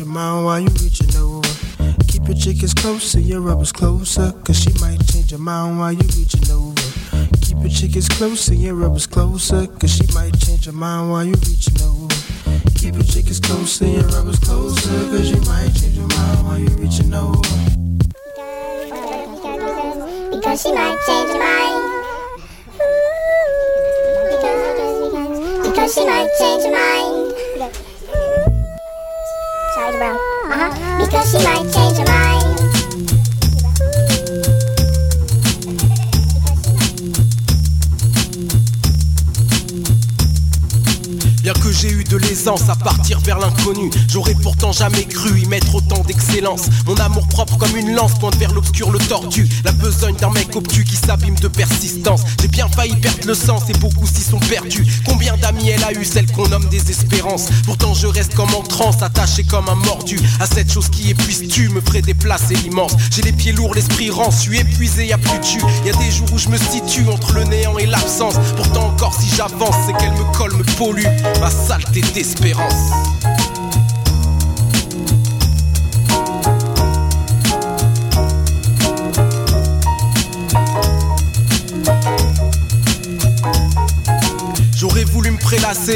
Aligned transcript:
your 0.00 0.08
mind 0.08 0.44
while 0.46 0.58
you 0.58 0.68
reaching 0.82 1.14
over. 1.16 1.46
Keep 2.08 2.28
your 2.28 2.36
chickens 2.36 2.72
close 2.72 3.14
and 3.14 3.26
your 3.26 3.40
rubbers 3.42 3.70
closer, 3.70 4.32
cause 4.44 4.58
she 4.58 4.72
might 4.80 4.98
change 5.06 5.30
your 5.30 5.40
mind 5.40 5.78
while 5.78 5.92
you 5.92 6.06
reaching 6.16 6.50
over. 6.50 6.74
Keep 7.42 7.58
your 7.60 7.68
chickens 7.68 8.08
close 8.08 8.48
and 8.48 8.58
your 8.60 8.74
rubbers 8.74 9.06
closer, 9.06 9.66
cause 9.66 9.94
she 9.94 10.06
might 10.14 10.38
change 10.40 10.64
your 10.64 10.74
mind 10.74 11.10
while 11.10 11.24
you 11.24 11.34
reaching 11.46 11.80
over. 11.82 12.08
Keep 12.76 12.94
your 12.94 13.04
chickens 13.04 13.40
close 13.40 13.80
and 13.82 13.92
your 13.92 14.04
rubbers 14.04 14.38
closer, 14.38 14.88
cause 14.88 15.28
she 15.28 15.38
might 15.40 15.68
change 15.74 15.96
your 15.98 16.08
mind 16.08 16.46
while 16.46 16.58
you 16.58 16.68
reaching 16.80 17.12
over. 17.12 17.42
Because 20.32 20.62
she 20.62 20.72
might 20.72 20.98
change 21.06 21.28
your 21.28 21.38
mind. 21.44 21.76
Because 25.62 25.94
she 25.94 26.06
might 26.06 26.30
change 26.38 26.64
your 26.64 26.72
mind. 26.72 27.19
Brown. 29.74 30.16
Uh-huh. 30.50 31.04
Because 31.04 31.30
she 31.30 31.38
might 31.44 31.72
change 31.72 31.98
her 31.98 32.04
mind. 32.04 32.39
À 42.30 42.76
partir 42.76 43.18
vers 43.18 43.40
l'inconnu, 43.40 43.90
j'aurais 44.08 44.36
pourtant 44.36 44.70
jamais 44.70 45.04
cru 45.04 45.40
y 45.40 45.46
mettre 45.46 45.74
autant 45.74 46.00
d'excellence. 46.04 46.62
Mon 46.86 46.94
amour 46.94 47.26
propre 47.26 47.58
comme 47.58 47.76
une 47.76 47.92
lance 47.92 48.16
pointe 48.20 48.36
vers 48.36 48.52
l'obscur, 48.52 48.92
le 48.92 49.00
tordu. 49.00 49.48
La 49.64 49.72
besogne 49.72 50.14
d'un 50.14 50.30
mec 50.30 50.54
obtus 50.54 50.84
qui 50.84 50.94
s'abîme 50.94 51.34
de 51.34 51.48
persistance. 51.48 52.20
J'ai 52.40 52.46
bien 52.46 52.68
failli 52.68 52.94
perdre 52.94 53.26
le 53.26 53.34
sens 53.34 53.64
et 53.68 53.72
beaucoup 53.78 54.06
s'y 54.06 54.22
sont 54.22 54.38
perdus. 54.38 54.86
Combien 55.04 55.36
d'amis 55.38 55.70
elle 55.70 55.82
a 55.82 55.92
eu, 55.92 56.04
celle 56.04 56.30
qu'on 56.30 56.46
nomme 56.46 56.68
des 56.68 56.88
espérances? 56.88 57.46
Pourtant 57.64 57.94
je 57.94 58.06
reste 58.06 58.36
comme 58.36 58.54
en 58.54 58.62
transe, 58.62 59.02
attaché 59.02 59.42
comme 59.42 59.68
un 59.68 59.74
mordu 59.74 60.20
à 60.38 60.46
cette 60.46 60.72
chose 60.72 60.88
qui 60.88 61.10
épuise 61.10 61.48
tu 61.48 61.68
me 61.70 61.80
ferait 61.80 62.02
déplacer 62.02 62.54
l'immense. 62.54 62.92
J'ai 63.10 63.22
les 63.22 63.32
pieds 63.32 63.52
lourds, 63.52 63.74
l'esprit 63.74 64.10
rend, 64.10 64.30
suis 64.30 64.56
épuisé, 64.56 65.08
y 65.08 65.14
plus 65.14 65.38
de 65.38 65.44
jus. 65.44 65.64
Y 65.84 65.90
a 65.90 65.98
des 65.98 66.12
jours 66.12 66.28
où 66.32 66.38
je 66.38 66.48
me 66.48 66.58
situe 66.58 67.08
entre 67.08 67.32
le 67.32 67.44
néant 67.44 67.76
et 67.76 67.86
l'absence. 67.86 68.34
Pourtant 68.56 68.86
encore 68.86 69.14
si 69.20 69.28
j'avance, 69.34 69.74
c'est 69.86 69.96
qu'elle 69.96 70.12
me 70.12 70.32
colle, 70.38 70.54
me 70.54 70.64
pollue 70.78 71.06
ma 71.40 71.50
saleté 71.50 72.02
d'espérance. 72.22 73.39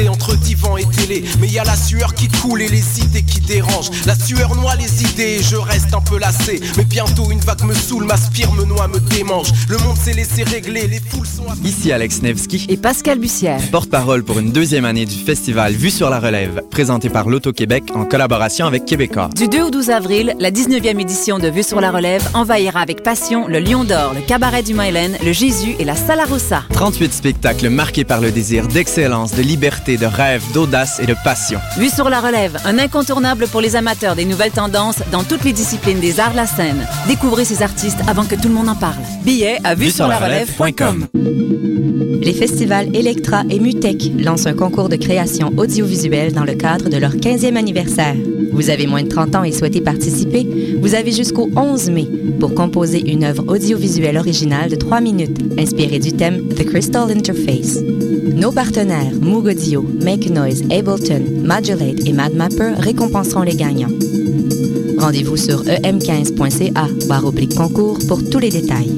Entre 0.09 0.35
divan 0.35 0.75
et 0.75 0.83
télé, 0.85 1.23
mais 1.39 1.47
y 1.47 1.59
a 1.59 1.63
la 1.63 1.77
sueur 1.77 2.13
qui 2.13 2.27
coule 2.27 2.61
et 2.61 2.67
les 2.67 2.99
idées 2.99 3.23
qui 3.23 3.39
dérangent. 3.39 3.89
La 4.05 4.13
sueur 4.13 4.53
noie 4.53 4.75
les 4.75 5.03
idées 5.03 5.37
et 5.39 5.43
je 5.43 5.55
reste 5.55 5.93
un 5.93 6.01
peu 6.01 6.19
lassé. 6.19 6.59
Mais 6.75 6.83
bientôt 6.83 7.31
une 7.31 7.39
vague 7.39 7.63
me 7.63 7.73
saoule, 7.73 8.03
m'aspire, 8.03 8.51
me 8.51 8.65
noie, 8.65 8.89
me 8.89 8.99
démange. 8.99 9.53
Le 9.69 9.77
monde 9.77 9.95
s'est 9.95 10.11
laissé 10.11 10.43
régler, 10.43 10.87
les 10.87 10.99
foules 10.99 11.25
sont. 11.25 11.45
Ici 11.63 11.93
Alex 11.93 12.21
Nevsky 12.21 12.65
et 12.67 12.75
Pascal 12.75 13.17
Bussière. 13.17 13.61
Porte-parole 13.71 14.25
pour 14.25 14.39
une 14.39 14.51
deuxième 14.51 14.83
année 14.83 15.05
du 15.05 15.15
festival 15.15 15.71
Vue 15.73 15.89
sur 15.89 16.09
la 16.09 16.19
relève, 16.19 16.61
présenté 16.69 17.07
par 17.07 17.29
l'Auto-Québec 17.29 17.85
en 17.95 18.03
collaboration 18.03 18.65
avec 18.65 18.83
Québécois. 18.83 19.29
Du 19.37 19.47
2 19.47 19.63
au 19.63 19.69
12 19.71 19.89
avril, 19.89 20.35
la 20.37 20.51
19e 20.51 20.99
édition 20.99 21.39
de 21.39 21.47
Vue 21.47 21.63
sur 21.63 21.79
la 21.79 21.91
relève 21.91 22.27
envahira 22.33 22.81
avec 22.81 23.03
passion 23.03 23.47
le 23.47 23.59
Lion 23.59 23.85
d'Or, 23.85 24.15
le 24.15 24.21
Cabaret 24.21 24.63
du 24.63 24.73
Mylène, 24.73 25.17
le 25.23 25.31
Jésus 25.31 25.75
et 25.79 25.85
la 25.85 25.95
Salarossa. 25.95 26.63
38 26.73 27.13
spectacles 27.13 27.69
marqués 27.69 28.03
par 28.03 28.19
le 28.19 28.31
désir 28.31 28.67
d'excellence, 28.67 29.33
de 29.33 29.44
liberté, 29.45 29.97
de 29.97 30.05
rêve, 30.05 30.43
d'audace 30.53 30.99
et 30.99 31.05
de 31.05 31.15
passion. 31.23 31.59
Vue 31.77 31.89
sur 31.89 32.09
la 32.09 32.19
relève, 32.19 32.57
un 32.65 32.79
incontournable 32.79 33.47
pour 33.47 33.61
les 33.61 33.75
amateurs 33.75 34.15
des 34.15 34.25
nouvelles 34.25 34.51
tendances 34.51 34.99
dans 35.11 35.23
toutes 35.23 35.43
les 35.43 35.53
disciplines 35.53 35.99
des 35.99 36.19
arts 36.19 36.31
de 36.31 36.37
la 36.37 36.47
scène. 36.47 36.87
Découvrez 37.07 37.45
ces 37.45 37.61
artistes 37.61 37.99
avant 38.07 38.25
que 38.25 38.35
tout 38.35 38.47
le 38.47 38.53
monde 38.53 38.69
en 38.69 38.75
parle. 38.75 39.01
Billets 39.23 39.59
à 39.63 39.75
vue 39.75 39.91
sur 39.91 40.07
la 40.07 40.17
relève.com. 40.17 41.07
Les 42.25 42.33
festivals 42.33 42.89
Electra 42.95 43.43
et 43.51 43.59
Mutec 43.59 44.11
lancent 44.17 44.47
un 44.47 44.55
concours 44.55 44.89
de 44.89 44.95
création 44.95 45.53
audiovisuelle 45.57 46.33
dans 46.33 46.43
le 46.43 46.55
cadre 46.55 46.89
de 46.89 46.97
leur 46.97 47.15
15e 47.15 47.55
anniversaire. 47.55 48.15
Vous 48.51 48.71
avez 48.71 48.87
moins 48.87 49.03
de 49.03 49.09
30 49.09 49.35
ans 49.35 49.43
et 49.43 49.51
souhaitez 49.51 49.79
participer? 49.79 50.75
Vous 50.81 50.95
avez 50.95 51.11
jusqu'au 51.11 51.51
11 51.55 51.91
mai 51.91 52.07
pour 52.39 52.55
composer 52.55 53.11
une 53.11 53.25
œuvre 53.25 53.45
audiovisuelle 53.47 54.17
originale 54.17 54.71
de 54.71 54.75
3 54.75 55.01
minutes 55.01 55.37
inspirée 55.59 55.99
du 55.99 56.13
thème 56.13 56.47
The 56.49 56.65
Crystal 56.65 57.11
Interface. 57.11 57.83
Nos 58.35 58.51
partenaires 58.51 59.13
Moog 59.21 59.45
Audio, 59.45 59.85
Make 60.01 60.31
Noise, 60.31 60.63
Ableton, 60.71 61.21
Modulate 61.43 62.07
et 62.07 62.13
MadMapper 62.13 62.73
récompenseront 62.79 63.43
les 63.43 63.55
gagnants. 63.55 63.93
Rendez-vous 64.97 65.37
sur 65.37 65.61
em15.ca 65.63 66.87
barre 67.07 67.25
oblique 67.25 67.53
concours 67.53 67.99
pour 68.07 68.27
tous 68.27 68.39
les 68.39 68.49
détails. 68.49 68.97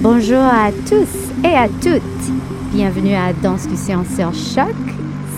Bonjour 0.00 0.38
à 0.38 0.70
tous 0.88 1.08
et 1.44 1.54
à 1.54 1.68
toutes. 1.68 2.02
Bienvenue 2.72 3.14
à 3.14 3.32
Danscussion 3.32 4.04
sur 4.04 4.32
Choc. 4.32 4.74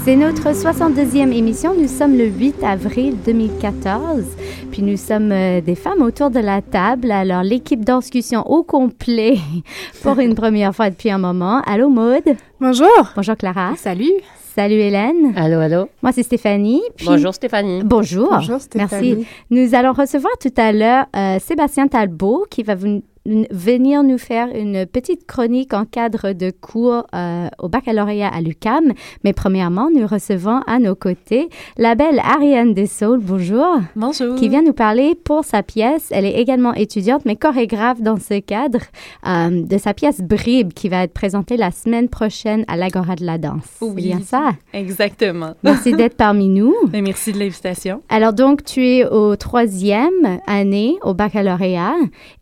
C'est 0.04 0.16
notre 0.16 0.50
62e 0.50 1.32
émission. 1.32 1.74
Nous 1.74 1.88
sommes 1.88 2.16
le 2.16 2.26
8 2.26 2.62
avril 2.62 3.16
2014. 3.24 4.24
Puis 4.70 4.82
nous 4.82 4.96
sommes 4.96 5.32
euh, 5.32 5.60
des 5.60 5.74
femmes 5.74 6.02
autour 6.02 6.30
de 6.30 6.40
la 6.40 6.62
table. 6.62 7.10
Alors, 7.10 7.42
l'équipe 7.42 7.84
Danscussion 7.84 8.42
au 8.50 8.62
complet 8.62 9.38
pour 10.02 10.18
une 10.18 10.34
première 10.34 10.74
fois 10.74 10.90
depuis 10.90 11.10
un 11.10 11.18
moment. 11.18 11.62
Allô, 11.66 11.88
Maude? 11.88 12.36
Bonjour. 12.60 13.12
Bonjour, 13.16 13.36
Clara. 13.36 13.74
Salut. 13.76 14.12
Salut 14.58 14.80
Hélène. 14.80 15.34
Allô, 15.36 15.60
allô. 15.60 15.88
Moi, 16.02 16.10
c'est 16.10 16.24
Stéphanie. 16.24 16.82
Puis... 16.96 17.06
Bonjour 17.06 17.32
Stéphanie. 17.32 17.82
Bonjour. 17.84 18.28
Bonjour 18.28 18.60
Stéphanie. 18.60 19.14
Merci. 19.18 19.26
Nous 19.50 19.76
allons 19.76 19.92
recevoir 19.92 20.32
tout 20.40 20.52
à 20.56 20.72
l'heure 20.72 21.06
euh, 21.14 21.38
Sébastien 21.38 21.86
Talbot 21.86 22.44
qui 22.50 22.64
va 22.64 22.74
vous 22.74 23.04
venir 23.50 24.02
nous 24.02 24.18
faire 24.18 24.48
une 24.54 24.86
petite 24.86 25.26
chronique 25.26 25.74
en 25.74 25.84
cadre 25.84 26.32
de 26.32 26.50
cours 26.50 27.06
euh, 27.14 27.48
au 27.58 27.68
baccalauréat 27.68 28.28
à 28.28 28.40
l'UCAM. 28.40 28.92
Mais 29.24 29.32
premièrement, 29.32 29.88
nous 29.94 30.06
recevons 30.06 30.60
à 30.66 30.78
nos 30.78 30.94
côtés 30.94 31.48
la 31.76 31.94
belle 31.94 32.20
Ariane 32.20 32.74
Dessault. 32.74 33.18
Bonjour. 33.18 33.80
Bonjour. 33.96 34.34
Qui 34.36 34.48
vient 34.48 34.62
nous 34.62 34.72
parler 34.72 35.14
pour 35.14 35.44
sa 35.44 35.62
pièce. 35.62 36.08
Elle 36.10 36.24
est 36.24 36.40
également 36.40 36.74
étudiante, 36.74 37.22
mais 37.24 37.36
chorégraphe 37.36 38.00
dans 38.00 38.18
ce 38.18 38.40
cadre 38.40 38.80
euh, 39.26 39.62
de 39.62 39.78
sa 39.78 39.94
pièce 39.94 40.20
Bribe 40.20 40.72
qui 40.72 40.88
va 40.88 41.04
être 41.04 41.12
présentée 41.12 41.56
la 41.56 41.70
semaine 41.70 42.08
prochaine 42.08 42.64
à 42.68 42.76
l'Agora 42.76 43.16
de 43.16 43.24
la 43.24 43.38
danse. 43.38 43.78
Oui. 43.80 44.02
bien 44.02 44.20
ça? 44.20 44.52
Exactement. 44.72 45.54
Merci 45.62 45.92
d'être 45.92 46.16
parmi 46.16 46.48
nous. 46.48 46.74
Et 46.92 47.02
merci 47.02 47.32
de 47.32 47.38
l'invitation. 47.38 48.02
Alors 48.08 48.32
donc, 48.32 48.64
tu 48.64 48.86
es 48.86 49.06
au 49.06 49.36
troisième 49.36 50.40
année 50.46 50.96
au 51.02 51.14
baccalauréat 51.14 51.94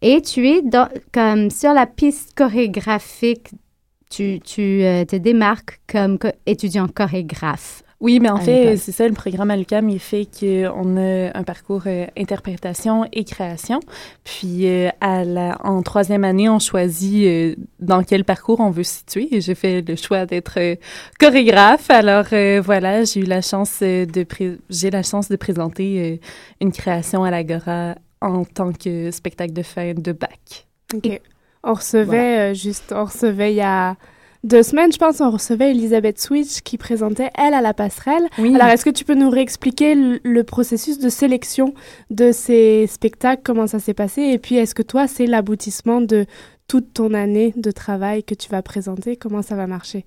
et 0.02 0.20
tu 0.20 0.48
es 0.48 0.62
dans, 0.62 0.75
comme 1.12 1.50
sur 1.50 1.72
la 1.72 1.86
piste 1.86 2.34
chorégraphique, 2.36 3.50
tu, 4.10 4.40
tu 4.40 4.82
euh, 4.84 5.04
te 5.04 5.16
démarques 5.16 5.80
comme 5.86 6.18
co 6.18 6.28
étudiant 6.46 6.88
chorégraphe. 6.88 7.82
Oui, 7.98 8.20
mais 8.20 8.28
en 8.28 8.36
fait, 8.36 8.76
c'est 8.76 8.92
ça, 8.92 9.08
le 9.08 9.14
programme 9.14 9.50
à 9.50 9.56
l'UQAM, 9.56 9.88
il 9.88 9.98
fait 9.98 10.26
qu'on 10.26 10.98
a 10.98 11.36
un 11.36 11.42
parcours 11.44 11.84
euh, 11.86 12.04
interprétation 12.16 13.06
et 13.10 13.24
création. 13.24 13.80
Puis, 14.22 14.68
euh, 14.68 14.90
à 15.00 15.24
la, 15.24 15.58
en 15.64 15.80
troisième 15.82 16.22
année, 16.24 16.46
on 16.50 16.58
choisit 16.58 17.26
euh, 17.26 17.54
dans 17.80 18.02
quel 18.02 18.24
parcours 18.24 18.60
on 18.60 18.68
veut 18.68 18.82
se 18.82 18.98
situer. 18.98 19.40
J'ai 19.40 19.54
fait 19.54 19.80
le 19.80 19.96
choix 19.96 20.26
d'être 20.26 20.76
chorégraphe. 21.18 21.88
Alors, 21.90 22.26
voilà, 22.62 23.04
j'ai 23.04 23.20
eu 23.20 23.24
la 23.24 23.40
chance 23.40 23.80
de 23.80 24.26
j'ai 24.68 24.90
la 24.90 25.02
chance 25.02 25.30
de 25.30 25.36
présenter 25.36 26.20
une 26.60 26.72
création 26.72 27.24
à 27.24 27.30
l'Agora 27.30 27.94
en 28.20 28.44
tant 28.44 28.72
que 28.72 29.10
spectacle 29.10 29.54
de 29.54 29.62
fin 29.62 29.94
de 29.94 30.12
bac. 30.12 30.65
OK. 30.94 31.20
On 31.64 31.74
recevait, 31.74 32.04
voilà. 32.04 32.52
juste, 32.54 32.92
on 32.94 33.04
recevait 33.04 33.52
il 33.52 33.56
y 33.56 33.60
a 33.60 33.96
deux 34.44 34.62
semaines, 34.62 34.92
je 34.92 34.98
pense, 34.98 35.20
on 35.20 35.30
recevait 35.30 35.72
Elisabeth 35.72 36.20
Switch 36.20 36.60
qui 36.60 36.78
présentait 36.78 37.30
Elle 37.34 37.54
à 37.54 37.60
la 37.60 37.74
passerelle. 37.74 38.28
Oui. 38.38 38.54
Alors, 38.54 38.68
est-ce 38.68 38.84
que 38.84 38.90
tu 38.90 39.04
peux 39.04 39.14
nous 39.14 39.30
réexpliquer 39.30 39.96
le, 39.96 40.20
le, 40.22 40.44
processus 40.44 41.00
de 41.00 41.08
sélection 41.08 41.74
de 42.10 42.30
ces 42.30 42.86
spectacles, 42.86 43.42
comment 43.44 43.66
ça 43.66 43.80
s'est 43.80 43.94
passé? 43.94 44.22
Et 44.22 44.38
puis, 44.38 44.56
est-ce 44.56 44.74
que 44.74 44.82
toi, 44.82 45.08
c'est 45.08 45.26
l'aboutissement 45.26 46.00
de 46.00 46.26
toute 46.68 46.94
ton 46.94 47.14
année 47.14 47.54
de 47.56 47.70
travail 47.70 48.24
que 48.24 48.34
tu 48.34 48.48
vas 48.48 48.62
présenter? 48.62 49.16
Comment 49.16 49.42
ça 49.42 49.54
va 49.54 49.66
marcher? 49.66 50.04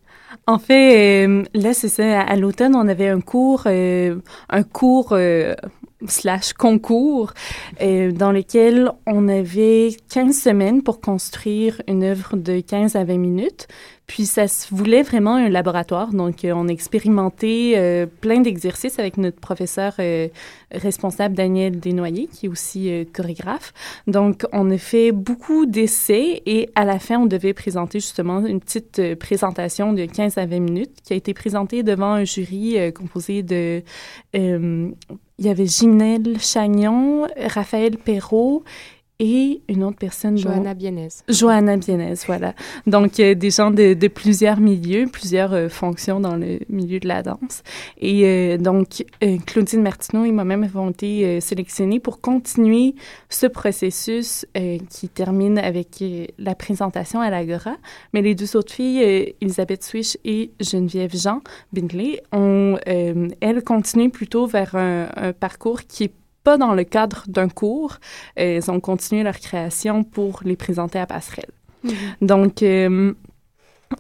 En 0.47 0.59
fait, 0.59 1.25
euh, 1.27 1.43
là, 1.53 1.73
c'est 1.73 1.87
ça. 1.87 2.21
À 2.21 2.35
l'automne, 2.35 2.75
on 2.75 2.87
avait 2.87 3.07
un 3.07 3.21
cours, 3.21 3.63
euh, 3.65 4.15
un 4.49 4.63
cours 4.63 5.09
euh, 5.11 5.53
slash 6.07 6.53
concours 6.53 7.33
dans 7.79 8.31
lequel 8.31 8.91
on 9.05 9.27
avait 9.27 9.89
15 10.09 10.37
semaines 10.37 10.83
pour 10.83 11.01
construire 11.01 11.81
une 11.87 12.03
œuvre 12.03 12.37
de 12.37 12.59
15 12.59 12.95
à 12.95 13.03
20 13.03 13.17
minutes. 13.17 13.67
Puis 14.09 14.25
ça 14.25 14.47
se 14.47 14.73
voulait 14.73 15.03
vraiment 15.03 15.35
un 15.35 15.49
laboratoire. 15.49 16.11
Donc, 16.11 16.39
on 16.43 16.67
a 16.67 16.71
expérimenté 16.71 18.05
plein 18.21 18.41
d'exercices 18.41 18.99
avec 18.99 19.17
notre 19.17 19.39
professeur 19.39 19.93
responsable 20.71 21.35
Daniel 21.35 21.79
Desnoyers, 21.79 22.27
qui 22.27 22.45
est 22.45 22.49
aussi 22.49 22.91
euh, 22.91 23.03
chorégraphe. 23.11 23.73
Donc, 24.07 24.45
on 24.51 24.69
a 24.71 24.77
fait 24.77 25.11
beaucoup 25.11 25.65
d'essais 25.65 26.41
et 26.45 26.69
à 26.75 26.85
la 26.85 26.99
fin, 26.99 27.19
on 27.19 27.25
devait 27.25 27.53
présenter 27.53 27.99
justement 27.99 28.45
une 28.45 28.59
petite 28.59 28.99
euh, 28.99 29.15
présentation 29.15 29.93
de 29.93 30.05
15 30.05 30.37
à 30.37 30.45
20 30.45 30.59
minutes 30.59 31.01
qui 31.03 31.13
a 31.13 31.15
été 31.15 31.33
présentée 31.33 31.83
devant 31.83 32.13
un 32.13 32.23
jury 32.23 32.77
euh, 32.77 32.91
composé 32.91 33.43
de... 33.43 33.81
il 34.33 34.95
y 35.39 35.49
avait 35.49 35.65
Ginelle 35.65 36.39
Chagnon, 36.39 37.27
Raphaël 37.47 37.97
Perrault 37.97 38.63
et 39.19 39.61
une 39.67 39.83
autre 39.83 39.97
personne. 39.97 40.37
Johanna 40.37 40.73
Bienez. 40.73 41.09
Johanna 41.27 41.75
Bienez, 41.75 42.13
voilà. 42.25 42.53
Donc, 42.87 43.19
euh, 43.19 43.35
des 43.35 43.49
gens 43.49 43.69
de, 43.69 43.93
de, 43.93 44.07
plusieurs 44.07 44.61
milieux, 44.61 45.07
plusieurs 45.11 45.53
euh, 45.53 45.67
fonctions 45.67 46.21
dans 46.21 46.37
le 46.37 46.59
milieu 46.69 46.99
de 46.99 47.07
la 47.07 47.21
danse. 47.21 47.63
Et 47.97 48.25
euh, 48.25 48.57
donc, 48.57 49.05
Claudine 49.45 49.81
Martineau 49.81 50.23
et 50.23 50.31
moi-même 50.31 50.63
avons 50.63 50.89
été 50.89 51.41
sélectionnés 51.41 51.99
pour 51.99 52.21
continuer 52.21 52.95
ce 53.29 53.45
processus 53.45 54.45
qui 54.89 55.09
termine 55.09 55.57
avec 55.57 56.03
la 56.37 56.55
présentation 56.55 57.19
à 57.19 57.29
l'Agora. 57.29 57.75
Mais 58.13 58.21
les 58.21 58.35
deux 58.35 58.55
autres 58.55 58.73
filles, 58.73 59.33
Elisabeth 59.41 59.83
Swish 59.83 60.17
et 60.23 60.51
Geneviève 60.59 61.15
Jean 61.15 61.41
Bindley, 61.73 62.21
ont, 62.31 62.77
elles, 62.85 63.63
continué 63.63 64.09
plutôt 64.09 64.45
vers 64.47 64.75
un, 64.75 65.09
un 65.15 65.33
parcours 65.33 65.81
qui 65.83 66.05
est 66.05 66.13
pas 66.43 66.57
dans 66.57 66.73
le 66.73 66.83
cadre 66.83 67.23
d'un 67.27 67.49
cours. 67.49 67.97
Elles 68.35 68.69
ont 68.71 68.79
continué 68.79 69.23
leur 69.23 69.39
création 69.39 70.03
pour 70.03 70.41
les 70.43 70.55
présenter 70.55 70.99
à 70.99 71.05
Passerelle. 71.05 71.51
Mhm. 71.83 71.93
Donc, 72.21 72.63
euh, 72.63 73.13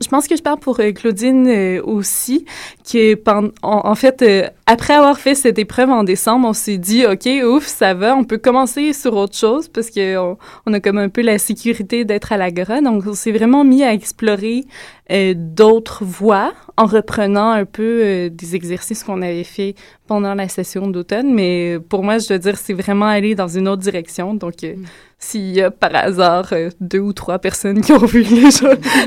je 0.01 0.07
pense 0.07 0.27
que 0.27 0.35
je 0.35 0.41
parle 0.41 0.59
pour 0.59 0.79
euh, 0.79 0.91
Claudine 0.91 1.47
euh, 1.47 1.81
aussi, 1.83 2.45
qui 2.83 3.15
en, 3.63 3.95
fait, 3.95 4.23
après 4.65 4.93
avoir 4.93 5.17
fait 5.17 5.35
cette 5.35 5.57
épreuve 5.57 5.89
en 5.89 6.03
décembre, 6.03 6.47
on 6.47 6.53
s'est 6.53 6.77
dit, 6.77 7.05
OK, 7.05 7.27
ouf, 7.43 7.65
ça 7.65 7.93
va, 7.93 8.15
on 8.15 8.23
peut 8.23 8.37
commencer 8.37 8.93
sur 8.93 9.15
autre 9.15 9.35
chose 9.35 9.67
parce 9.67 9.89
qu'on 9.89 10.37
on 10.65 10.73
a 10.73 10.79
comme 10.79 10.97
un 10.97 11.09
peu 11.09 11.21
la 11.21 11.39
sécurité 11.39 12.05
d'être 12.05 12.31
à 12.31 12.37
l'Agora. 12.37 12.81
Donc, 12.81 13.03
on 13.07 13.13
s'est 13.13 13.31
vraiment 13.31 13.63
mis 13.63 13.83
à 13.83 13.93
explorer 13.93 14.65
euh, 15.11 15.33
d'autres 15.35 16.05
voies 16.05 16.53
en 16.77 16.85
reprenant 16.85 17.49
un 17.49 17.65
peu 17.65 18.01
euh, 18.03 18.29
des 18.29 18.55
exercices 18.55 19.03
qu'on 19.03 19.23
avait 19.23 19.43
fait 19.43 19.73
pendant 20.05 20.35
la 20.35 20.47
session 20.47 20.87
d'automne. 20.87 21.33
Mais 21.33 21.79
pour 21.89 22.03
moi, 22.03 22.19
je 22.19 22.27
dois 22.27 22.37
dire, 22.37 22.57
c'est 22.57 22.73
vraiment 22.73 23.07
aller 23.07 23.33
dans 23.33 23.47
une 23.47 23.67
autre 23.67 23.81
direction. 23.81 24.35
Donc, 24.35 24.63
euh, 24.63 24.75
mm. 24.75 24.85
S'il 25.19 25.51
y 25.51 25.61
a 25.61 25.69
par 25.69 25.93
hasard 25.95 26.53
deux 26.79 26.99
ou 26.99 27.13
trois 27.13 27.39
personnes 27.39 27.81
qui 27.81 27.91
ont 27.91 28.05
vu 28.05 28.23
les, 28.23 28.49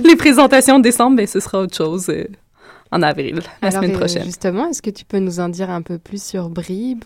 les 0.04 0.16
présentations 0.16 0.78
de 0.78 0.84
décembre, 0.84 1.16
ben, 1.16 1.26
ce 1.26 1.40
sera 1.40 1.60
autre 1.60 1.76
chose 1.76 2.12
en 2.90 3.02
avril, 3.02 3.40
la 3.62 3.70
semaine 3.70 3.92
prochaine. 3.92 4.24
Justement, 4.24 4.68
est-ce 4.68 4.82
que 4.82 4.90
tu 4.90 5.04
peux 5.04 5.18
nous 5.18 5.40
en 5.40 5.48
dire 5.48 5.70
un 5.70 5.82
peu 5.82 5.98
plus 5.98 6.22
sur 6.22 6.50
Bribe? 6.50 7.04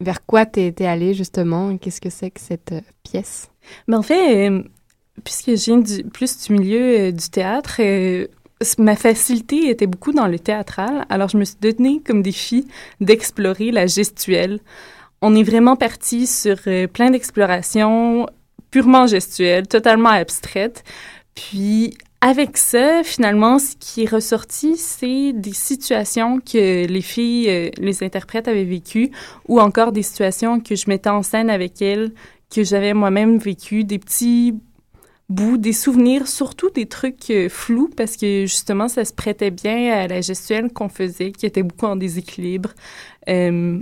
vers 0.00 0.24
quoi 0.24 0.46
tu 0.46 0.60
es, 0.60 0.86
allé 0.86 1.14
justement? 1.14 1.76
Qu'est-ce 1.78 2.00
que 2.00 2.10
c'est 2.10 2.30
que 2.30 2.40
cette 2.40 2.74
pièce? 3.02 3.50
Ben, 3.88 3.98
en 3.98 4.02
fait, 4.02 4.50
puisque 5.24 5.50
je 5.50 5.64
viens 5.64 5.78
du, 5.78 6.04
plus 6.04 6.46
du 6.46 6.52
milieu 6.52 6.98
euh, 7.00 7.12
du 7.12 7.28
théâtre, 7.28 7.76
euh, 7.80 8.26
ma 8.78 8.96
facilité 8.96 9.68
était 9.68 9.86
beaucoup 9.86 10.12
dans 10.12 10.26
le 10.26 10.38
théâtral. 10.38 11.06
Alors, 11.08 11.28
je 11.28 11.38
me 11.38 11.44
suis 11.44 11.56
donné 11.60 12.00
comme 12.04 12.22
défi 12.22 12.66
d'explorer 13.00 13.70
la 13.70 13.86
gestuelle. 13.86 14.60
On 15.28 15.34
est 15.34 15.42
vraiment 15.42 15.74
parti 15.74 16.28
sur 16.28 16.56
euh, 16.68 16.86
plein 16.86 17.10
d'explorations 17.10 18.28
purement 18.70 19.08
gestuelles, 19.08 19.66
totalement 19.66 20.10
abstraites. 20.10 20.84
Puis, 21.34 21.98
avec 22.20 22.56
ça, 22.56 23.02
finalement, 23.02 23.58
ce 23.58 23.74
qui 23.74 24.04
est 24.04 24.08
ressorti, 24.08 24.76
c'est 24.76 25.32
des 25.32 25.52
situations 25.52 26.38
que 26.38 26.86
les 26.86 27.00
filles, 27.00 27.72
les 27.76 28.04
interprètes 28.04 28.46
avaient 28.46 28.62
vécues, 28.62 29.10
ou 29.48 29.60
encore 29.60 29.90
des 29.90 30.02
situations 30.02 30.60
que 30.60 30.76
je 30.76 30.84
mettais 30.86 31.10
en 31.10 31.24
scène 31.24 31.50
avec 31.50 31.82
elles, 31.82 32.12
que 32.54 32.62
j'avais 32.62 32.94
moi-même 32.94 33.38
vécues, 33.38 33.82
des 33.82 33.98
petits 33.98 34.54
bout 35.28 35.58
des 35.58 35.72
souvenirs, 35.72 36.28
surtout 36.28 36.70
des 36.70 36.86
trucs 36.86 37.30
euh, 37.30 37.48
flous, 37.48 37.90
parce 37.96 38.16
que 38.16 38.42
justement, 38.42 38.86
ça 38.86 39.04
se 39.04 39.12
prêtait 39.12 39.50
bien 39.50 39.92
à 39.92 40.06
la 40.06 40.20
gestuelle 40.20 40.72
qu'on 40.72 40.88
faisait, 40.88 41.32
qui 41.32 41.46
était 41.46 41.64
beaucoup 41.64 41.86
en 41.86 41.96
déséquilibre. 41.96 42.70
Euh, 43.28 43.80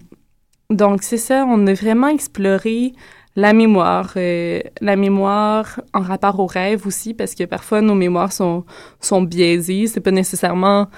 donc, 0.71 1.03
c'est 1.03 1.19
ça, 1.19 1.45
on 1.47 1.67
a 1.67 1.75
vraiment 1.75 2.09
exploré 2.09 2.93
la 3.37 3.53
mémoire, 3.53 4.13
euh, 4.17 4.61
la 4.81 4.97
mémoire 4.97 5.81
en 5.93 6.01
rapport 6.01 6.39
au 6.39 6.47
rêve 6.47 6.87
aussi, 6.87 7.15
parce 7.15 7.35
que 7.35 7.45
parfois 7.45 7.81
nos 7.81 7.95
mémoires 7.95 8.33
sont, 8.33 8.65
sont 9.01 9.23
biaisées. 9.23 9.87
C'est 9.89 10.01
pas 10.01 10.13
nécessairement 10.13 10.89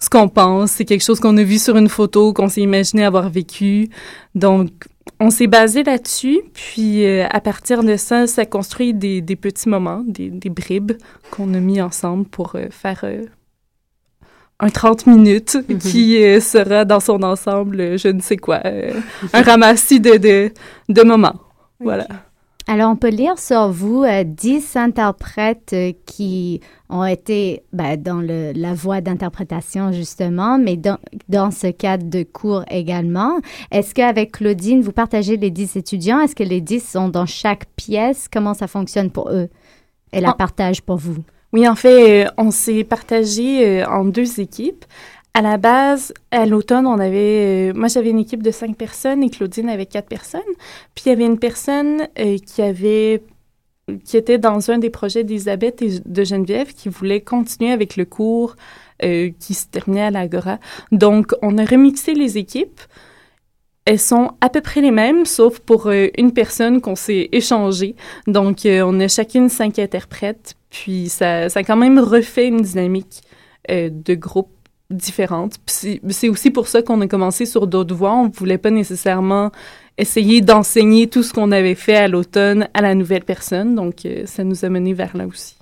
ce 0.00 0.08
qu'on 0.08 0.28
pense, 0.28 0.72
c'est 0.72 0.84
quelque 0.84 1.04
chose 1.04 1.20
qu'on 1.20 1.36
a 1.36 1.42
vu 1.42 1.58
sur 1.58 1.76
une 1.76 1.88
photo, 1.88 2.32
qu'on 2.32 2.48
s'est 2.48 2.60
imaginé 2.60 3.04
avoir 3.04 3.28
vécu. 3.30 3.88
Donc, 4.34 4.70
on 5.20 5.30
s'est 5.30 5.48
basé 5.48 5.82
là-dessus, 5.82 6.40
puis 6.54 7.04
euh, 7.04 7.26
à 7.30 7.40
partir 7.40 7.82
de 7.82 7.96
ça, 7.96 8.26
ça 8.26 8.46
construit 8.46 8.94
des, 8.94 9.20
des 9.20 9.36
petits 9.36 9.68
moments, 9.68 10.04
des, 10.06 10.30
des 10.30 10.50
bribes 10.50 10.92
qu'on 11.30 11.52
a 11.54 11.60
mis 11.60 11.80
ensemble 11.80 12.26
pour 12.26 12.54
euh, 12.54 12.66
faire 12.70 13.00
euh, 13.02 13.24
un 14.60 14.70
30 14.70 15.06
minutes 15.06 15.56
mhm. 15.68 15.78
qui 15.78 16.40
sera 16.40 16.84
dans 16.84 17.00
son 17.00 17.22
ensemble, 17.22 17.98
je 17.98 18.08
ne 18.08 18.20
sais 18.20 18.36
quoi, 18.36 18.60
un 19.32 19.42
ramassis 19.42 20.00
de, 20.00 20.16
de, 20.16 20.52
de 20.88 21.02
moments. 21.02 21.36
Voilà. 21.80 22.06
Alors, 22.70 22.90
on 22.90 22.96
peut 22.96 23.08
lire 23.08 23.38
sur 23.38 23.70
vous 23.70 24.04
euh, 24.04 24.24
dix 24.24 24.76
interprètes 24.76 25.70
euh, 25.72 25.92
qui 26.04 26.60
ont 26.90 27.04
été 27.06 27.62
ben, 27.72 27.96
dans 27.96 28.20
le, 28.20 28.52
la 28.54 28.74
voie 28.74 29.00
d'interprétation, 29.00 29.90
justement, 29.90 30.58
mais 30.58 30.76
dans, 30.76 30.98
dans, 31.30 31.50
ce 31.50 31.68
cadre 31.68 32.10
de 32.10 32.24
cours 32.24 32.64
également. 32.70 33.38
Est-ce 33.70 33.94
qu'avec 33.94 34.32
Claudine, 34.32 34.82
vous 34.82 34.92
partagez 34.92 35.38
les 35.38 35.50
dix 35.50 35.76
étudiants? 35.76 36.20
Est-ce 36.20 36.36
que 36.36 36.42
les 36.42 36.60
dix 36.60 36.86
sont 36.86 37.08
dans 37.08 37.24
chaque 37.24 37.64
pièce? 37.74 38.28
Comment 38.30 38.52
ça 38.52 38.66
fonctionne 38.66 39.10
pour 39.10 39.30
eux? 39.30 39.48
Et 40.12 40.20
la 40.20 40.34
partage 40.34 40.82
pour 40.82 40.96
vous? 40.98 41.24
Oui, 41.52 41.66
en 41.66 41.74
fait, 41.74 42.26
euh, 42.26 42.30
on 42.36 42.50
s'est 42.50 42.84
partagé 42.84 43.84
en 43.84 44.04
deux 44.04 44.40
équipes. 44.40 44.84
À 45.38 45.40
la 45.40 45.56
base, 45.56 46.12
à 46.32 46.46
l'automne, 46.46 46.84
on 46.86 46.98
avait, 46.98 47.70
euh, 47.70 47.72
moi 47.72 47.86
j'avais 47.86 48.10
une 48.10 48.18
équipe 48.18 48.42
de 48.42 48.50
cinq 48.50 48.76
personnes 48.76 49.22
et 49.22 49.30
Claudine 49.30 49.68
avait 49.68 49.86
quatre 49.86 50.08
personnes. 50.08 50.40
Puis 50.96 51.04
il 51.06 51.08
y 51.10 51.12
avait 51.12 51.26
une 51.26 51.38
personne 51.38 52.08
euh, 52.18 52.38
qui 52.38 52.60
avait, 52.60 53.22
qui 54.04 54.16
était 54.16 54.38
dans 54.38 54.68
un 54.72 54.78
des 54.78 54.90
projets 54.90 55.22
d'Elisabeth 55.22 55.80
et 55.80 56.00
de 56.04 56.24
Geneviève 56.24 56.74
qui 56.74 56.88
voulait 56.88 57.20
continuer 57.20 57.70
avec 57.70 57.96
le 57.96 58.04
cours 58.04 58.56
euh, 59.04 59.30
qui 59.38 59.54
se 59.54 59.66
terminait 59.68 60.02
à 60.02 60.10
l'Agora. 60.10 60.58
Donc 60.90 61.32
on 61.40 61.56
a 61.56 61.64
remixé 61.64 62.14
les 62.14 62.36
équipes. 62.36 62.80
Elles 63.84 64.00
sont 64.00 64.32
à 64.40 64.48
peu 64.48 64.60
près 64.60 64.80
les 64.80 64.90
mêmes, 64.90 65.24
sauf 65.24 65.60
pour 65.60 65.88
une 65.88 66.32
personne 66.32 66.80
qu'on 66.80 66.96
s'est 66.96 67.28
échangée. 67.30 67.94
Donc 68.26 68.62
on 68.66 69.00
a 69.00 69.06
chacune 69.06 69.48
cinq 69.48 69.78
interprètes. 69.78 70.57
Puis 70.70 71.08
ça, 71.08 71.48
ça 71.48 71.62
quand 71.62 71.76
même 71.76 71.98
refait 71.98 72.46
une 72.48 72.62
dynamique 72.62 73.22
de 73.68 74.14
groupe 74.14 74.50
différentes. 74.90 75.56
C'est 75.66 76.28
aussi 76.28 76.50
pour 76.50 76.68
ça 76.68 76.82
qu'on 76.82 77.00
a 77.00 77.06
commencé 77.06 77.46
sur 77.46 77.66
d'autres 77.66 77.94
voies. 77.94 78.14
On 78.14 78.28
voulait 78.28 78.58
pas 78.58 78.70
nécessairement 78.70 79.50
essayer 79.98 80.40
d'enseigner 80.40 81.08
tout 81.08 81.22
ce 81.22 81.32
qu'on 81.32 81.52
avait 81.52 81.74
fait 81.74 81.96
à 81.96 82.08
l'automne 82.08 82.68
à 82.72 82.80
la 82.80 82.94
nouvelle 82.94 83.24
personne. 83.24 83.74
Donc, 83.74 84.06
euh, 84.06 84.24
ça 84.26 84.44
nous 84.44 84.64
a 84.64 84.68
mené 84.68 84.94
vers 84.94 85.16
là 85.16 85.26
aussi. 85.26 85.57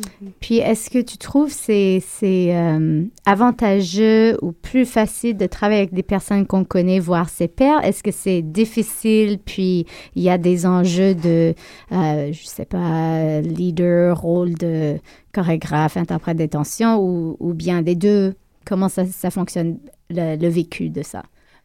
Mm-hmm. 0.00 0.30
Puis, 0.40 0.56
est-ce 0.58 0.90
que 0.90 1.00
tu 1.00 1.18
trouves 1.18 1.52
c'est 1.52 2.02
c'est 2.04 2.54
euh, 2.56 3.04
avantageux 3.26 4.36
ou 4.42 4.52
plus 4.52 4.86
facile 4.86 5.36
de 5.36 5.46
travailler 5.46 5.80
avec 5.80 5.94
des 5.94 6.02
personnes 6.02 6.46
qu'on 6.46 6.64
connaît, 6.64 6.98
voire 6.98 7.28
ses 7.28 7.48
pairs? 7.48 7.84
Est-ce 7.84 8.02
que 8.02 8.10
c'est 8.10 8.42
difficile? 8.42 9.38
Puis, 9.38 9.86
il 10.16 10.22
y 10.22 10.30
a 10.30 10.38
des 10.38 10.66
enjeux 10.66 11.14
de, 11.14 11.54
euh, 11.92 12.32
je 12.32 12.44
sais 12.44 12.64
pas, 12.64 13.40
leader, 13.40 14.20
rôle 14.20 14.54
de 14.54 14.98
chorégraphe, 15.32 15.96
interprète 15.96 16.36
d'intention 16.36 16.98
ou, 16.98 17.36
ou 17.40 17.54
bien 17.54 17.82
des 17.82 17.94
deux? 17.94 18.34
comment 18.64 18.88
ça, 18.88 19.04
ça 19.06 19.30
fonctionne, 19.30 19.78
le, 20.10 20.48
vécu 20.48 20.90
de 20.90 21.02
ça? 21.02 21.22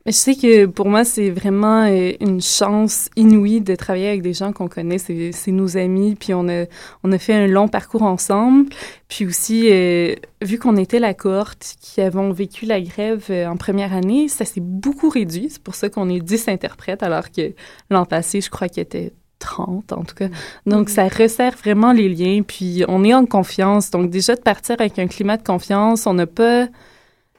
Je 0.09 0.15
sais 0.15 0.33
que 0.33 0.65
pour 0.65 0.89
moi, 0.89 1.03
c'est 1.03 1.29
vraiment 1.29 1.83
euh, 1.83 2.13
une 2.19 2.41
chance 2.41 3.09
inouïe 3.15 3.61
de 3.61 3.75
travailler 3.75 4.07
avec 4.07 4.23
des 4.23 4.33
gens 4.33 4.51
qu'on 4.51 4.67
connaît. 4.67 4.97
C'est 4.97 5.51
nos 5.51 5.77
amis, 5.77 6.15
puis 6.15 6.33
on 6.33 6.49
a, 6.49 6.65
on 7.03 7.11
a 7.11 7.19
fait 7.19 7.35
un 7.35 7.45
long 7.45 7.67
parcours 7.67 8.01
ensemble. 8.01 8.69
Puis 9.07 9.27
aussi, 9.27 9.69
euh, 9.71 10.15
vu 10.41 10.57
qu'on 10.57 10.77
était 10.77 10.97
la 10.97 11.13
cohorte 11.13 11.75
qui 11.79 12.01
avons 12.01 12.31
vécu 12.31 12.65
la 12.65 12.81
grève 12.81 13.25
euh, 13.29 13.45
en 13.45 13.55
première 13.55 13.93
année, 13.93 14.29
ça 14.29 14.45
s'est 14.45 14.61
beaucoup 14.61 15.09
réduit. 15.09 15.49
C'est 15.51 15.61
pour 15.61 15.75
ça 15.75 15.89
qu'on 15.89 16.09
est 16.09 16.21
10 16.21 16.47
interprètes, 16.47 17.03
alors 17.03 17.29
que 17.29 17.53
l'an 17.91 18.05
passé, 18.05 18.41
je 18.41 18.49
crois 18.49 18.67
qu'il 18.67 18.79
y 18.79 18.81
était 18.81 19.13
30 19.37 19.93
en 19.93 20.03
tout 20.03 20.15
cas. 20.15 20.29
Donc, 20.65 20.89
ça 20.89 21.07
resserre 21.07 21.55
vraiment 21.55 21.93
les 21.93 22.09
liens, 22.09 22.41
puis 22.41 22.83
on 22.87 23.03
est 23.03 23.13
en 23.13 23.27
confiance. 23.27 23.91
Donc, 23.91 24.09
déjà, 24.09 24.35
de 24.35 24.41
partir 24.41 24.75
avec 24.79 24.97
un 24.97 25.05
climat 25.05 25.37
de 25.37 25.43
confiance, 25.43 26.07
on 26.07 26.15
n'a 26.15 26.25
pas... 26.25 26.67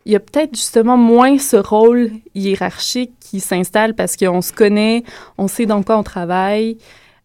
Il 0.06 0.12
y 0.12 0.16
a 0.16 0.20
peut-être 0.20 0.54
justement 0.56 0.96
moins 0.96 1.38
ce 1.38 1.56
rôle 1.56 2.10
hiérarchique 2.34 3.12
qui 3.20 3.40
s'installe 3.40 3.94
parce 3.94 4.16
qu'on 4.16 4.40
se 4.40 4.52
connaît, 4.52 5.04
on 5.36 5.46
sait 5.46 5.66
dans 5.66 5.82
quoi 5.82 5.98
on 5.98 6.02
travaille. 6.02 6.78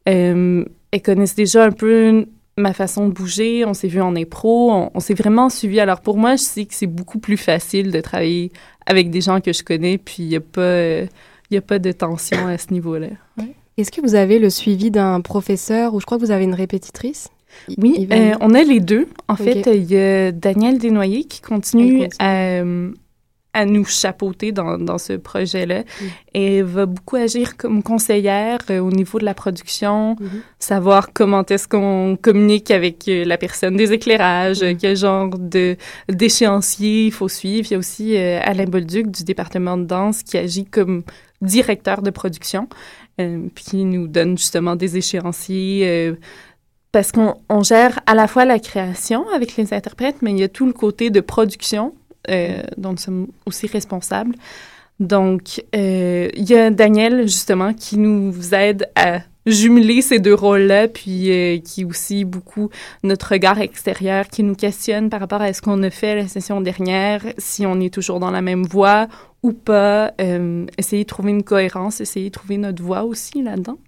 Euh, 0.10 0.66
elles 0.92 1.02
connaissent 1.02 1.36
déjà 1.36 1.66
un 1.66 1.72
peu 1.72 2.26
ma 2.58 2.74
façon 2.74 3.08
de 3.08 3.14
bouger, 3.14 3.66
on 3.66 3.74
s'est 3.74 3.88
vu 3.88 4.02
en 4.02 4.16
impro, 4.16 4.90
on, 4.94 5.00
s'est 5.00 5.14
vraiment 5.14 5.50
suivi. 5.50 5.80
Alors 5.80 6.02
pour 6.02 6.18
moi, 6.18 6.36
je 6.36 6.44
sais 6.44 6.66
que 6.66 6.74
c'est 6.74 6.88
beaucoup 6.88 7.20
plus 7.20 7.38
facile 7.38 7.92
de 7.92 8.02
travailler 8.02 8.52
avec 8.86 9.10
des 9.10 9.22
gens 9.22 9.42
que 9.42 9.52
je 9.52 9.64
connais, 9.64 9.98
puis 9.98 10.24
il 10.24 10.30
n'y 10.30 10.36
a, 10.36 10.42
pas, 10.42 11.04
a 11.54 11.62
pas 11.62 11.80
de 11.80 11.92
tension 11.92 12.48
à 12.48 12.58
ce 12.58 12.72
niveau-là. 12.72 13.08
Est-ce 13.78 13.92
que 13.92 14.00
vous 14.00 14.16
avez 14.16 14.40
le 14.40 14.50
suivi 14.50 14.90
d'un 14.90 15.20
professeur 15.20 15.94
ou 15.94 16.00
je 16.00 16.06
crois 16.06 16.18
que 16.18 16.24
vous 16.24 16.32
avez 16.32 16.46
une 16.46 16.54
répétitrice? 16.54 17.30
Oui, 17.78 18.08
euh, 18.12 18.34
on 18.42 18.54
a 18.54 18.64
les 18.64 18.80
deux. 18.80 19.08
En 19.28 19.34
okay. 19.36 19.64
fait, 19.64 19.76
il 19.76 19.92
y 19.92 19.98
a 19.98 20.32
Daniel 20.32 20.78
Desnoyers 20.78 21.24
qui 21.26 21.42
continue, 21.42 22.04
continue. 22.04 22.10
à, 22.20 22.62
à, 23.62 23.66
nous 23.66 23.86
chapeauter 23.86 24.52
dans, 24.52 24.78
dans 24.78 24.98
ce 24.98 25.14
projet-là 25.14 25.80
mm. 25.82 26.06
et 26.34 26.62
va 26.62 26.86
beaucoup 26.86 27.16
agir 27.16 27.56
comme 27.58 27.82
conseillère 27.84 28.60
euh, 28.70 28.80
au 28.80 28.92
niveau 28.92 29.18
de 29.20 29.26
la 29.26 29.34
production, 29.34 30.16
mm 30.20 30.26
-hmm. 30.26 30.42
savoir 30.60 31.02
comment 31.14 31.46
est-ce 31.54 31.68
qu'on 31.68 32.18
communique 32.28 32.70
avec 32.72 32.98
euh, 33.08 33.24
la 33.26 33.38
personne 33.38 33.76
des 33.82 33.90
éclairages, 33.98 34.62
mm 34.64 34.68
-hmm. 34.68 34.78
quel 34.82 34.96
genre 35.06 35.30
de 35.56 35.66
d'échéancier 36.22 37.06
il 37.10 37.14
faut 37.20 37.30
suivre. 37.40 37.66
Il 37.70 37.74
y 37.74 37.76
a 37.76 37.80
aussi 37.86 38.08
euh, 38.18 38.50
Alain 38.50 38.70
Bolduc 38.74 39.06
du 39.18 39.24
département 39.32 39.78
de 39.82 39.86
danse 39.96 40.18
qui 40.28 40.36
agit 40.46 40.66
comme 40.78 41.04
directeur 41.42 42.02
de 42.02 42.12
production, 42.12 42.68
euh, 43.22 43.48
puis 43.54 43.64
qui 43.70 43.84
nous 43.86 44.08
donne 44.08 44.38
justement 44.38 44.76
des 44.76 44.92
échéanciers 44.98 45.82
euh, 45.86 46.16
parce 46.96 47.12
qu'on 47.12 47.36
on 47.50 47.62
gère 47.62 48.00
à 48.06 48.16
la 48.16 48.26
fois 48.26 48.46
la 48.46 48.58
création 48.58 49.26
avec 49.36 49.58
les 49.58 49.74
interprètes, 49.74 50.16
mais 50.22 50.32
il 50.32 50.40
y 50.40 50.44
a 50.44 50.48
tout 50.48 50.66
le 50.66 50.72
côté 50.72 51.10
de 51.10 51.20
production 51.20 51.94
euh, 52.30 52.64
dont 52.78 52.92
nous 52.92 52.98
sommes 52.98 53.28
aussi 53.46 53.68
responsables. 53.68 54.34
Donc, 55.02 55.62
euh, 55.76 56.30
il 56.34 56.50
y 56.50 56.56
a 56.56 56.70
Daniel, 56.70 57.24
justement, 57.24 57.74
qui 57.74 57.98
nous 57.98 58.56
aide 58.56 58.90
à 58.96 59.20
jumeler 59.46 60.02
ces 60.02 60.20
deux 60.20 60.34
rôles-là, 60.34 60.88
puis 60.88 61.32
euh, 61.32 61.58
qui 61.60 61.84
aussi 61.84 62.24
beaucoup 62.24 62.70
notre 63.04 63.34
regard 63.34 63.60
extérieur, 63.60 64.30
qui 64.30 64.44
nous 64.44 64.56
questionne 64.56 65.10
par 65.10 65.20
rapport 65.20 65.42
à 65.42 65.52
ce 65.52 65.62
qu'on 65.62 65.84
a 65.84 65.90
fait 65.90 66.16
la 66.16 66.30
session 66.30 66.62
dernière, 66.62 67.24
si 67.38 67.66
on 67.66 67.82
est 67.82 67.94
toujours 67.94 68.22
dans 68.22 68.32
la 68.32 68.42
même 68.42 68.64
voie 68.64 69.10
ou 69.44 69.52
pas, 69.52 70.14
essayer 70.78 71.04
de 71.04 71.10
trouver 71.10 71.32
une 71.32 71.44
cohérence, 71.44 72.00
essayer 72.00 72.30
de 72.30 72.34
trouver 72.34 72.56
notre 72.58 72.82
voie 72.82 73.04
aussi 73.04 73.44
là-dedans. 73.44 73.80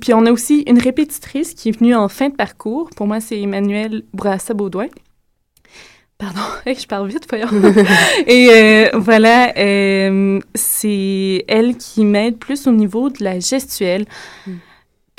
Puis 0.00 0.14
on 0.14 0.24
a 0.26 0.32
aussi 0.32 0.62
une 0.66 0.78
répétitrice 0.78 1.54
qui 1.54 1.70
est 1.70 1.72
venue 1.72 1.94
en 1.94 2.08
fin 2.08 2.28
de 2.28 2.34
parcours. 2.34 2.90
Pour 2.96 3.06
moi, 3.06 3.20
c'est 3.20 3.40
Emmanuel 3.40 4.04
Bourassa-Baudouin. 4.14 4.88
Pardon, 6.18 6.40
je 6.66 6.86
parle 6.86 7.08
vite, 7.08 7.26
voyons. 7.28 7.48
Et 8.26 8.48
euh, 8.50 8.90
voilà, 8.94 9.52
euh, 9.56 10.38
c'est 10.54 11.44
elle 11.48 11.76
qui 11.76 12.04
m'aide 12.04 12.38
plus 12.38 12.66
au 12.66 12.72
niveau 12.72 13.08
de 13.08 13.24
la 13.24 13.40
gestuelle. 13.40 14.04
Mm. 14.46 14.52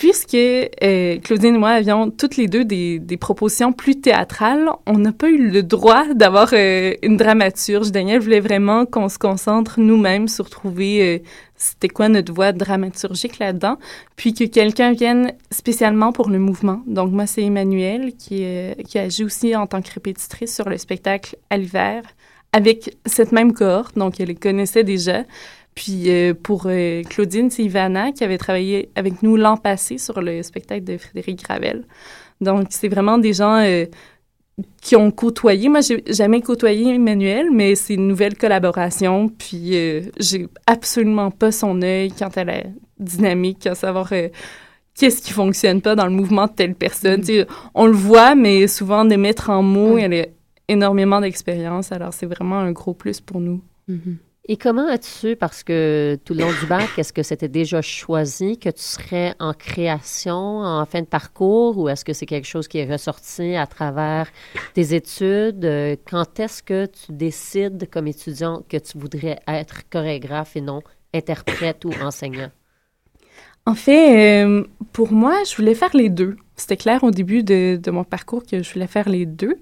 Puisque 0.01 0.34
euh, 0.34 1.20
Claudine 1.20 1.53
et 1.53 1.58
moi 1.60 1.70
avions 1.70 2.10
toutes 2.10 2.36
les 2.36 2.48
deux 2.48 2.65
des, 2.65 3.17
propositions 3.17 3.72
plus 3.72 4.01
théâtrales, 4.01 4.67
on 4.88 4.98
n'a 4.98 5.12
pas 5.12 5.29
eu 5.29 5.51
le 5.51 5.62
droit 5.62 6.12
d'avoir 6.15 6.50
euh, 6.53 6.96
une 7.03 7.17
dramaturge. 7.17 7.91
Daniel 7.91 8.20
voulait 8.20 8.39
vraiment 8.39 8.88
qu'on 8.88 9.10
se 9.10 9.20
concentre 9.20 9.79
nous-mêmes 9.79 10.27
sur 10.27 10.50
trouver 10.50 11.03
euh, 11.03 11.24
c'était 11.55 11.88
quoi 11.88 12.10
notre 12.10 12.34
voix 12.34 12.51
dramaturgique 12.51 13.38
là-dedans, 13.38 13.77
puis 14.15 14.34
que 14.34 14.46
quelqu'un 14.46 14.93
vienne 14.93 15.34
spécialement 15.51 16.12
pour 16.12 16.31
le 16.31 16.39
mouvement. 16.39 16.81
Donc 16.88 17.12
moi, 17.12 17.27
c'est 17.27 17.43
Emmanuel 17.43 18.13
qui, 18.17 18.43
qui 18.88 18.98
agit 18.98 19.24
aussi 19.24 19.55
en 19.55 19.67
tant 19.67 19.84
que 19.84 19.93
répétitrice 19.93 20.55
sur 20.55 20.67
le 20.67 20.79
spectacle 20.79 21.36
à 21.51 21.58
l'hiver 21.58 22.01
avec 22.53 22.98
cette 23.05 23.31
même 23.31 23.53
cohorte, 23.53 23.98
donc 23.98 24.20
elle 24.20 24.27
les 24.27 24.36
connaissait 24.36 24.84
déjà. 24.84 25.24
Puis 25.75 26.09
euh, 26.09 26.33
pour 26.33 26.63
euh, 26.65 27.01
Claudine, 27.03 27.49
c'est 27.49 27.63
Ivana 27.63 28.11
qui 28.11 28.23
avait 28.23 28.37
travaillé 28.37 28.89
avec 28.95 29.23
nous 29.23 29.37
l'an 29.37 29.57
passé 29.57 29.97
sur 29.97 30.21
le 30.21 30.43
spectacle 30.43 30.83
de 30.83 30.97
Frédéric 30.97 31.43
Gravel. 31.43 31.85
Donc, 32.41 32.67
c'est 32.71 32.89
vraiment 32.89 33.17
des 33.17 33.33
gens 33.33 33.57
euh, 33.57 33.85
qui 34.81 34.95
ont 34.95 35.11
côtoyé. 35.11 35.69
Moi, 35.69 35.81
j'ai 35.81 36.03
jamais 36.07 36.41
côtoyé 36.41 36.95
Emmanuel, 36.95 37.47
mais 37.51 37.75
c'est 37.75 37.93
une 37.93 38.07
nouvelle 38.07 38.35
collaboration. 38.35 39.29
Puis, 39.29 39.73
j'ai 40.19 40.47
absolument 40.65 41.31
pas 41.31 41.51
son 41.51 41.81
œil 41.81 42.11
quant 42.11 42.29
à 42.35 42.43
la 42.43 42.63
dynamique, 42.99 43.65
à 43.67 43.75
savoir 43.75 44.11
qu'est-ce 44.95 45.21
qui 45.21 45.33
fonctionne 45.33 45.81
pas 45.81 45.95
dans 45.95 46.05
le 46.05 46.11
mouvement 46.11 46.47
de 46.47 46.51
telle 46.51 46.75
personne. 46.75 47.21
Mm. 47.21 47.45
On 47.75 47.85
le 47.85 47.93
voit, 47.93 48.35
mais 48.35 48.67
souvent, 48.67 49.05
de 49.05 49.15
mettre 49.15 49.51
en 49.51 49.61
mots, 49.61 49.95
mm. 49.95 49.99
elle 49.99 50.13
a 50.13 50.25
énormément 50.67 51.21
d'expérience. 51.21 51.91
Alors, 51.91 52.13
c'est 52.13 52.25
vraiment 52.25 52.59
un 52.59 52.71
gros 52.71 52.93
plus 52.93 53.21
pour 53.21 53.39
nous. 53.39 53.61
Mm 53.87 53.95
-hmm. 53.95 54.15
Et 54.45 54.57
comment 54.57 54.88
as-tu, 54.88 55.36
parce 55.36 55.63
que 55.63 56.17
tout 56.25 56.33
le 56.33 56.41
long 56.41 56.51
du 56.60 56.65
bac, 56.65 56.89
est-ce 56.98 57.13
que 57.13 57.21
c'était 57.21 57.48
déjà 57.48 57.81
choisi 57.83 58.57
que 58.57 58.69
tu 58.69 58.81
serais 58.81 59.36
en 59.39 59.53
création 59.53 60.62
en 60.62 60.83
fin 60.88 61.01
de 61.01 61.05
parcours 61.05 61.77
ou 61.77 61.88
est-ce 61.89 62.03
que 62.03 62.12
c'est 62.12 62.25
quelque 62.25 62.48
chose 62.48 62.67
qui 62.67 62.79
est 62.79 62.91
ressorti 62.91 63.55
à 63.55 63.67
travers 63.67 64.31
tes 64.74 64.95
études? 64.95 65.63
Quand 66.10 66.39
est-ce 66.39 66.63
que 66.63 66.88
tu 66.88 67.12
décides 67.12 67.88
comme 67.91 68.07
étudiant 68.07 68.63
que 68.67 68.77
tu 68.77 68.98
voudrais 68.98 69.39
être 69.48 69.88
chorégraphe 69.89 70.55
et 70.55 70.62
non 70.62 70.81
interprète 71.13 71.86
ou 71.86 71.91
enseignant? 72.01 72.50
En 73.67 73.75
fait, 73.75 74.43
euh, 74.43 74.63
pour 74.91 75.12
moi, 75.12 75.43
je 75.48 75.55
voulais 75.55 75.75
faire 75.75 75.95
les 75.95 76.10
deux. 76.10 76.36
C'était 76.55 76.77
clair 76.77 77.03
au 77.03 77.12
début 77.12 77.43
de, 77.43 77.79
de 77.81 77.91
mon 77.91 78.03
parcours 78.03 78.43
que 78.43 78.63
je 78.63 78.74
voulais 78.74 78.88
faire 78.88 79.07
les 79.07 79.27
deux. 79.27 79.60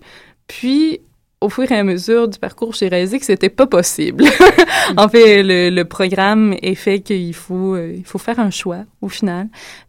Puis, 0.47 1.01
au 1.41 1.49
fur 1.49 1.71
et 1.71 1.77
à 1.77 1.83
mesure 1.83 2.27
du 2.27 2.37
parcours, 2.37 2.73
j'ai 2.73 2.89
réalisé 2.89 3.19
que 3.19 3.25
c'était 3.25 3.49
pas 3.49 3.65
possible. 3.65 4.25
en 4.97 5.07
fait, 5.07 5.41
le, 5.43 5.69
le, 5.69 5.85
programme 5.85 6.53
est 6.61 6.75
fait 6.75 6.99
qu'il 6.99 7.33
faut, 7.33 7.75
euh, 7.75 7.93
il 7.95 8.05
faut 8.05 8.17
faire 8.17 8.39
un 8.39 8.49
choix 8.49 8.83
au 9.01 9.07
final. 9.07 9.47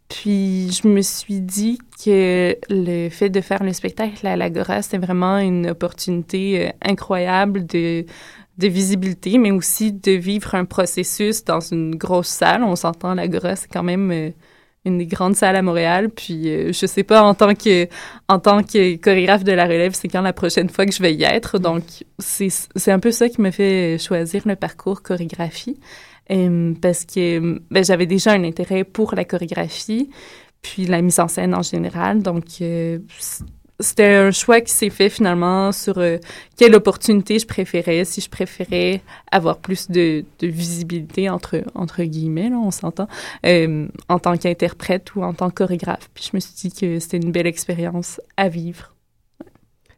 Puis 0.09 0.71
je 0.71 0.87
me 0.89 1.03
suis 1.03 1.41
dit 1.41 1.79
que 2.05 2.57
le 2.69 3.09
fait 3.11 3.31
de 3.31 3.41
faire 3.41 3.63
le 3.63 3.73
spectacle 3.73 4.27
à 4.27 4.37
l'Agora, 4.37 4.83
c'était 4.83 4.99
vraiment 4.99 5.39
une 5.39 5.71
opportunité 5.71 6.69
euh, 6.69 6.73
incroyable 6.83 7.67
de 7.67 8.05
de 8.61 8.69
visibilité, 8.69 9.39
mais 9.39 9.51
aussi 9.51 9.91
de 9.91 10.13
vivre 10.13 10.55
un 10.55 10.65
processus 10.65 11.45
dans 11.45 11.61
une 11.61 11.97
grosse 11.97 12.29
salle. 12.29 12.63
On 12.63 12.77
s'entend, 12.77 13.15
l'Agora, 13.15 13.57
c'est 13.57 13.69
quand 13.73 13.83
même 13.83 14.11
euh, 14.13 14.31
une 14.85 14.99
des 14.99 15.07
grandes 15.07 15.37
salles 15.37 15.57
à 15.57 15.63
Montréal. 15.63 16.11
Puis 16.11 16.49
euh, 16.49 16.73
je 16.73 16.87
sais 16.87 17.03
pas 17.03 17.23
en 17.23 17.35
tant 17.35 17.55
que 17.55 17.89
en 18.29 18.39
tant 18.39 18.63
que 18.63 18.97
chorégraphe 18.97 19.45
de 19.45 19.53
la 19.53 19.65
relève, 19.65 19.93
c'est 19.95 20.09
quand 20.09 20.23
la 20.23 20.33
prochaine 20.33 20.69
fois 20.69 20.87
que 20.87 20.93
je 20.93 21.03
vais 21.03 21.15
y 21.15 21.25
être. 21.25 21.59
Donc 21.59 21.83
c'est 22.19 22.49
c'est 22.77 22.93
un 22.93 22.99
peu 22.99 23.11
ça 23.11 23.29
qui 23.29 23.41
me 23.41 23.51
fait 23.51 23.99
choisir 23.99 24.43
le 24.47 24.57
parcours 24.57 25.03
chorégraphie 25.03 25.79
euh, 26.31 26.75
parce 26.81 27.05
que 27.05 27.61
ben, 27.71 27.85
j'avais 27.85 28.07
déjà 28.07 28.33
un 28.33 28.45
intérêt 28.45 28.85
pour 28.85 29.15
la 29.15 29.25
chorégraphie 29.25 30.11
puis 30.63 30.87
la 30.87 31.01
mise 31.03 31.21
en 31.21 31.29
scène 31.29 31.55
en 31.55 31.63
général. 31.63 32.23
Donc 32.23 32.45
euh, 32.61 32.99
c'était 33.81 34.15
un 34.15 34.31
choix 34.31 34.61
qui 34.61 34.73
s'est 34.73 34.91
fait 34.91 35.09
finalement 35.09 35.73
sur 35.73 35.99
euh, 35.99 36.19
quelle 36.57 36.75
opportunité 36.75 37.39
je 37.39 37.47
préférais, 37.47 38.05
si 38.05 38.21
je 38.21 38.29
préférais 38.29 39.03
avoir 39.31 39.59
plus 39.59 39.91
de, 39.91 40.25
de 40.39 40.47
visibilité, 40.47 41.29
entre, 41.29 41.63
entre 41.75 42.03
guillemets, 42.05 42.51
là, 42.51 42.57
on 42.57 42.71
s'entend, 42.71 43.09
euh, 43.47 43.89
en 44.09 44.19
tant 44.19 44.37
qu'interprète 44.37 45.15
ou 45.15 45.23
en 45.23 45.33
tant 45.33 45.51
que 45.51 45.55
chorégraphe. 45.55 46.09
Puis 46.15 46.29
je 46.31 46.37
me 46.37 46.41
suis 46.41 46.55
dit 46.55 46.73
que 46.73 46.99
c'était 46.99 47.19
une 47.19 47.33
belle 47.33 47.47
expérience 47.47 48.21
à 48.37 48.49
vivre. 48.49 48.95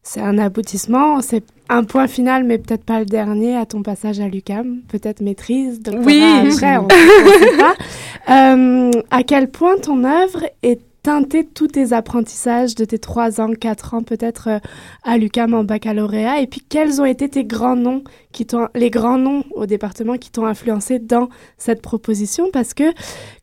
C'est 0.05 0.21
un 0.21 0.37
aboutissement, 0.39 1.21
c'est 1.21 1.45
un 1.69 1.85
point 1.85 2.09
final, 2.09 2.43
mais 2.43 2.59
peut-être 2.59 2.85
pas 2.85 2.99
le 2.99 3.07
dernier 3.07 3.57
à 3.57 3.67
ton 3.67 3.83
passage 3.83 4.19
à 4.19 4.27
l'UCAM. 4.27 4.81
Peut-être 4.89 5.21
maîtrise, 5.21 5.81
doctorat 5.81 6.05
oui. 6.05 6.23
après, 6.23 6.77
on 6.79 6.89
sait 6.89 7.57
pas. 7.59 7.75
Euh, 8.31 8.93
à 9.11 9.25
quel 9.25 9.51
point 9.51 9.77
ton 9.79 10.05
œuvre 10.05 10.45
est 10.63 10.81
teinté 11.03 11.45
tous 11.45 11.69
tes 11.69 11.93
apprentissages 11.93 12.75
de 12.75 12.85
tes 12.85 12.99
trois 12.99 13.41
ans, 13.41 13.53
quatre 13.53 13.95
ans 13.95 14.03
peut-être 14.03 14.49
euh, 14.49 14.59
à 15.03 15.19
l'UCAM 15.19 15.53
en 15.53 15.65
baccalauréat 15.65 16.41
Et 16.41 16.47
puis 16.47 16.61
quels 16.61 17.01
ont 17.01 17.05
été 17.05 17.29
tes 17.29 17.45
grands 17.45 17.77
noms, 17.77 18.05
qui 18.31 18.47
les 18.75 18.91
grands 18.91 19.19
noms 19.19 19.45
au 19.51 19.67
département 19.67 20.17
qui 20.17 20.31
t'ont 20.31 20.47
influencé 20.47 20.99
dans 21.01 21.29
cette 21.59 21.83
proposition? 21.83 22.51
Parce 22.53 22.73
que, 22.73 22.93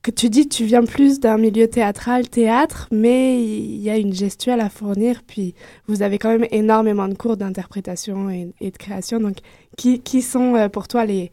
que 0.01 0.11
tu 0.11 0.29
dis, 0.29 0.47
tu 0.47 0.63
viens 0.63 0.83
plus 0.83 1.19
d'un 1.19 1.37
milieu 1.37 1.67
théâtral, 1.67 2.29
théâtre, 2.29 2.87
mais 2.91 3.43
il 3.43 3.81
y 3.81 3.89
a 3.89 3.97
une 3.97 4.13
gestuelle 4.13 4.61
à 4.61 4.69
fournir. 4.69 5.21
Puis 5.27 5.53
vous 5.87 6.01
avez 6.01 6.17
quand 6.17 6.29
même 6.29 6.47
énormément 6.51 7.07
de 7.07 7.15
cours 7.15 7.35
d'interprétation 7.35 8.29
et, 8.29 8.53
et 8.61 8.71
de 8.71 8.77
création. 8.77 9.19
Donc 9.19 9.37
qui, 9.77 9.99
qui 9.99 10.21
sont 10.21 10.55
euh, 10.55 10.69
pour 10.69 10.87
toi 10.87 11.05
les 11.05 11.31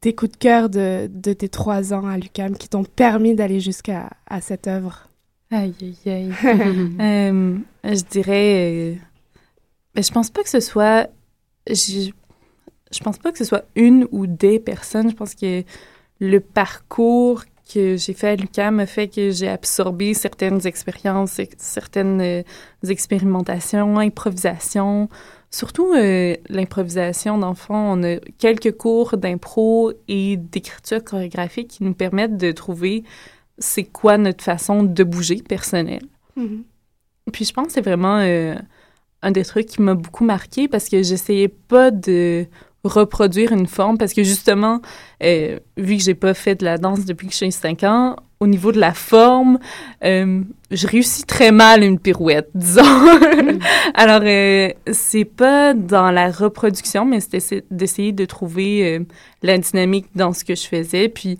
tes 0.00 0.14
coups 0.14 0.32
de 0.32 0.36
cœur 0.38 0.70
de, 0.70 1.10
de 1.12 1.34
tes 1.34 1.50
trois 1.50 1.92
ans 1.92 2.06
à 2.06 2.16
l'UCAM 2.16 2.56
qui 2.56 2.70
t'ont 2.70 2.84
permis 2.84 3.34
d'aller 3.34 3.60
jusqu'à 3.60 4.08
à 4.26 4.40
cette 4.40 4.66
œuvre? 4.66 5.09
Aïe, 5.52 5.74
aïe, 5.82 5.96
aïe. 6.06 6.32
euh, 7.00 7.58
je 7.82 8.02
dirais. 8.04 8.92
Euh, 8.92 8.94
ben, 9.94 10.04
je 10.04 10.12
pense 10.12 10.30
pas 10.30 10.42
que 10.44 10.48
ce 10.48 10.60
soit. 10.60 11.10
Je, 11.66 12.10
pense 13.02 13.18
pas 13.18 13.32
que 13.32 13.38
ce 13.38 13.44
soit 13.44 13.64
une 13.74 14.06
ou 14.12 14.26
des 14.28 14.60
personnes. 14.60 15.10
Je 15.10 15.16
pense 15.16 15.34
que 15.34 15.64
le 16.20 16.38
parcours 16.38 17.42
que 17.72 17.96
j'ai 17.96 18.14
fait 18.14 18.28
à 18.28 18.36
l'UQAM 18.36 18.78
a 18.80 18.86
fait 18.86 19.08
que 19.08 19.30
j'ai 19.30 19.48
absorbé 19.48 20.14
certaines 20.14 20.66
expériences, 20.66 21.40
certaines 21.56 22.20
euh, 22.20 22.42
expérimentations, 22.88 23.98
improvisations. 23.98 25.08
Surtout 25.52 25.92
l'improvisation 26.48 27.36
d'enfants. 27.38 27.98
On 27.98 28.04
a 28.04 28.18
quelques 28.38 28.76
cours 28.76 29.16
d'impro 29.16 29.92
et 30.06 30.36
d'écriture 30.36 31.02
chorégraphique 31.02 31.66
qui 31.66 31.82
nous 31.82 31.94
permettent 31.94 32.36
de 32.36 32.52
trouver 32.52 33.02
c'est 33.60 33.84
quoi 33.84 34.18
notre 34.18 34.42
façon 34.42 34.82
de 34.82 35.04
bouger 35.04 35.36
personnelle. 35.36 36.04
Mhm. 36.36 36.64
Puis 37.32 37.44
je 37.44 37.52
pense 37.52 37.68
que 37.68 37.72
c'est 37.74 37.80
vraiment 37.80 38.18
euh, 38.18 38.56
un 39.22 39.30
des 39.30 39.44
trucs 39.44 39.66
qui 39.66 39.82
m'a 39.82 39.94
beaucoup 39.94 40.24
marqué 40.24 40.68
parce 40.68 40.88
que 40.88 41.02
j'essayais 41.02 41.48
pas 41.48 41.90
de 41.90 42.46
reproduire 42.84 43.52
une 43.52 43.66
forme 43.66 43.98
parce 43.98 44.14
que 44.14 44.22
justement, 44.22 44.80
euh, 45.22 45.58
vu 45.76 45.96
que 45.96 46.02
j'ai 46.02 46.14
pas 46.14 46.34
fait 46.34 46.54
de 46.54 46.64
la 46.64 46.78
danse 46.78 47.04
depuis 47.04 47.28
que 47.28 47.34
j'ai 47.34 47.50
5 47.50 47.82
ans, 47.84 48.16
au 48.42 48.46
niveau 48.46 48.72
de 48.72 48.80
la 48.80 48.94
forme, 48.94 49.58
euh, 50.02 50.42
je 50.70 50.86
réussis 50.86 51.24
très 51.24 51.52
mal 51.52 51.84
une 51.84 51.98
pirouette, 51.98 52.48
disons. 52.54 52.80
Alors, 53.94 54.22
euh, 54.24 54.70
c'est 54.90 55.26
pas 55.26 55.74
dans 55.74 56.10
la 56.10 56.30
reproduction, 56.30 57.04
mais 57.04 57.20
c'était 57.20 57.62
d'essayer 57.70 58.12
de 58.12 58.24
trouver 58.24 59.04
la 59.42 59.58
dynamique 59.58 60.06
dans 60.14 60.32
ce 60.32 60.44
que 60.44 60.54
je 60.54 60.66
faisais. 60.66 61.10
Puis, 61.10 61.38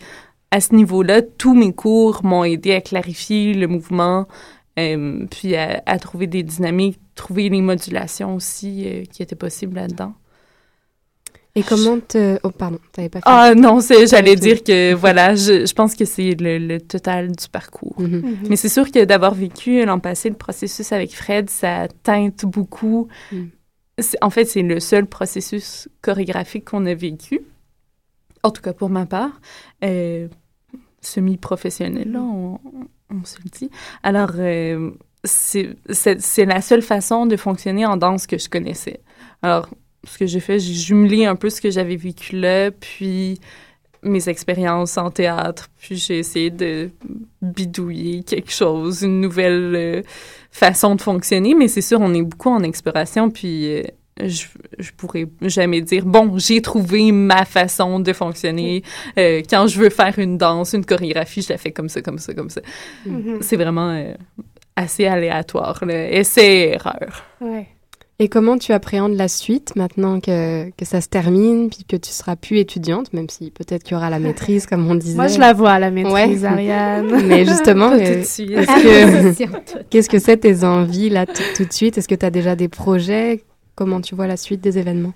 à 0.50 0.60
ce 0.60 0.74
niveau-là, 0.74 1.22
tous 1.22 1.54
mes 1.54 1.72
cours 1.72 2.24
m'ont 2.24 2.44
aidé 2.44 2.72
à 2.72 2.80
clarifier 2.80 3.54
le 3.54 3.66
mouvement, 3.68 4.26
euh, 4.78 5.26
puis 5.30 5.56
à, 5.56 5.82
à, 5.86 5.98
trouver 5.98 6.26
des 6.26 6.42
dynamiques, 6.42 6.98
trouver 7.14 7.48
les 7.48 7.60
modulations 7.60 8.34
aussi 8.34 8.84
euh, 8.86 9.04
qui 9.04 9.22
étaient 9.22 9.36
possibles 9.36 9.76
là-dedans. 9.76 10.14
Et 11.56 11.64
comment 11.64 11.98
te... 11.98 12.38
Oh, 12.44 12.50
pardon, 12.50 12.78
t'avais 12.92 13.08
pas 13.08 13.18
fait... 13.18 13.24
Ah 13.26 13.54
non, 13.56 13.80
c'est, 13.80 14.06
j'allais 14.06 14.36
dire 14.36 14.62
que, 14.62 14.94
voilà, 14.94 15.34
je, 15.34 15.66
je 15.66 15.74
pense 15.74 15.96
que 15.96 16.04
c'est 16.04 16.34
le, 16.40 16.58
le, 16.58 16.80
total 16.80 17.32
du 17.32 17.48
parcours. 17.48 17.96
Mhm. 18.00 18.08
Mhm. 18.20 18.36
Mais 18.48 18.56
c'est 18.56 18.68
sûr 18.68 18.90
que 18.90 19.04
d'avoir 19.04 19.34
vécu 19.34 19.84
l'an 19.84 19.98
passé 19.98 20.28
le 20.28 20.36
processus 20.36 20.92
avec 20.92 21.12
Fred, 21.14 21.50
ça 21.50 21.88
teinte 22.04 22.44
beaucoup. 22.44 23.08
Mm. 23.32 23.46
C'est- 23.98 24.18
En 24.22 24.30
fait, 24.30 24.44
c'est 24.44 24.62
le 24.62 24.78
seul 24.78 25.06
processus 25.06 25.88
chorégraphique 26.02 26.66
qu'on 26.70 26.86
a 26.86 26.94
vécu, 26.94 27.40
en 28.42 28.50
tout 28.50 28.62
cas 28.62 28.72
pour 28.72 28.90
ma 28.90 29.06
part, 29.06 29.40
euh, 29.84 30.28
semi-professionnel, 31.00 32.12
là, 32.12 32.20
on, 32.20 32.58
se 33.24 33.38
le 33.42 33.50
dit. 33.50 33.70
Alors, 34.02 34.32
euh, 34.36 34.90
c'est, 35.24 35.76
la 36.38 36.60
seule 36.60 36.82
façon 36.82 37.26
de 37.26 37.36
fonctionner 37.36 37.86
en 37.86 37.96
danse 37.96 38.26
que 38.26 38.38
je 38.38 38.48
connaissais. 38.48 39.00
Alors, 39.42 39.68
ce 40.04 40.18
que 40.18 40.26
j'ai 40.26 40.40
fait, 40.40 40.58
j'ai 40.58 40.74
jumelé 40.74 41.26
un 41.26 41.36
peu 41.36 41.50
ce 41.50 41.60
que 41.60 41.70
j'avais 41.70 41.96
vécu 41.96 42.36
là, 42.36 42.70
puis 42.70 43.40
mes 44.02 44.30
expériences 44.30 44.96
en 44.96 45.10
théâtre, 45.10 45.68
puis 45.76 45.96
j'ai 45.96 46.18
essayé 46.20 46.48
de 46.48 46.90
bidouiller 47.42 48.22
quelque 48.22 48.50
chose, 48.50 49.02
une 49.02 49.20
nouvelle 49.20 49.74
euh, 49.74 50.02
façon 50.50 50.94
de 50.94 51.02
fonctionner, 51.02 51.54
mais 51.54 51.68
c'est 51.68 51.82
sûr, 51.82 52.00
on 52.00 52.14
est 52.14 52.22
beaucoup 52.22 52.48
en 52.48 52.62
exploration, 52.62 53.30
puis 53.30 53.82
je, 54.28 54.46
je 54.78 54.90
pourrais 54.96 55.26
jamais 55.42 55.80
dire, 55.80 56.04
bon, 56.04 56.38
j'ai 56.38 56.60
trouvé 56.62 57.12
ma 57.12 57.44
façon 57.44 58.00
de 58.00 58.12
fonctionner. 58.12 58.82
Euh, 59.18 59.42
quand 59.48 59.66
je 59.66 59.78
veux 59.78 59.90
faire 59.90 60.18
une 60.18 60.38
danse, 60.38 60.72
une 60.72 60.84
chorégraphie, 60.84 61.42
je 61.42 61.48
la 61.50 61.58
fais 61.58 61.70
comme 61.72 61.88
ça, 61.88 62.02
comme 62.02 62.18
ça, 62.18 62.34
comme 62.34 62.50
ça. 62.50 62.60
Mhm. 63.06 63.38
C'est 63.40 63.56
vraiment 63.56 63.90
euh, 63.90 64.14
assez 64.76 65.06
aléatoire, 65.06 65.82
là. 65.86 66.10
essai-erreur. 66.10 67.24
Ouais. 67.40 67.66
Et 68.22 68.28
comment 68.28 68.58
tu 68.58 68.72
appréhendes 68.74 69.14
la 69.16 69.28
suite 69.28 69.76
maintenant 69.76 70.20
que, 70.20 70.68
que 70.76 70.84
ça 70.84 71.00
se 71.00 71.08
termine, 71.08 71.70
puis 71.70 71.84
que 71.88 71.96
tu 71.96 72.10
seras 72.10 72.36
plus 72.36 72.58
étudiante, 72.58 73.14
même 73.14 73.30
si 73.30 73.50
peut-être 73.50 73.82
qu'il 73.82 73.94
y 73.94 73.96
aura 73.96 74.10
la 74.10 74.18
maîtrise, 74.18 74.66
comme 74.66 74.86
on 74.90 74.94
disait? 74.94 75.16
Moi, 75.16 75.28
je 75.28 75.38
la 75.40 75.54
vois, 75.54 75.78
la 75.78 75.90
maîtrise, 75.90 76.42
Ouais. 76.42 76.46
Ariane. 76.46 77.22
Mais 77.26 77.46
justement, 77.46 77.92
euh, 77.92 78.22
que- 78.22 79.82
qu'est-ce 79.90 80.10
que 80.10 80.18
c'est 80.18 80.36
tes 80.36 80.64
envies 80.64 81.08
là 81.08 81.24
tout 81.24 81.64
de 81.64 81.72
suite? 81.72 81.96
Est-ce 81.96 82.08
que 82.08 82.14
tu 82.14 82.26
as 82.26 82.30
déjà 82.30 82.56
des 82.56 82.68
projets 82.68 83.42
Comment 83.80 84.02
tu 84.02 84.14
vois 84.14 84.26
la 84.26 84.36
suite 84.36 84.60
des 84.60 84.76
événements. 84.76 85.14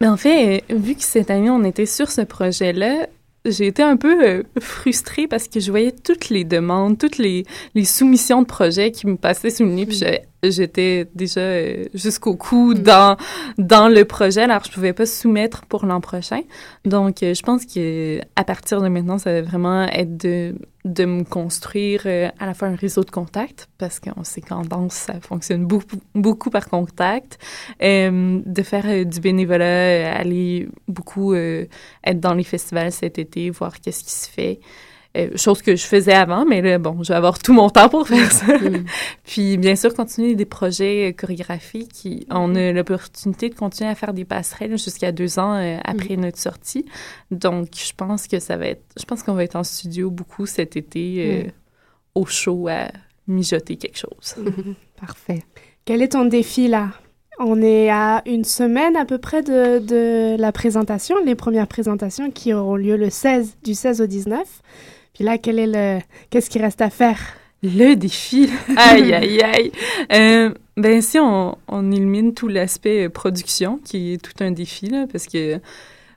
Mais 0.00 0.08
en 0.08 0.16
fait, 0.16 0.64
vu 0.68 0.96
que 0.96 1.02
cette 1.04 1.30
année, 1.30 1.48
on 1.48 1.62
était 1.62 1.86
sur 1.86 2.10
ce 2.10 2.22
projet-là, 2.22 3.06
j'ai 3.44 3.68
été 3.68 3.84
un 3.84 3.96
peu 3.96 4.26
euh, 4.26 4.42
frustrée 4.58 5.28
parce 5.28 5.46
que 5.46 5.60
je 5.60 5.70
voyais 5.70 5.92
toutes 5.92 6.28
les 6.28 6.42
demandes, 6.42 6.98
toutes 6.98 7.18
les, 7.18 7.44
les 7.76 7.84
soumissions 7.84 8.42
de 8.42 8.46
projets 8.48 8.90
qui 8.90 9.06
me 9.06 9.14
passaient 9.16 9.50
sous 9.50 9.62
le 9.64 9.70
nez, 9.70 9.86
puis 9.86 9.94
j'avais- 9.96 10.24
j'étais 10.42 11.08
déjà 11.14 11.40
euh, 11.40 11.84
jusqu'au 11.94 12.36
cou 12.36 12.74
dans, 12.74 13.16
dans 13.58 13.88
le 13.88 14.04
projet, 14.04 14.42
alors 14.42 14.64
je 14.64 14.70
pouvais 14.70 14.92
pas 14.92 15.06
soumettre 15.06 15.66
pour 15.66 15.84
l'an 15.84 16.00
prochain. 16.00 16.42
Donc, 16.84 17.22
euh, 17.22 17.34
je 17.34 17.42
pense 17.42 17.66
que 17.66 18.20
à 18.36 18.44
partir 18.44 18.80
de 18.80 18.88
maintenant, 18.88 19.18
ça 19.18 19.32
va 19.32 19.42
vraiment 19.42 19.84
être 19.84 20.16
de, 20.16 20.54
de 20.84 21.04
me 21.04 21.24
construire 21.24 22.02
euh, 22.06 22.28
à 22.38 22.46
la 22.46 22.54
fois 22.54 22.68
un 22.68 22.76
réseau 22.76 23.04
de 23.04 23.10
contacts, 23.10 23.68
parce 23.78 24.00
qu'on 24.00 24.24
sait 24.24 24.40
qu'en 24.40 24.62
danse, 24.62 24.94
ça 24.94 25.20
fonctionne 25.20 25.66
beaucoup, 25.66 26.00
beaucoup 26.14 26.50
par 26.50 26.68
contact, 26.68 27.38
de 27.80 28.62
faire 28.62 29.06
du 29.06 29.20
bénévolat, 29.20 30.16
aller 30.16 30.68
beaucoup 30.88 31.34
être 31.34 32.20
dans 32.20 32.34
les 32.34 32.44
festivals 32.44 32.92
cet 32.92 33.18
été, 33.18 33.50
voir 33.50 33.80
qu'est-ce 33.80 34.04
qui 34.04 34.12
se 34.12 34.28
fait. 34.28 34.60
Euh, 35.16 35.36
chose 35.36 35.60
que 35.60 35.74
je 35.74 35.84
faisais 35.84 36.12
avant, 36.12 36.44
mais 36.44 36.62
là, 36.62 36.78
bon, 36.78 37.02
je 37.02 37.08
vais 37.08 37.16
avoir 37.16 37.40
tout 37.40 37.52
mon 37.52 37.68
temps 37.68 37.88
pour 37.88 38.06
faire 38.06 38.30
ça. 38.30 38.46
Puis, 39.24 39.56
bien 39.56 39.74
sûr, 39.74 39.92
continuer 39.92 40.36
des 40.36 40.44
projets 40.44 41.10
euh, 41.10 41.12
chorégraphiques. 41.12 41.92
Qui, 41.92 42.26
On 42.30 42.54
a 42.54 42.70
l'opportunité 42.70 43.48
de 43.48 43.56
continuer 43.56 43.90
à 43.90 43.96
faire 43.96 44.14
des 44.14 44.24
passerelles 44.24 44.78
jusqu'à 44.78 45.10
deux 45.10 45.40
ans 45.40 45.54
euh, 45.54 45.78
après 45.84 46.16
notre 46.16 46.38
sortie. 46.38 46.86
Donc, 47.32 47.70
je 47.74 47.92
pense 47.96 48.28
que 48.28 48.38
ça 48.38 48.56
va 48.56 48.66
être... 48.68 48.84
Je 48.96 49.04
pense 49.04 49.24
qu'on 49.24 49.34
va 49.34 49.42
être 49.42 49.56
en 49.56 49.64
studio 49.64 50.12
beaucoup 50.12 50.46
cet 50.46 50.76
été, 50.76 51.16
euh, 51.18 51.42
Mm. 51.42 51.50
au 52.14 52.26
chaud, 52.26 52.68
à 52.68 52.88
mijoter 53.26 53.76
quelque 53.76 53.98
chose. 53.98 54.36
Parfait. 55.00 55.42
Quel 55.84 56.02
est 56.02 56.12
ton 56.12 56.24
défi 56.24 56.68
là? 56.68 56.90
On 57.40 57.62
est 57.62 57.88
à 57.88 58.22
une 58.26 58.44
semaine 58.44 58.96
à 58.96 59.06
peu 59.06 59.18
près 59.18 59.42
de, 59.42 59.78
de 59.78 60.36
la 60.38 60.52
présentation, 60.52 61.16
les 61.24 61.34
premières 61.34 61.66
présentations 61.68 62.30
qui 62.30 62.52
auront 62.52 62.76
lieu 62.76 62.96
le 62.96 63.08
16, 63.08 63.56
du 63.64 63.74
16 63.74 64.02
au 64.02 64.06
19. 64.06 64.62
Puis 65.14 65.24
là, 65.24 65.38
quel 65.38 65.58
est 65.58 65.66
le, 65.66 66.00
qu'est-ce 66.30 66.50
qui 66.50 66.58
reste 66.58 66.80
à 66.80 66.90
faire? 66.90 67.18
Le 67.62 67.94
défi, 67.94 68.48
aïe, 68.76 69.12
aïe, 69.12 69.40
aïe. 69.42 69.72
Euh, 70.12 70.54
ben, 70.76 71.02
si 71.02 71.18
on, 71.18 71.58
on 71.68 71.92
élimine 71.92 72.32
tout 72.32 72.48
l'aspect 72.48 73.04
euh, 73.06 73.08
production, 73.10 73.78
qui 73.84 74.14
est 74.14 74.22
tout 74.22 74.42
un 74.42 74.50
défi, 74.50 74.86
là, 74.88 75.06
parce 75.10 75.26
que, 75.26 75.60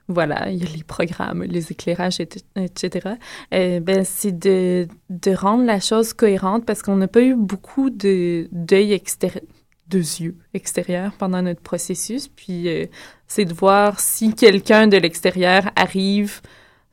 voilà, 0.08 0.50
il 0.50 0.62
y 0.62 0.66
a 0.66 0.70
les 0.74 0.82
programmes, 0.84 1.42
les 1.42 1.70
éclairages, 1.70 2.18
et- 2.20 2.28
etc. 2.56 3.10
Euh, 3.52 3.80
ben, 3.80 4.04
c'est 4.04 4.38
de, 4.38 4.88
de 5.10 5.30
rendre 5.34 5.64
la 5.64 5.80
chose 5.80 6.14
cohérente, 6.14 6.64
parce 6.64 6.80
qu'on 6.82 6.96
n'a 6.96 7.08
pas 7.08 7.20
eu 7.22 7.34
beaucoup 7.34 7.90
de, 7.90 8.48
d'œil 8.52 8.92
extérieur, 8.94 9.42
de 9.88 9.98
yeux 9.98 10.36
extérieurs 10.54 11.12
pendant 11.18 11.42
notre 11.42 11.60
processus. 11.60 12.28
Puis, 12.28 12.68
euh, 12.68 12.86
c'est 13.28 13.44
de 13.44 13.52
voir 13.52 14.00
si 14.00 14.34
quelqu'un 14.34 14.86
de 14.86 14.96
l'extérieur 14.96 15.70
arrive 15.76 16.40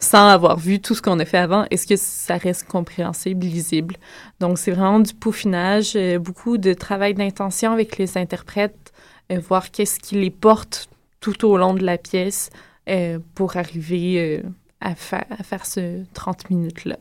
sans 0.02 0.28
avoir 0.28 0.58
vu 0.58 0.82
tout 0.82 0.96
ce 0.96 1.02
qu'on 1.02 1.20
a 1.20 1.26
fait 1.26 1.38
avant, 1.38 1.66
est-ce 1.70 1.88
que 1.88 1.96
ça 1.96 2.36
reste 2.36 2.68
compréhensible, 2.68 3.46
lisible? 3.46 3.96
Donc, 4.40 4.58
c'est 4.58 4.72
vraiment 4.72 5.00
du 5.00 5.14
peaufinage, 5.14 5.94
euh, 5.96 6.18
beaucoup 6.18 6.58
de 6.58 6.74
travail 6.74 7.14
d'intention 7.14 7.72
avec 7.72 7.98
les 7.98 8.18
interprètes, 8.18 8.92
euh, 9.32 9.40
voir 9.40 9.72
qu'est-ce 9.72 10.00
qui 10.00 10.16
les 10.16 10.32
porte 10.32 10.90
tout 11.20 11.48
au 11.48 11.56
long 11.56 11.76
de 11.76 11.86
la 11.86 12.00
pièce 12.00 12.50
euh, 12.90 13.20
pour 13.36 13.58
arriver 13.58 14.42
à, 14.82 14.90
à 14.90 15.44
faire 15.44 15.66
ce 15.66 16.04
30 16.14 16.50
minutes-là. 16.50 16.98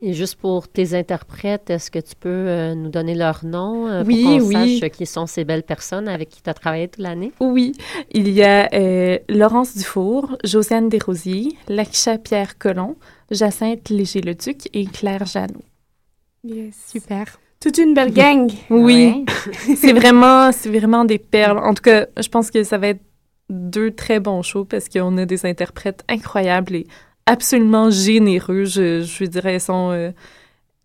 Et 0.00 0.14
juste 0.14 0.36
pour 0.36 0.68
tes 0.68 0.94
interprètes, 0.94 1.68
est-ce 1.68 1.90
que 1.90 1.98
tu 1.98 2.14
peux 2.18 2.28
euh, 2.28 2.74
nous 2.74 2.88
donner 2.88 3.14
leur 3.14 3.44
nom 3.44 3.86
euh, 3.86 4.02
Oui, 4.04 4.22
pour 4.22 4.38
qu'on 4.38 4.46
oui. 4.46 4.78
sache 4.80 4.90
qui 4.90 5.04
sont 5.04 5.26
ces 5.26 5.44
belles 5.44 5.62
personnes 5.62 6.08
avec 6.08 6.30
qui 6.30 6.42
tu 6.42 6.48
as 6.48 6.54
travaillé 6.54 6.88
toute 6.88 7.02
l'année? 7.02 7.32
Oui, 7.38 7.72
il 8.12 8.30
y 8.30 8.42
a 8.42 8.68
euh, 8.72 9.18
Laurence 9.28 9.76
Dufour, 9.76 10.36
Josiane 10.42 10.88
Desrosiers, 10.88 11.56
Lakisha 11.68 12.16
Pierre 12.18 12.56
Collomb, 12.56 12.96
Jacinthe 13.30 13.90
Léger-Leduc 13.90 14.68
et 14.72 14.86
Claire 14.86 15.26
Jeannot. 15.26 15.62
Yes. 16.44 16.74
Super. 16.90 17.38
Toute 17.60 17.78
une 17.78 17.94
belle 17.94 18.12
gang. 18.12 18.50
Oui, 18.70 19.24
c'est 19.76 19.92
vraiment, 19.92 20.50
c'est 20.50 20.70
vraiment 20.70 21.04
des 21.04 21.18
perles. 21.18 21.58
En 21.58 21.74
tout 21.74 21.82
cas, 21.82 22.06
je 22.18 22.28
pense 22.28 22.50
que 22.50 22.64
ça 22.64 22.78
va 22.78 22.88
être 22.88 23.02
deux 23.50 23.90
très 23.90 24.18
bons 24.18 24.42
shows 24.42 24.64
parce 24.64 24.88
qu'on 24.88 25.18
a 25.18 25.26
des 25.26 25.44
interprètes 25.44 26.04
incroyables 26.08 26.74
et 26.74 26.86
absolument 27.26 27.90
généreux. 27.90 28.64
Je, 28.64 29.02
je 29.02 29.24
dirais, 29.24 29.56
ils 29.56 29.60
sont 29.60 29.90
euh, 29.92 30.10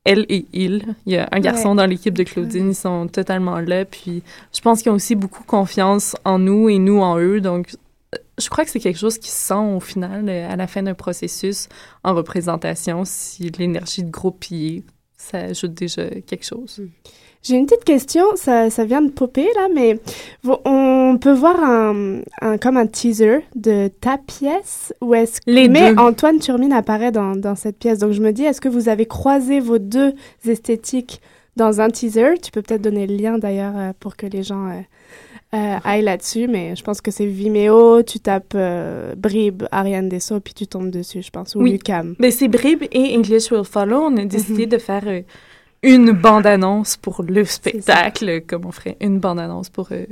elle 0.03 0.25
et 0.29 0.45
il. 0.53 0.95
Il 1.05 1.13
y 1.13 1.17
a 1.17 1.27
un 1.31 1.39
garçon 1.39 1.69
Ouais. 1.69 1.75
dans 1.75 1.85
l'équipe 1.85 2.13
de 2.13 2.23
Claudine, 2.23 2.69
ils 2.69 2.75
sont 2.75 3.07
totalement 3.07 3.59
là. 3.59 3.85
Puis 3.85 4.23
je 4.53 4.61
pense 4.61 4.81
qu'ils 4.81 4.91
ont 4.91 4.95
aussi 4.95 5.15
beaucoup 5.15 5.43
confiance 5.43 6.15
en 6.25 6.39
nous 6.39 6.69
et 6.69 6.79
nous 6.79 6.99
en 6.99 7.17
eux. 7.19 7.41
Donc, 7.41 7.75
euh, 8.15 8.17
je 8.37 8.49
crois 8.49 8.63
que 8.65 8.71
c'est 8.71 8.79
quelque 8.79 8.99
chose 8.99 9.17
qui 9.17 9.29
se 9.29 9.47
sent 9.47 9.53
au 9.75 9.79
final, 9.79 10.25
euh, 10.29 10.49
à 10.51 10.55
la 10.55 10.67
fin 10.67 10.83
d'un 10.83 10.93
processus 10.93 11.67
en 12.03 12.13
représentation, 12.13 13.03
si 13.05 13.49
l'énergie 13.57 14.03
de 14.03 14.11
groupe 14.11 14.45
y 14.51 14.77
est 14.77 14.83
ça 15.19 15.39
ajoute 15.39 15.73
déjà 15.73 16.07
quelque 16.21 16.45
chose. 16.45 16.79
J'ai 17.47 17.55
une 17.55 17.65
petite 17.65 17.83
question, 17.85 18.23
ça, 18.35 18.69
ça 18.69 18.83
vient 18.85 19.01
de 19.01 19.09
popper 19.09 19.47
là, 19.55 19.67
mais 19.73 19.99
on 20.65 21.17
peut 21.19 21.31
voir 21.33 21.63
un, 21.63 22.19
un- 22.41 22.57
comme 22.57 22.77
un 22.77 22.87
teaser 22.87 23.39
de 23.55 23.87
ta 24.01 24.17
pièce 24.17 24.93
ou 25.01 25.13
est-ce 25.15 25.41
que 25.41 25.51
mais 25.69 25.93
deux. 25.93 25.99
Antoine 26.01 26.39
Turmine 26.39 26.73
apparaît 26.73 27.11
dans, 27.11 27.35
dans 27.35 27.55
cette 27.55 27.77
pièce, 27.77 27.99
donc 27.99 28.11
je 28.11 28.21
me 28.21 28.31
dis 28.31 28.43
est-ce 28.43 28.59
que 28.61 28.69
vous 28.69 28.89
avez 28.89 29.05
croisé 29.05 29.59
vos 29.59 29.77
deux 29.77 30.13
esthétiques 30.47 31.21
dans 31.55 31.79
un 31.81 31.89
teaser? 31.89 32.35
Tu 32.41 32.51
peux 32.51 32.61
peut-être 32.61 32.81
donner 32.81 33.07
le 33.07 33.15
lien 33.15 33.37
d'ailleurs 33.37 33.73
euh, 33.77 33.91
pour 33.99 34.15
que 34.17 34.25
les 34.25 34.43
gens 34.43 34.67
euh, 34.67 34.79
euh, 35.55 35.75
aillent 35.85 36.03
là-dessus, 36.03 36.47
mais 36.47 36.75
je 36.75 36.83
pense 36.83 36.99
que 37.01 37.09
c'est 37.11 37.25
Vimeo, 37.25 38.03
tu 38.03 38.19
tapes 38.19 38.53
euh, 38.55 39.15
Bribe, 39.15 39.63
Ariane 39.71 40.09
Dessau, 40.09 40.39
puis 40.41 40.53
tu 40.53 40.67
tombes 40.67 40.89
dessus, 40.91 41.21
je 41.21 41.29
pense, 41.29 41.55
ou 41.55 41.61
Oui. 41.61 41.71
Lucam. 41.71 42.15
Mais 42.19 42.31
c'est 42.31 42.49
Brib 42.49 42.83
et 42.91 43.15
English 43.15 43.51
Will 43.51 43.63
Follow. 43.63 44.01
On 44.01 44.17
a 44.17 44.25
décidé 44.25 44.65
de 44.65 44.77
faire 44.77 45.03
une 45.83 46.11
bande-annonce 46.11 46.97
pour 46.97 47.23
le 47.23 47.45
spectacle, 47.45 48.41
comme 48.41 48.65
on 48.65 48.71
ferait 48.71 48.97
une 48.99 49.19
bande-annonce 49.19 49.69
pour 49.69 49.89
euh, 49.91 50.05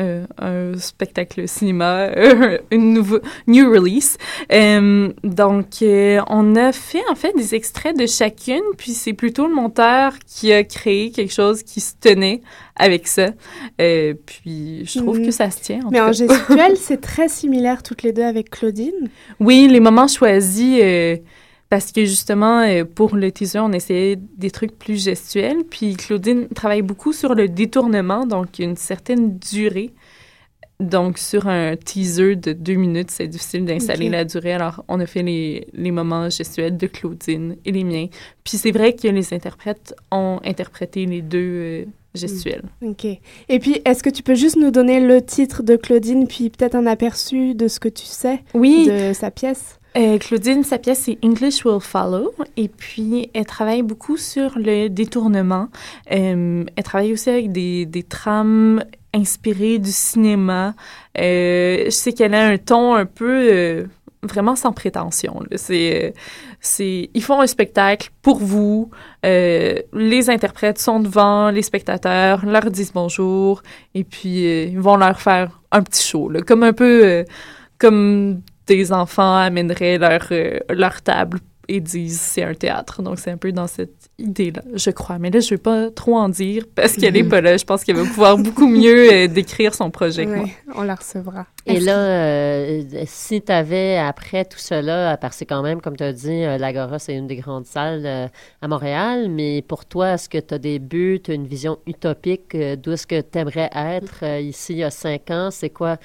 euh, 0.00 0.26
un 0.38 0.76
spectacle 0.78 1.48
cinéma, 1.48 2.08
euh, 2.16 2.58
une 2.70 2.92
nouveau, 2.92 3.20
new 3.46 3.70
release. 3.70 4.18
Donc, 4.50 5.66
on 5.80 6.56
a 6.56 6.72
fait 6.72 7.02
en 7.10 7.14
fait 7.14 7.32
des 7.34 7.54
extraits 7.54 7.96
de 7.96 8.06
chacune, 8.06 8.62
puis 8.76 8.92
c'est 8.92 9.14
plutôt 9.14 9.46
le 9.46 9.54
monteur 9.54 10.12
qui 10.26 10.52
a 10.52 10.64
créé 10.64 11.10
quelque 11.10 11.32
chose 11.32 11.62
qui 11.62 11.80
se 11.80 11.94
tenait 11.98 12.42
avec 12.74 13.06
ça. 13.06 13.30
Puis, 13.78 14.84
je 14.84 14.98
trouve 14.98 15.22
que 15.22 15.30
ça 15.30 15.50
se 15.50 15.60
tient. 15.60 15.80
En 15.86 15.90
Mais 15.90 16.00
en 16.00 16.06
cas. 16.06 16.12
gestuel, 16.12 16.76
c'est 16.76 17.00
très 17.00 17.28
similaire 17.28 17.82
toutes 17.82 18.02
les 18.02 18.12
deux 18.12 18.24
avec 18.24 18.50
Claudine. 18.50 19.08
Oui, 19.40 19.66
les 19.70 19.80
moments 19.80 20.08
choisis, 20.08 20.78
parce 21.68 21.92
que 21.92 22.04
justement, 22.04 22.60
euh, 22.60 22.84
pour 22.84 23.16
le 23.16 23.32
teaser, 23.32 23.58
on 23.60 23.72
essayait 23.72 24.16
des 24.36 24.50
trucs 24.50 24.78
plus 24.78 25.02
gestuels. 25.02 25.64
Puis 25.68 25.94
Claudine 25.96 26.48
travaille 26.48 26.82
beaucoup 26.82 27.12
sur 27.12 27.34
le 27.34 27.48
détournement, 27.48 28.26
donc 28.26 28.58
une 28.58 28.76
certaine 28.76 29.38
durée. 29.38 29.92
Donc, 30.78 31.16
sur 31.16 31.48
un 31.48 31.74
teaser 31.74 32.36
de 32.36 32.52
deux 32.52 32.74
minutes, 32.74 33.10
c'est 33.10 33.28
difficile 33.28 33.64
d'installer 33.64 34.10
la 34.10 34.26
durée. 34.26 34.52
Alors, 34.52 34.84
on 34.88 35.00
a 35.00 35.06
fait 35.06 35.22
les, 35.22 35.66
les 35.72 35.90
moments 35.90 36.28
gestuels 36.28 36.76
de 36.76 36.86
Claudine 36.86 37.56
et 37.64 37.72
les 37.72 37.82
miens. 37.82 38.08
Puis 38.44 38.58
c'est 38.58 38.72
vrai 38.72 38.92
que 38.92 39.08
les 39.08 39.32
interprètes 39.32 39.94
ont 40.12 40.38
interprété 40.44 41.06
les 41.06 41.22
deux 41.22 41.38
euh, 41.38 41.84
gestuels. 42.14 42.64
Ok. 42.82 43.06
Et 43.06 43.58
puis, 43.58 43.80
est-ce 43.86 44.02
que 44.02 44.10
tu 44.10 44.22
peux 44.22 44.34
juste 44.34 44.56
nous 44.56 44.70
donner 44.70 45.00
le 45.00 45.22
titre 45.22 45.62
de 45.62 45.76
Claudine, 45.76 46.26
puis 46.26 46.50
peut-être 46.50 46.74
un 46.74 46.86
aperçu 46.86 47.54
de 47.54 47.68
ce 47.68 47.80
que 47.80 47.88
tu 47.88 48.04
sais 48.04 48.40
Oui. 48.52 48.86
de 48.86 49.14
sa 49.14 49.30
pièce? 49.30 49.78
Euh, 49.96 50.18
Claudine, 50.18 50.62
sa 50.62 50.78
pièce, 50.78 51.04
c'est 51.04 51.18
English 51.24 51.64
Will 51.64 51.80
Follow. 51.80 52.34
Et 52.56 52.68
puis, 52.68 53.30
elle 53.32 53.46
travaille 53.46 53.82
beaucoup 53.82 54.18
sur 54.18 54.58
le 54.58 54.88
détournement. 54.88 55.68
Euh, 56.12 56.64
elle 56.76 56.84
travaille 56.84 57.12
aussi 57.12 57.30
avec 57.30 57.50
des, 57.50 57.86
des 57.86 58.02
trames 58.02 58.84
inspirées 59.14 59.78
du 59.78 59.90
cinéma. 59.90 60.74
Euh, 61.18 61.84
je 61.86 61.90
sais 61.90 62.12
qu'elle 62.12 62.34
a 62.34 62.46
un 62.46 62.58
ton 62.58 62.94
un 62.94 63.06
peu 63.06 63.86
vraiment 64.22 64.54
sans 64.54 64.72
prétention. 64.72 65.42
C'est, 65.54 66.12
c'est, 66.60 67.08
ils 67.14 67.22
font 67.22 67.40
un 67.40 67.46
spectacle 67.46 68.10
pour 68.20 68.36
vous. 68.38 68.90
Les 69.22 70.28
interprètes 70.28 70.78
sont 70.78 71.00
devant 71.00 71.50
les 71.50 71.62
spectateurs, 71.62 72.44
leur 72.44 72.70
disent 72.70 72.92
bonjour, 72.92 73.62
et 73.94 74.04
puis 74.04 74.64
ils 74.64 74.80
vont 74.80 74.96
leur 74.96 75.20
faire 75.20 75.62
un 75.72 75.82
petit 75.82 76.06
show, 76.06 76.30
comme 76.46 76.64
un 76.64 76.72
peu 76.72 77.24
comme 77.78 78.42
des 78.66 78.92
enfants 78.92 79.36
amèneraient 79.36 79.98
leur, 79.98 80.26
euh, 80.30 80.58
leur 80.70 81.02
table 81.02 81.40
et 81.68 81.80
disent 81.80 82.20
c'est 82.20 82.44
un 82.44 82.54
théâtre. 82.54 83.02
Donc 83.02 83.18
c'est 83.18 83.30
un 83.30 83.36
peu 83.36 83.50
dans 83.52 83.66
cette 83.66 84.08
idée-là, 84.18 84.62
je 84.74 84.90
crois. 84.90 85.18
Mais 85.18 85.30
là, 85.30 85.40
je 85.40 85.46
ne 85.46 85.50
vais 85.50 85.62
pas 85.62 85.90
trop 85.90 86.16
en 86.16 86.28
dire 86.28 86.64
parce 86.74 86.94
qu'elle 86.94 87.14
n'est 87.14 87.24
pas 87.24 87.40
là. 87.40 87.56
Je 87.56 87.64
pense 87.64 87.82
qu'elle 87.82 87.96
va 87.96 88.04
pouvoir 88.04 88.38
beaucoup 88.38 88.68
mieux 88.68 89.12
euh, 89.12 89.26
décrire 89.26 89.74
son 89.74 89.90
projet. 89.90 90.26
Ouais, 90.26 90.54
on 90.74 90.82
la 90.82 90.94
recevra. 90.94 91.46
Et 91.66 91.80
là, 91.80 91.98
euh, 91.98 92.82
si 93.06 93.42
tu 93.42 93.50
avais, 93.50 93.98
après 93.98 94.44
tout 94.44 94.58
cela, 94.58 95.16
parce 95.16 95.38
que 95.40 95.44
quand 95.44 95.62
même, 95.62 95.80
comme 95.80 95.96
tu 95.96 96.04
as 96.04 96.12
dit, 96.12 96.42
l'Agora, 96.58 97.00
c'est 97.00 97.14
une 97.14 97.26
des 97.26 97.36
grandes 97.36 97.66
salles 97.66 98.06
euh, 98.06 98.28
à 98.62 98.68
Montréal, 98.68 99.28
mais 99.28 99.62
pour 99.62 99.84
toi, 99.84 100.14
est-ce 100.14 100.28
que 100.28 100.38
tu 100.38 100.54
as 100.54 100.58
des 100.58 100.78
buts, 100.78 101.20
as 101.28 101.32
une 101.32 101.46
vision 101.46 101.78
utopique 101.86 102.54
euh, 102.54 102.76
d'où 102.76 102.92
est-ce 102.92 103.06
que 103.06 103.20
tu 103.20 103.38
aimerais 103.38 103.70
être 103.74 104.20
euh, 104.22 104.40
ici 104.40 104.74
il 104.74 104.78
y 104.78 104.84
a 104.84 104.90
cinq 104.90 105.30
ans? 105.30 105.50
C'est 105.50 105.70
quoi, 105.70 105.96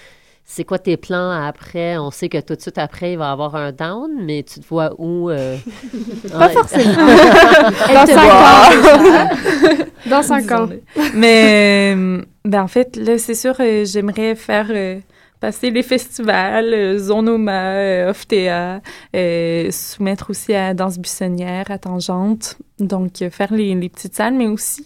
c'est 0.54 0.66
quoi 0.66 0.80
tes 0.80 0.98
plans 0.98 1.32
après? 1.32 1.98
On 1.98 2.12
sait 2.12 2.28
que 2.28 2.38
tout 2.42 2.56
de 2.56 2.62
suite 2.62 2.78
après, 2.78 3.14
il 3.14 3.18
va 3.18 3.30
y 3.30 3.32
avoir 3.32 3.56
un 3.56 3.72
down, 3.72 4.10
mais 4.22 4.44
tu 4.44 4.60
te 4.60 4.68
vois 4.68 4.92
où? 4.98 5.30
euh? 5.30 5.56
Pas 6.32 6.48
Ouais. 6.48 6.54
forcément. 6.54 6.94
Dans 7.94 8.06
cinq 8.06 8.22
ans. 8.32 9.30
Dans 10.10 10.22
cinq 10.24 10.52
ans. 10.52 10.70
Mais 11.16 11.94
euh, 11.96 12.22
ben, 12.44 12.64
en 12.64 12.68
fait, 12.68 12.98
là, 12.98 13.18
c'est 13.18 13.34
sûr, 13.36 13.56
euh, 13.62 13.86
j'aimerais 13.86 14.36
faire 14.36 14.68
euh, 14.72 15.00
passer 15.40 15.72
les 15.72 15.84
festivals, 15.84 16.98
Zonoma, 16.98 18.10
Oftea, 18.10 18.82
soumettre 19.72 20.30
aussi 20.32 20.54
à 20.54 20.74
Danse 20.74 21.00
Buissonnière, 21.00 21.72
à 21.72 21.78
Tangente, 21.78 22.58
donc 22.80 23.14
faire 23.32 23.54
les, 23.54 23.74
les 23.74 23.90
petites 23.90 24.16
salles, 24.16 24.34
mais 24.34 24.48
aussi 24.48 24.86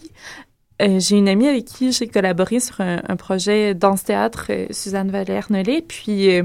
euh, 0.82 1.00
j'ai 1.00 1.16
une 1.16 1.28
amie 1.28 1.48
avec 1.48 1.64
qui 1.64 1.90
j'ai 1.92 2.06
collaboré 2.06 2.60
sur 2.60 2.80
un, 2.80 3.00
un 3.08 3.16
projet 3.16 3.74
danse-théâtre, 3.74 4.46
euh, 4.50 4.66
Suzanne 4.70 5.10
Valère-Nollet, 5.10 5.82
puis 5.82 6.30
euh, 6.30 6.42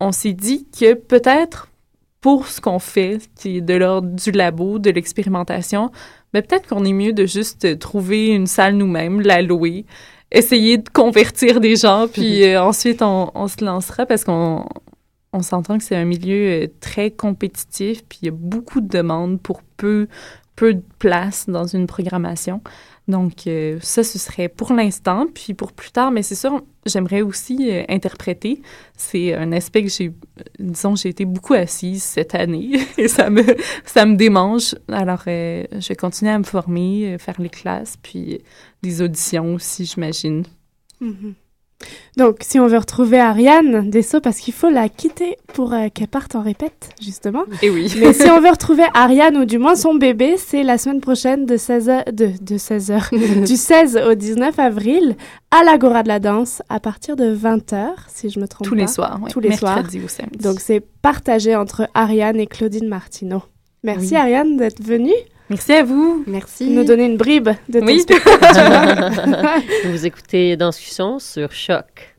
on 0.00 0.12
s'est 0.12 0.34
dit 0.34 0.66
que 0.78 0.94
peut-être 0.94 1.68
pour 2.20 2.48
ce 2.48 2.60
qu'on 2.60 2.78
fait, 2.78 3.18
qui 3.34 3.58
est 3.58 3.60
de 3.62 3.74
l'ordre 3.74 4.08
du 4.08 4.30
labo, 4.30 4.78
de 4.78 4.90
l'expérimentation, 4.90 5.90
ben 6.34 6.42
peut-être 6.42 6.68
qu'on 6.68 6.84
est 6.84 6.92
mieux 6.92 7.14
de 7.14 7.24
juste 7.24 7.78
trouver 7.78 8.28
une 8.28 8.46
salle 8.46 8.74
nous-mêmes, 8.74 9.22
la 9.22 9.40
louer, 9.40 9.86
essayer 10.30 10.76
de 10.76 10.88
convertir 10.90 11.60
des 11.60 11.76
gens, 11.76 12.06
puis 12.06 12.44
euh, 12.44 12.62
ensuite 12.62 13.00
on, 13.00 13.30
on 13.34 13.48
se 13.48 13.64
lancera 13.64 14.04
parce 14.04 14.24
qu'on 14.24 14.66
on 15.32 15.42
s'entend 15.42 15.78
que 15.78 15.84
c'est 15.84 15.96
un 15.96 16.04
milieu 16.04 16.70
très 16.80 17.10
compétitif, 17.10 18.04
puis 18.06 18.18
il 18.22 18.26
y 18.26 18.28
a 18.28 18.34
beaucoup 18.34 18.82
de 18.82 18.88
demandes 18.88 19.40
pour 19.40 19.62
peu, 19.78 20.06
peu 20.56 20.74
de 20.74 20.82
place 20.98 21.48
dans 21.48 21.66
une 21.66 21.86
programmation. 21.86 22.60
Donc, 23.10 23.46
euh, 23.46 23.78
ça, 23.82 24.04
ce 24.04 24.18
serait 24.18 24.48
pour 24.48 24.72
l'instant. 24.72 25.26
Puis 25.32 25.52
pour 25.52 25.72
plus 25.72 25.90
tard, 25.90 26.10
mais 26.10 26.22
c'est 26.22 26.34
sûr, 26.34 26.62
j'aimerais 26.86 27.22
aussi 27.22 27.70
euh, 27.70 27.82
interpréter. 27.88 28.62
C'est 28.96 29.34
un 29.34 29.52
aspect 29.52 29.82
que 29.82 29.90
j'ai, 29.90 30.06
euh, 30.06 30.42
disons, 30.58 30.94
j'ai 30.94 31.08
été 31.08 31.24
beaucoup 31.24 31.54
assise 31.54 32.02
cette 32.02 32.34
année 32.34 32.78
et 32.98 33.08
ça 33.08 33.28
me, 33.28 33.42
ça 33.84 34.06
me 34.06 34.14
démange. 34.16 34.76
Alors, 34.88 35.22
je 35.26 35.88
vais 35.88 35.96
continuer 35.96 36.30
à 36.30 36.38
me 36.38 36.44
former, 36.44 37.16
faire 37.18 37.40
les 37.40 37.50
classes, 37.50 37.96
puis 38.00 38.40
des 38.82 39.02
auditions 39.02 39.54
aussi, 39.54 39.84
j'imagine. 39.84 40.44
Mhm. 41.00 41.34
Donc, 42.16 42.38
si 42.40 42.58
on 42.60 42.66
veut 42.66 42.76
retrouver 42.78 43.18
Ariane 43.18 43.88
Dessau, 43.88 44.20
parce 44.20 44.38
qu'il 44.38 44.52
faut 44.52 44.68
la 44.68 44.88
quitter 44.88 45.36
pour 45.54 45.72
euh, 45.72 45.88
qu'elle 45.92 46.08
parte 46.08 46.34
en 46.34 46.42
répète, 46.42 46.90
justement. 47.00 47.44
Et 47.62 47.70
oui. 47.70 47.92
Mais 47.98 48.12
si 48.12 48.28
on 48.30 48.40
veut 48.42 48.50
retrouver 48.50 48.82
Ariane, 48.94 49.36
ou 49.38 49.44
du 49.44 49.58
moins 49.58 49.74
son 49.76 49.94
bébé, 49.94 50.36
c'est 50.36 50.62
la 50.62 50.76
semaine 50.76 51.00
prochaine 51.00 51.46
de 51.46 51.56
16h, 51.56 52.12
de, 52.12 52.32
de 52.42 52.58
16h, 52.58 53.44
du 53.46 53.56
16 53.56 53.98
au 54.08 54.14
19 54.14 54.58
avril, 54.58 55.16
à 55.50 55.64
l'Agora 55.64 56.02
de 56.02 56.08
la 56.08 56.18
Danse, 56.20 56.62
à 56.68 56.80
partir 56.80 57.16
de 57.16 57.34
20h, 57.34 57.88
si 58.08 58.28
je 58.28 58.38
me 58.40 58.46
trompe 58.46 58.66
Tous 58.68 58.74
pas. 58.74 58.80
les 58.82 58.86
soirs, 58.86 59.18
oui. 59.22 59.30
Tous 59.30 59.40
les 59.40 59.56
soirs. 59.56 59.76
Mercredi 59.76 60.00
ou 60.04 60.08
samedi. 60.08 60.38
Donc, 60.42 60.60
c'est 60.60 60.80
partagé 61.02 61.56
entre 61.56 61.88
Ariane 61.94 62.38
et 62.38 62.46
Claudine 62.46 62.88
Martineau. 62.88 63.42
Merci 63.82 64.10
Oui. 64.10 64.16
Ariane 64.16 64.56
d'être 64.58 64.82
venue. 64.82 65.12
Merci 65.50 65.72
à 65.72 65.82
vous. 65.82 66.22
Merci. 66.26 66.70
Nous 66.70 66.84
donner 66.84 67.06
une 67.06 67.16
bribe 67.16 67.50
de 67.68 67.80
ton 67.80 67.86
Oui. 67.86 68.00
spectacle. 68.00 68.46
tu 68.54 68.60
vois. 68.60 69.54
Vous 69.92 70.06
écoutez 70.06 70.56
Danscussion 70.56 71.18
sur 71.18 71.50
Choc. 71.52 72.14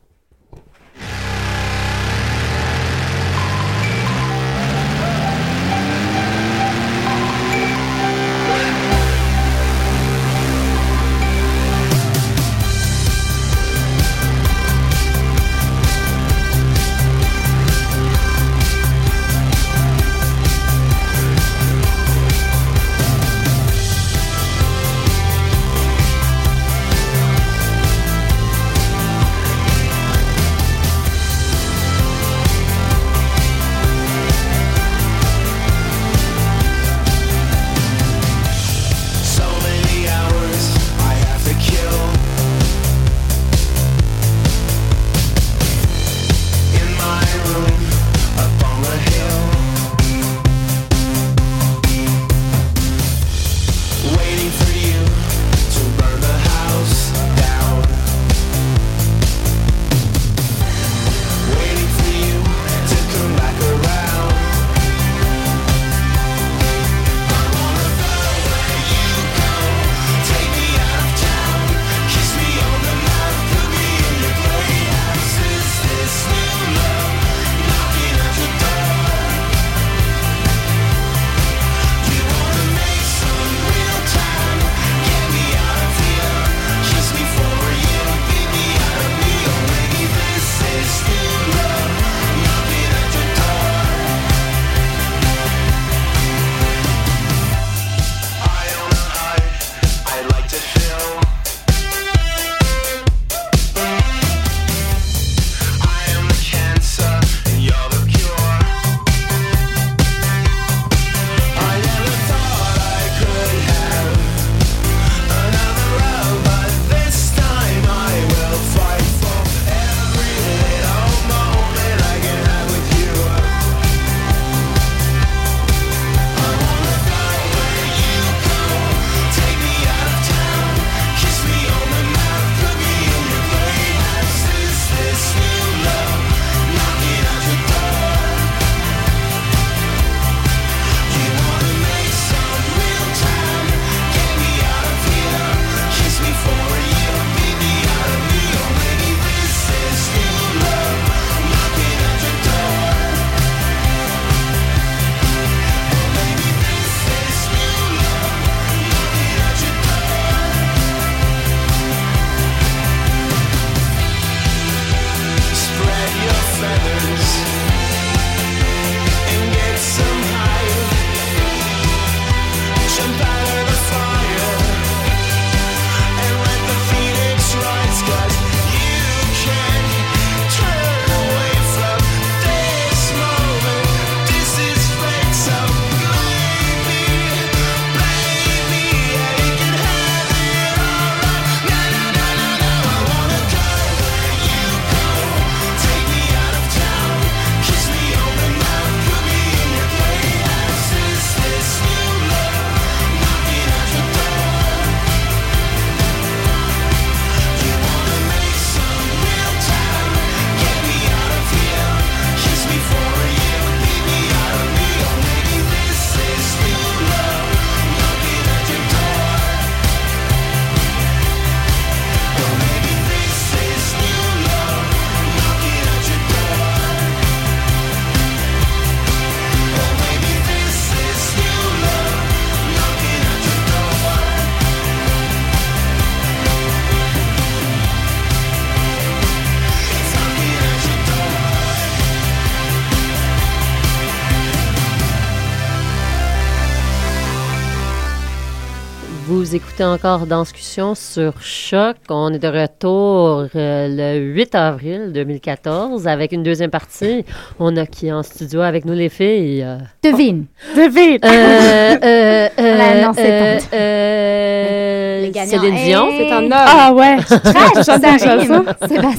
Vous 249.72 249.76
écoutez 249.84 250.04
encore 250.04 250.26
Danscussion 250.28 250.96
sur 250.96 251.42
Choc. 251.42 251.96
On 252.10 252.34
est 252.34 252.40
de 252.40 252.48
retour 252.50 253.48
euh, 253.56 253.88
le 253.90 254.20
8 254.20 254.54
avril 254.56 255.12
2014 255.14 256.08
avec 256.10 256.34
une 256.34 256.44
deuxième 256.44 256.70
partie. 256.72 257.24
On 257.58 257.78
a 257.78 257.86
qui 257.86 258.12
en 258.12 258.22
studio 258.22 258.60
avec 258.60 258.84
nous 258.84 258.92
les 258.94 259.08
filles? 259.08 259.64
Euh, 259.64 259.78
Devine. 260.04 260.48
Devine. 260.76 261.20
Euh, 261.24 261.96
euh, 262.04 262.50
euh, 262.60 263.02
non, 263.02 263.12
c'est 263.16 263.32
euh, 263.32 263.58
pas- 263.60 263.76
euh, 263.78 265.22
Les 265.22 265.32
gagnants. 265.32 265.50
Céline 265.62 265.76
Dion. 265.86 266.08
Hey! 266.10 266.18
C'est 266.18 266.32
un 266.34 266.44
homme. 266.44 266.52
Ah 266.54 266.94
ouais. 266.94 267.18
Trash, 267.24 267.86
ça. 267.86 267.98
Sébastien. 267.98 268.64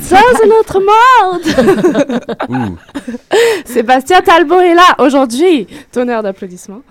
Ça, 0.02 0.18
c'est 0.38 0.48
notre 0.48 0.80
monde. 0.80 1.40
Ouh. 2.50 2.76
Sébastien 3.64 4.20
Talbot 4.20 4.60
est 4.60 4.74
là 4.74 4.96
aujourd'hui. 4.98 5.66
Tonnerre 5.90 6.22
d'applaudissements. 6.22 6.82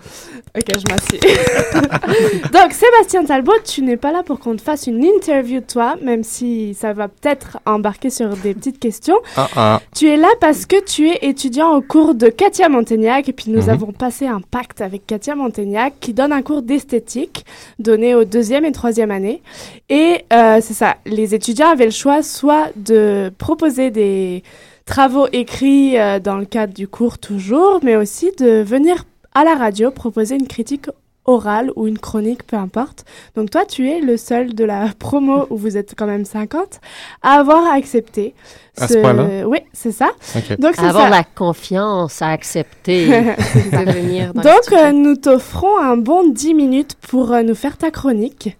Ok, 0.54 0.64
je 0.76 0.92
m'assieds. 0.92 1.20
Donc, 2.52 2.72
Sébastien 2.72 3.24
Talbot, 3.24 3.51
tu 3.64 3.82
n'es 3.82 3.96
pas 3.96 4.12
là 4.12 4.22
pour 4.22 4.38
qu'on 4.38 4.56
te 4.56 4.62
fasse 4.62 4.86
une 4.86 5.04
interview 5.04 5.60
de 5.60 5.66
toi, 5.66 5.96
même 6.02 6.22
si 6.24 6.74
ça 6.74 6.92
va 6.92 7.08
peut-être 7.08 7.58
embarquer 7.66 8.10
sur 8.10 8.36
des 8.36 8.54
petites 8.54 8.78
questions. 8.78 9.16
Ah, 9.36 9.48
ah. 9.56 9.80
Tu 9.96 10.08
es 10.08 10.16
là 10.16 10.28
parce 10.40 10.66
que 10.66 10.82
tu 10.84 11.08
es 11.08 11.18
étudiant 11.22 11.74
au 11.74 11.80
cours 11.82 12.14
de 12.14 12.28
Katia 12.28 12.68
Montaignac 12.68 13.28
et 13.28 13.32
puis 13.32 13.50
nous 13.50 13.62
Mhm. 13.64 13.68
avons 13.70 13.92
passé 13.92 14.26
un 14.26 14.40
pacte 14.40 14.80
avec 14.80 15.06
Katia 15.06 15.34
Montaignac 15.34 15.94
qui 16.00 16.12
donne 16.12 16.32
un 16.32 16.42
cours 16.42 16.62
d'esthétique 16.62 17.44
donné 17.78 18.14
aux 18.14 18.24
deuxième 18.24 18.64
et 18.64 18.72
troisième 18.72 19.10
année. 19.10 19.42
Et 19.88 20.24
euh, 20.32 20.58
c'est 20.60 20.74
ça, 20.74 20.96
les 21.06 21.34
étudiants 21.34 21.68
avaient 21.70 21.84
le 21.86 21.90
choix 21.90 22.22
soit 22.22 22.68
de 22.76 23.30
proposer 23.38 23.90
des 23.90 24.42
travaux 24.86 25.26
écrits 25.32 25.98
euh, 25.98 26.18
dans 26.18 26.36
le 26.36 26.44
cadre 26.44 26.74
du 26.74 26.88
cours 26.88 27.18
toujours, 27.18 27.80
mais 27.82 27.96
aussi 27.96 28.30
de 28.38 28.62
venir 28.62 29.04
à 29.34 29.44
la 29.44 29.54
radio 29.54 29.90
proposer 29.90 30.34
une 30.34 30.46
critique 30.48 30.86
orale 31.24 31.70
ou 31.76 31.86
une 31.86 31.98
chronique, 31.98 32.44
peu 32.46 32.56
importe. 32.56 33.04
Donc 33.36 33.50
toi, 33.50 33.64
tu 33.64 33.88
es 33.88 34.00
le 34.00 34.16
seul 34.16 34.54
de 34.54 34.64
la 34.64 34.88
promo 34.98 35.46
où 35.50 35.56
vous 35.56 35.76
êtes 35.76 35.94
quand 35.96 36.06
même 36.06 36.24
50 36.24 36.80
à 37.22 37.34
avoir 37.34 37.72
accepté. 37.72 38.34
À 38.78 38.88
ce 38.88 38.98
point-là? 38.98 39.46
Oui, 39.46 39.58
c'est 39.72 39.92
ça. 39.92 40.10
Ok. 40.34 40.58
Donc 40.58 40.72
c'est 40.76 40.86
Avoir 40.86 41.04
ça. 41.04 41.10
la 41.10 41.24
confiance 41.24 42.22
à 42.22 42.28
accepter. 42.30 43.06
de 43.06 43.92
venir 43.92 44.32
dans 44.32 44.42
Donc, 44.42 44.72
euh, 44.72 44.92
nous 44.92 45.16
t'offrons 45.16 45.78
un 45.78 45.96
bon 45.96 46.28
10 46.30 46.54
minutes 46.54 46.94
pour 47.08 47.32
euh, 47.32 47.42
nous 47.42 47.54
faire 47.54 47.76
ta 47.76 47.90
chronique, 47.90 48.56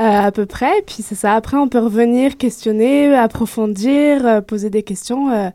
euh, 0.00 0.02
à 0.02 0.32
peu 0.32 0.46
près. 0.46 0.78
Et 0.78 0.82
puis, 0.82 1.02
c'est 1.02 1.14
ça. 1.14 1.34
Après, 1.34 1.58
on 1.58 1.68
peut 1.68 1.78
revenir 1.80 2.38
questionner, 2.38 3.14
approfondir, 3.14 4.26
euh, 4.26 4.40
poser 4.40 4.70
des 4.70 4.82
questions 4.82 5.30
euh, 5.30 5.50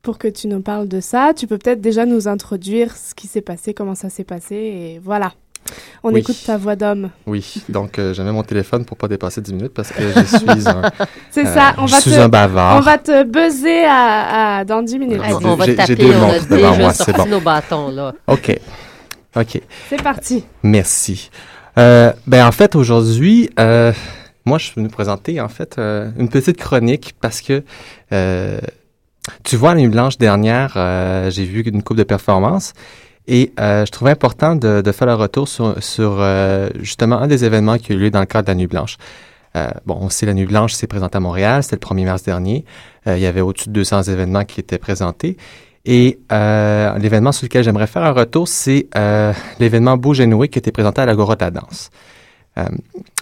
pour 0.00 0.16
que 0.16 0.28
tu 0.28 0.48
nous 0.48 0.60
parles 0.62 0.88
de 0.88 1.00
ça. 1.00 1.32
Tu 1.36 1.46
peux 1.46 1.58
peut-être 1.58 1.82
déjà 1.82 2.06
nous 2.06 2.28
introduire 2.28 2.96
ce 2.96 3.14
qui 3.14 3.26
s'est 3.26 3.42
passé, 3.42 3.74
comment 3.74 3.94
ça 3.94 4.08
s'est 4.08 4.24
passé. 4.24 4.54
Et 4.54 5.00
voilà. 5.04 5.32
On 6.02 6.12
Oui. 6.12 6.20
écoute 6.20 6.36
ta 6.44 6.56
voix 6.56 6.76
d'homme. 6.76 7.10
Oui, 7.26 7.62
donc 7.68 7.98
euh, 7.98 8.12
j'avais 8.14 8.32
mon 8.32 8.42
téléphone 8.42 8.84
pour 8.84 8.96
pas 8.96 9.08
dépasser 9.08 9.40
10 9.40 9.52
minutes 9.54 9.74
parce 9.74 9.90
que 9.90 10.02
je 10.02 10.36
suis 10.36 10.68
un, 10.68 10.82
C'est 11.30 11.46
euh, 11.46 11.54
ça. 11.54 11.74
On 11.78 11.86
je 11.86 11.92
va 11.92 12.00
suis 12.00 12.10
te, 12.10 12.18
un 12.18 12.28
bavard. 12.28 12.76
On 12.76 12.80
va 12.80 12.98
te 12.98 13.22
buzzer 13.24 13.84
à, 13.84 14.58
à- 14.58 14.64
dans 14.64 14.82
10 14.82 14.98
minutes. 14.98 15.18
Vas-y. 15.18 15.44
on 15.46 15.56
va 15.56 15.66
te 15.66 15.70
taper, 15.72 16.14
on 16.16 16.28
a 16.30 16.38
déjà 16.40 16.72
moi, 16.76 16.92
c'est 16.92 17.04
sorti 17.04 17.20
bon. 17.22 17.26
nos 17.26 17.40
bâtons, 17.40 17.88
là. 17.90 18.12
OK. 18.26 18.58
OK. 19.36 19.60
C'est 19.88 20.02
parti. 20.02 20.44
Merci. 20.62 21.30
Euh, 21.78 22.12
ben 22.26 22.46
en 22.46 22.52
fait 22.52 22.76
aujourd'hui, 22.76 23.50
euh, 23.58 23.92
moi 24.44 24.58
je 24.58 24.66
suis 24.66 24.74
venu 24.76 24.88
présenter 24.88 25.40
en 25.40 25.48
fait 25.48 25.76
euh, 25.78 26.08
une 26.18 26.28
petite 26.28 26.56
chronique 26.56 27.14
parce 27.20 27.40
que 27.40 27.64
euh, 28.12 28.60
tu 29.42 29.56
vois 29.56 29.74
la 29.74 29.80
nuit 29.80 29.88
blanche 29.88 30.18
dernière, 30.18 30.74
euh, 30.76 31.30
j'ai 31.30 31.44
vu 31.44 31.62
une 31.62 31.82
coupe 31.82 31.96
de 31.96 32.04
performances 32.04 32.74
et 33.26 33.52
euh, 33.58 33.86
je 33.86 33.90
trouvais 33.90 34.10
important 34.10 34.54
de, 34.54 34.82
de 34.82 34.92
faire 34.92 35.06
le 35.06 35.14
retour 35.14 35.48
sur, 35.48 35.82
sur 35.82 36.16
euh, 36.18 36.68
justement 36.80 37.18
un 37.18 37.26
des 37.26 37.44
événements 37.44 37.78
qui 37.78 37.92
a 37.92 37.94
eu 37.94 37.98
lieu 37.98 38.10
dans 38.10 38.20
le 38.20 38.26
cadre 38.26 38.46
de 38.46 38.50
la 38.50 38.54
nuit 38.54 38.66
blanche. 38.66 38.98
Euh, 39.56 39.68
bon, 39.86 39.96
on 40.00 40.10
sait 40.10 40.26
la 40.26 40.34
nuit 40.34 40.46
blanche 40.46 40.74
s'est 40.74 40.86
présentée 40.86 41.16
à 41.16 41.20
Montréal, 41.20 41.62
c'était 41.62 41.76
le 41.76 41.96
1er 41.96 42.04
mars 42.04 42.22
dernier. 42.22 42.64
Euh, 43.06 43.16
il 43.16 43.22
y 43.22 43.26
avait 43.26 43.40
au-dessus 43.40 43.68
de 43.68 43.74
200 43.74 44.04
événements 44.04 44.44
qui 44.44 44.60
étaient 44.60 44.78
présentés. 44.78 45.36
Et 45.86 46.18
euh, 46.32 46.98
l'événement 46.98 47.32
sur 47.32 47.44
lequel 47.44 47.62
j'aimerais 47.62 47.86
faire 47.86 48.02
un 48.02 48.12
retour, 48.12 48.48
c'est 48.48 48.88
euh, 48.96 49.32
l'événement 49.58 49.96
Beau 49.96 50.14
Genoué 50.14 50.48
qui 50.48 50.58
a 50.58 50.60
été 50.60 50.72
présenté 50.72 51.02
à 51.02 51.06
l'Agora 51.06 51.36
de 51.36 51.44
la 51.44 51.50
danse. 51.50 51.90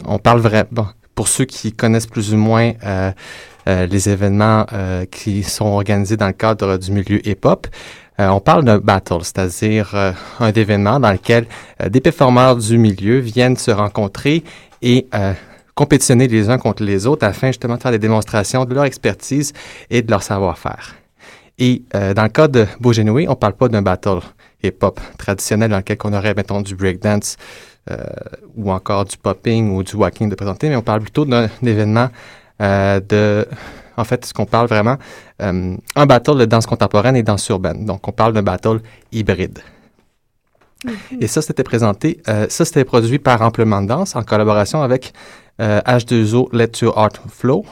On 0.04 0.18
parle 0.18 0.40
vraiment, 0.40 0.68
bon, 0.70 0.86
pour 1.14 1.26
ceux 1.26 1.46
qui 1.46 1.72
connaissent 1.72 2.06
plus 2.06 2.34
ou 2.34 2.36
moins 2.36 2.72
les 3.66 4.08
événements 4.08 4.66
euh, 4.72 5.04
qui 5.06 5.42
sont 5.42 5.66
organisés 5.66 6.16
dans 6.16 6.26
le 6.26 6.32
cadre 6.32 6.76
du 6.76 6.90
milieu 6.92 7.26
hip-hop, 7.26 7.66
euh, 8.20 8.28
on 8.28 8.40
parle 8.40 8.64
d'un 8.64 8.78
battle, 8.78 9.22
c'est-à-dire 9.22 9.90
euh, 9.94 10.12
un 10.38 10.52
événement 10.52 11.00
dans 11.00 11.12
lequel 11.12 11.46
euh, 11.80 11.88
des 11.88 12.00
performeurs 12.00 12.56
du 12.56 12.76
milieu 12.76 13.18
viennent 13.18 13.56
se 13.56 13.70
rencontrer 13.70 14.44
et 14.82 15.06
euh, 15.14 15.32
compétitionner 15.74 16.28
les 16.28 16.50
uns 16.50 16.58
contre 16.58 16.82
les 16.82 17.06
autres 17.06 17.26
afin 17.26 17.48
justement 17.48 17.76
de 17.76 17.80
faire 17.80 17.90
des 17.90 17.98
démonstrations 17.98 18.64
de 18.66 18.74
leur 18.74 18.84
expertise 18.84 19.52
et 19.88 20.02
de 20.02 20.10
leur 20.10 20.22
savoir-faire. 20.22 20.94
Et 21.58 21.82
euh, 21.94 22.12
dans 22.12 22.24
le 22.24 22.28
cas 22.28 22.48
de 22.48 22.66
Beaugenoué, 22.80 23.28
on 23.28 23.34
parle 23.34 23.54
pas 23.54 23.68
d'un 23.68 23.82
battle 23.82 24.20
hip-hop 24.62 25.00
traditionnel 25.16 25.70
dans 25.70 25.78
lequel 25.78 25.96
on 26.04 26.12
aurait, 26.12 26.34
mettons, 26.34 26.60
du 26.60 26.74
breakdance 26.74 27.36
euh, 27.90 27.96
ou 28.56 28.70
encore 28.70 29.06
du 29.06 29.16
popping 29.16 29.70
ou 29.70 29.82
du 29.82 29.96
walking 29.96 30.28
de 30.28 30.34
présenter, 30.34 30.68
mais 30.68 30.76
on 30.76 30.82
parle 30.82 31.00
plutôt 31.00 31.24
d'un 31.24 31.48
événement 31.62 32.08
euh, 32.08 32.41
de... 32.62 33.46
En 33.96 34.04
fait, 34.04 34.24
ce 34.24 34.32
qu'on 34.32 34.46
parle 34.46 34.68
vraiment, 34.68 34.96
euh, 35.42 35.76
un 35.96 36.06
battle 36.06 36.38
de 36.38 36.44
danse 36.46 36.66
contemporaine 36.66 37.14
et 37.16 37.22
danse 37.22 37.46
urbaine. 37.48 37.84
Donc, 37.84 38.08
on 38.08 38.12
parle 38.12 38.32
d'un 38.32 38.42
battle 38.42 38.80
hybride. 39.12 39.58
Et 41.20 41.26
ça, 41.26 41.42
c'était 41.42 41.62
présenté, 41.62 42.20
euh, 42.28 42.46
ça, 42.48 42.64
c'était 42.64 42.84
produit 42.84 43.18
par 43.18 43.42
Amplement 43.42 43.82
de 43.82 43.88
Danse 43.88 44.16
en 44.16 44.22
collaboration 44.22 44.82
avec 44.82 45.12
euh, 45.60 45.80
H2O 45.82 46.48
Let 46.52 46.72
Your 46.80 46.98
Art 46.98 47.12
Flow. 47.28 47.64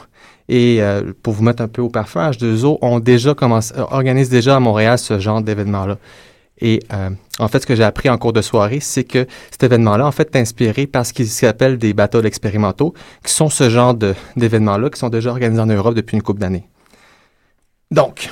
Et 0.47 0.81
euh, 0.81 1.13
pour 1.23 1.33
vous 1.33 1.43
mettre 1.43 1.61
un 1.61 1.67
peu 1.67 1.81
au 1.81 1.89
parfum, 1.89 2.29
H2O 2.29 2.77
ont 2.81 2.99
déjà 2.99 3.33
commencé, 3.33 3.73
euh, 3.77 3.83
organise 3.89 4.29
déjà 4.29 4.55
à 4.55 4.59
Montréal 4.59 4.97
ce 4.97 5.19
genre 5.19 5.41
d'événement-là. 5.41 5.97
Et 6.61 6.79
euh, 6.93 7.09
en 7.39 7.47
fait, 7.47 7.59
ce 7.59 7.65
que 7.65 7.75
j'ai 7.75 7.83
appris 7.83 8.09
en 8.09 8.17
cours 8.17 8.33
de 8.33 8.41
soirée, 8.41 8.79
c'est 8.79 9.03
que 9.03 9.25
cet 9.49 9.63
événement-là, 9.63 10.05
en 10.05 10.11
fait, 10.11 10.35
est 10.35 10.39
inspiré 10.39 10.85
par 10.85 11.05
ce 11.05 11.13
qui 11.13 11.25
s'appelle 11.25 11.77
des 11.77 11.93
battles 11.93 12.25
expérimentaux, 12.25 12.93
qui 13.25 13.33
sont 13.33 13.49
ce 13.49 13.69
genre 13.69 13.95
d'événements-là, 14.35 14.89
qui 14.89 14.99
sont 14.99 15.09
déjà 15.09 15.31
organisés 15.31 15.61
en 15.61 15.65
Europe 15.65 15.95
depuis 15.95 16.15
une 16.15 16.21
couple 16.21 16.41
d'années. 16.41 16.67
Donc, 17.89 18.29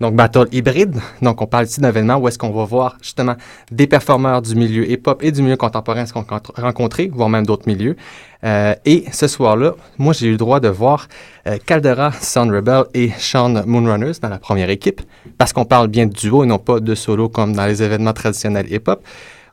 donc 0.00 0.16
battle 0.16 0.48
hybride. 0.50 0.96
Donc, 1.20 1.42
on 1.42 1.46
parle 1.46 1.66
ici 1.66 1.80
d'un 1.80 1.90
événement 1.90 2.16
où 2.16 2.26
est-ce 2.26 2.38
qu'on 2.38 2.50
va 2.50 2.64
voir 2.64 2.96
justement 3.02 3.36
des 3.70 3.86
performeurs 3.86 4.42
du 4.42 4.54
milieu 4.54 4.90
hip-hop 4.90 5.22
et 5.22 5.30
du 5.30 5.42
milieu 5.42 5.56
contemporain 5.56 6.06
se 6.06 6.14
rencontr- 6.14 6.60
rencontrer, 6.60 7.10
voire 7.12 7.28
même 7.28 7.46
d'autres 7.46 7.68
milieux. 7.68 7.96
Euh, 8.44 8.74
et 8.84 9.04
ce 9.12 9.28
soir-là, 9.28 9.74
moi, 9.98 10.12
j'ai 10.12 10.26
eu 10.26 10.32
le 10.32 10.36
droit 10.36 10.58
de 10.58 10.68
voir 10.68 11.08
euh, 11.46 11.58
Caldera, 11.64 12.12
Sound 12.12 12.50
Rebel 12.50 12.84
et 12.92 13.10
Sean 13.18 13.62
Moonrunners 13.66 14.18
dans 14.20 14.28
la 14.28 14.38
première 14.38 14.70
équipe, 14.70 15.00
parce 15.38 15.52
qu'on 15.52 15.64
parle 15.64 15.88
bien 15.88 16.06
de 16.06 16.12
duo 16.12 16.42
et 16.42 16.46
non 16.46 16.58
pas 16.58 16.80
de 16.80 16.94
solo 16.94 17.28
comme 17.28 17.54
dans 17.54 17.66
les 17.66 17.82
événements 17.82 18.12
traditionnels 18.12 18.72
hip-hop. 18.72 19.02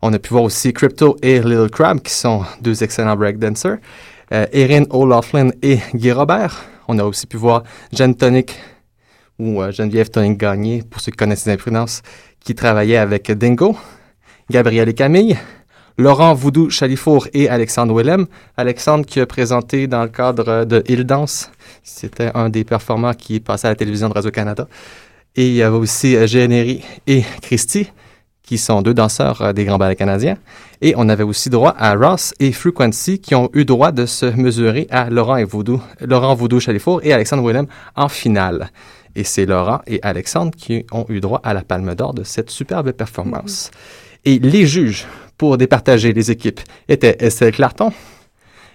On 0.02 0.13
a 0.13 0.19
pu 0.19 0.30
voir 0.30 0.43
aussi 0.43 0.73
Crypto 0.73 1.17
et 1.21 1.39
Little 1.39 1.69
Crab, 1.69 2.02
qui 2.02 2.13
sont 2.13 2.43
deux 2.62 2.84
excellents 2.84 3.15
breakdancers. 3.15 3.78
Euh, 4.32 4.45
Erin 4.54 4.86
O'Loughlin 4.89 5.49
et 5.62 5.80
Guy 5.93 6.12
Robert. 6.12 6.63
On 6.88 6.97
a 6.97 7.04
aussi 7.04 7.28
pu 7.28 7.38
voir 7.38 7.63
Jen 7.93 8.15
Tonic 8.15 8.56
ou 9.38 9.62
Geneviève 9.71 10.10
Tonic 10.10 10.38
Gagné, 10.38 10.84
pour 10.89 10.99
ceux 10.99 11.12
qui 11.12 11.17
connaissent 11.17 11.45
les 11.45 11.54
imprudences, 11.54 12.02
qui 12.43 12.56
travaillait 12.56 12.97
avec 12.97 13.32
Dingo. 13.32 13.78
Gabriel 14.49 14.89
et 14.89 14.93
Camille. 14.93 15.38
Laurent 15.99 16.33
Voudou 16.33 16.69
Chalifour 16.69 17.27
et 17.33 17.49
Alexandre 17.49 17.93
Willem. 17.93 18.25
Alexandre 18.55 19.05
qui 19.05 19.19
a 19.19 19.25
présenté 19.25 19.85
dans 19.85 20.03
le 20.03 20.07
cadre 20.07 20.63
de 20.63 20.81
Il 20.88 21.03
Danse. 21.03 21.51
C'était 21.83 22.31
un 22.35 22.47
des 22.47 22.63
performeurs 22.63 23.17
qui 23.17 23.35
est 23.35 23.39
passé 23.41 23.67
à 23.67 23.71
la 23.71 23.75
télévision 23.75 24.07
de 24.07 24.13
Radio-Canada. 24.13 24.69
Et 25.35 25.49
il 25.49 25.55
y 25.55 25.62
avait 25.62 25.75
aussi 25.75 26.15
euh, 26.15 26.25
Généry 26.25 26.85
et 27.05 27.25
Christy, 27.41 27.91
qui 28.43 28.57
sont 28.57 28.81
deux 28.81 28.93
danseurs 28.93 29.41
euh, 29.41 29.51
des 29.51 29.65
Grands 29.65 29.77
Ballets 29.77 29.97
canadiens. 29.97 30.38
Et 30.79 30.93
on 30.95 31.09
avait 31.09 31.25
aussi 31.25 31.49
droit 31.49 31.75
à 31.77 31.95
Ross 31.95 32.33
et 32.39 32.53
Frequency, 32.53 33.19
qui 33.19 33.35
ont 33.35 33.49
eu 33.53 33.65
droit 33.65 33.91
de 33.91 34.05
se 34.05 34.25
mesurer 34.25 34.88
à 34.91 35.09
Laurent, 35.09 35.35
et 35.35 35.43
Voudou, 35.43 35.81
Laurent 35.99 36.33
Voudou 36.33 36.62
Chalifour 36.62 37.01
et 37.03 37.12
Alexandre 37.12 37.45
Willem 37.45 37.67
en 37.97 38.07
finale. 38.07 38.71
Et 39.17 39.25
c'est 39.25 39.45
Laurent 39.45 39.81
et 39.85 39.99
Alexandre 40.01 40.51
qui 40.55 40.85
ont 40.93 41.05
eu 41.09 41.19
droit 41.19 41.41
à 41.43 41.53
la 41.53 41.62
Palme 41.62 41.93
d'Or 41.93 42.13
de 42.13 42.23
cette 42.23 42.51
superbe 42.51 42.93
performance. 42.93 43.69
Et 44.23 44.39
les 44.39 44.65
juges, 44.65 45.05
pour 45.39 45.58
départager 45.58 46.13
les 46.13 46.30
équipes, 46.30 46.60
étaient 46.89 47.15
Estelle 47.19 47.54
Clarton, 47.54 47.91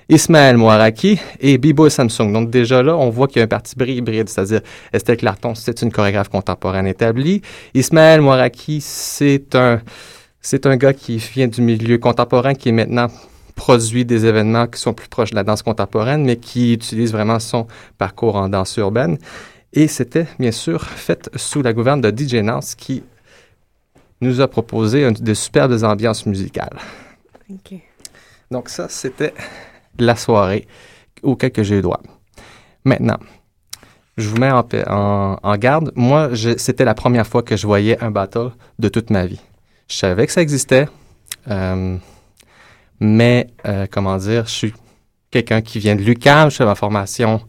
Ismaël 0.08 0.56
Moaraki 0.56 1.20
et 1.38 1.58
Bibo 1.58 1.90
Samsung. 1.90 2.32
Donc 2.32 2.50
déjà 2.50 2.82
là, 2.82 2.96
on 2.96 3.10
voit 3.10 3.28
qu'il 3.28 3.36
y 3.36 3.40
a 3.42 3.44
un 3.44 3.48
parti 3.48 3.74
hybride, 3.78 4.30
c'est-à-dire 4.30 4.62
Estelle 4.92 5.18
Clarton, 5.18 5.54
c'est 5.54 5.82
une 5.82 5.92
chorégraphe 5.92 6.30
contemporaine 6.30 6.86
établie. 6.86 7.42
Ismaël 7.74 8.22
Moaraki, 8.22 8.80
c'est 8.80 9.54
un, 9.54 9.82
c'est 10.40 10.64
un 10.64 10.76
gars 10.76 10.94
qui 10.94 11.18
vient 11.18 11.48
du 11.48 11.60
milieu 11.60 11.98
contemporain, 11.98 12.54
qui 12.54 12.70
est 12.70 12.72
maintenant 12.72 13.08
produit 13.54 14.06
des 14.06 14.24
événements 14.24 14.66
qui 14.66 14.80
sont 14.80 14.94
plus 14.94 15.08
proches 15.08 15.30
de 15.30 15.36
la 15.36 15.44
danse 15.44 15.62
contemporaine, 15.62 16.24
mais 16.24 16.36
qui 16.36 16.72
utilise 16.72 17.12
vraiment 17.12 17.38
son 17.40 17.66
parcours 17.98 18.36
en 18.36 18.48
danse 18.48 18.74
urbaine. 18.78 19.18
Et 19.74 19.86
c'était 19.86 20.26
bien 20.38 20.50
sûr 20.50 20.82
fait 20.82 21.28
sous 21.36 21.60
la 21.60 21.74
gouverne 21.74 22.00
de 22.00 22.10
DJ 22.10 22.36
Nance 22.36 22.74
qui 22.74 23.02
nous 24.24 24.40
a 24.40 24.48
proposé 24.48 25.04
un- 25.04 25.12
de 25.12 25.34
superbes 25.34 25.82
ambiances 25.84 26.26
musicales. 26.26 26.76
Donc 28.50 28.68
ça, 28.68 28.88
c'était 28.88 29.34
la 29.98 30.16
soirée 30.16 30.66
auquel 31.22 31.50
que 31.52 31.62
j'ai 31.62 31.78
eu 31.78 31.82
droit. 31.82 32.00
Maintenant, 32.84 33.18
je 34.16 34.28
vous 34.28 34.36
mets 34.36 34.50
en, 34.50 34.62
pa- 34.62 34.84
en- 34.90 35.38
en 35.42 35.56
garde. 35.56 35.92
Moi, 35.94 36.30
c'était 36.56 36.84
la 36.84 36.94
première 36.94 37.26
fois 37.26 37.42
que 37.42 37.56
je 37.56 37.66
voyais 37.66 38.02
un 38.02 38.10
battle 38.10 38.50
de 38.78 38.88
toute 38.88 39.10
ma 39.10 39.26
vie. 39.26 39.40
Je 39.88 39.96
savais 39.96 40.26
que 40.26 40.32
ça 40.32 40.42
existait, 40.42 40.86
euh, 41.50 41.96
mais 43.00 43.48
euh, 43.66 43.86
comment 43.90 44.16
dire, 44.16 44.46
je 44.46 44.50
suis 44.52 44.74
quelqu'un 45.34 45.62
qui 45.62 45.80
vient 45.80 45.96
de 45.96 46.02
l'UQAM, 46.02 46.48
je 46.48 46.56
fais 46.56 46.64
ma 46.64 46.76
formation 46.76 47.40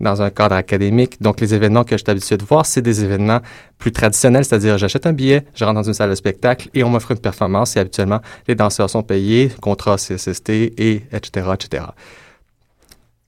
dans 0.00 0.22
un 0.22 0.30
cadre 0.30 0.54
académique. 0.56 1.20
Donc, 1.20 1.40
les 1.40 1.52
événements 1.52 1.84
que 1.84 1.96
je 1.96 2.02
suis 2.02 2.10
habitué 2.10 2.36
de 2.38 2.44
voir, 2.44 2.64
c'est 2.64 2.80
des 2.80 3.04
événements 3.04 3.40
plus 3.76 3.92
traditionnels, 3.92 4.46
c'est-à-dire 4.46 4.78
j'achète 4.78 5.06
un 5.06 5.12
billet, 5.12 5.44
je 5.54 5.64
rentre 5.64 5.76
dans 5.76 5.82
une 5.82 5.94
salle 5.94 6.08
de 6.08 6.14
spectacle 6.14 6.70
et 6.72 6.82
on 6.82 6.88
m'offre 6.88 7.10
une 7.10 7.18
performance 7.18 7.76
et 7.76 7.80
habituellement, 7.80 8.20
les 8.48 8.54
danseurs 8.54 8.88
sont 8.88 9.02
payés, 9.02 9.50
contrat 9.60 9.96
CSST 9.96 10.50
et 10.50 11.02
etc., 11.12 11.50
etc. 11.54 11.84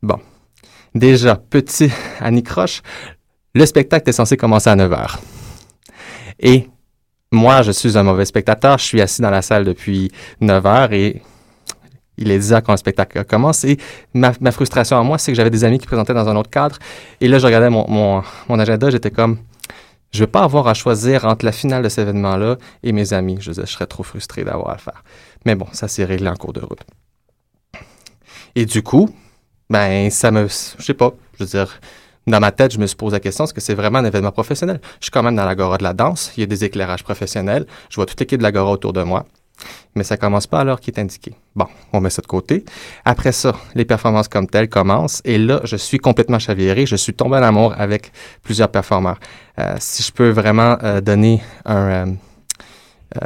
Bon. 0.02 0.18
Déjà, 0.94 1.36
petit 1.36 1.90
anicroche, 2.20 2.82
le 3.54 3.66
spectacle 3.66 4.08
est 4.08 4.14
censé 4.14 4.38
commencer 4.38 4.70
à 4.70 4.76
9 4.76 4.90
h. 4.90 5.18
Et 6.40 6.70
moi, 7.32 7.60
je 7.60 7.72
suis 7.72 7.98
un 7.98 8.02
mauvais 8.02 8.24
spectateur. 8.24 8.78
Je 8.78 8.84
suis 8.84 9.00
assis 9.02 9.20
dans 9.20 9.30
la 9.30 9.42
salle 9.42 9.64
depuis 9.64 10.10
9 10.40 10.66
heures 10.66 10.92
et 10.92 11.22
il 12.18 12.30
est 12.30 12.38
10 12.38 12.52
heures 12.54 12.62
quand 12.62 12.72
le 12.72 12.78
spectacle 12.78 13.24
commence. 13.24 13.64
Et 13.64 13.78
ma, 14.14 14.32
frustration 14.52 14.98
à 14.98 15.02
moi, 15.02 15.18
c'est 15.18 15.32
que 15.32 15.36
j'avais 15.36 15.50
des 15.50 15.64
amis 15.64 15.78
qui 15.78 15.86
présentaient 15.86 16.14
dans 16.14 16.28
un 16.28 16.36
autre 16.36 16.50
cadre. 16.50 16.78
Et 17.20 17.28
là, 17.28 17.38
je 17.38 17.46
regardais 17.46 17.70
mon, 17.70 18.22
agenda, 18.48 18.90
j'étais 18.90 19.10
comme, 19.10 19.38
je 20.12 20.20
vais 20.20 20.26
pas 20.26 20.42
avoir 20.42 20.68
à 20.68 20.74
choisir 20.74 21.24
entre 21.24 21.44
la 21.44 21.52
finale 21.52 21.82
de 21.82 21.88
cet 21.88 22.02
événement-là 22.02 22.56
et 22.82 22.92
mes 22.92 23.12
amis. 23.12 23.38
Je, 23.40 23.52
serais 23.52 23.86
trop 23.86 24.02
frustré 24.02 24.44
d'avoir 24.44 24.70
à 24.70 24.78
faire. 24.78 25.04
Mais 25.44 25.54
bon, 25.54 25.66
ça 25.72 25.88
s'est 25.88 26.04
réglé 26.04 26.28
en 26.28 26.36
cours 26.36 26.52
de 26.52 26.60
route. 26.60 26.80
Et 28.54 28.64
du 28.64 28.82
coup, 28.82 29.10
ben, 29.68 30.10
ça 30.10 30.30
me, 30.30 30.48
je 30.48 30.82
sais 30.84 30.94
pas, 30.94 31.12
je 31.38 31.44
veux 31.44 31.50
dire, 31.50 31.80
dans 32.26 32.40
ma 32.40 32.50
tête, 32.50 32.72
je 32.72 32.78
me 32.78 32.86
suis 32.86 32.96
posé 32.96 33.16
la 33.16 33.20
question, 33.20 33.44
est-ce 33.44 33.54
que 33.54 33.60
c'est 33.60 33.74
vraiment 33.74 33.98
un 33.98 34.04
événement 34.04 34.32
professionnel? 34.32 34.80
Je 35.00 35.04
suis 35.04 35.10
quand 35.10 35.22
même 35.22 35.36
dans 35.36 35.44
l'agora 35.44 35.78
de 35.78 35.84
la 35.84 35.92
danse, 35.92 36.32
il 36.36 36.40
y 36.40 36.42
a 36.42 36.46
des 36.46 36.64
éclairages 36.64 37.04
professionnels, 37.04 37.66
je 37.88 37.96
vois 37.96 38.06
toute 38.06 38.18
l'équipe 38.18 38.38
de 38.38 38.42
l'agora 38.42 38.72
autour 38.72 38.92
de 38.92 39.02
moi, 39.02 39.26
mais 39.94 40.04
ça 40.04 40.16
commence 40.16 40.46
pas 40.46 40.60
à 40.60 40.64
l'heure 40.64 40.80
qui 40.80 40.90
est 40.90 41.00
indiquée. 41.00 41.34
Bon, 41.54 41.66
on 41.92 42.00
met 42.00 42.10
ça 42.10 42.22
de 42.22 42.26
côté. 42.26 42.64
Après 43.04 43.32
ça, 43.32 43.54
les 43.74 43.84
performances 43.84 44.28
comme 44.28 44.46
telles 44.46 44.68
commencent, 44.68 45.22
et 45.24 45.38
là, 45.38 45.60
je 45.64 45.76
suis 45.76 45.98
complètement 45.98 46.38
chaviré, 46.38 46.86
je 46.86 46.96
suis 46.96 47.14
tombé 47.14 47.36
en 47.36 47.42
amour 47.42 47.74
avec 47.76 48.12
plusieurs 48.42 48.70
performeurs. 48.70 49.18
Euh, 49.58 49.76
si 49.78 50.02
je 50.02 50.12
peux 50.12 50.28
vraiment 50.28 50.76
euh, 50.82 51.00
donner 51.00 51.42
un... 51.64 51.76
euh, 51.76 52.06
euh, 53.16 53.20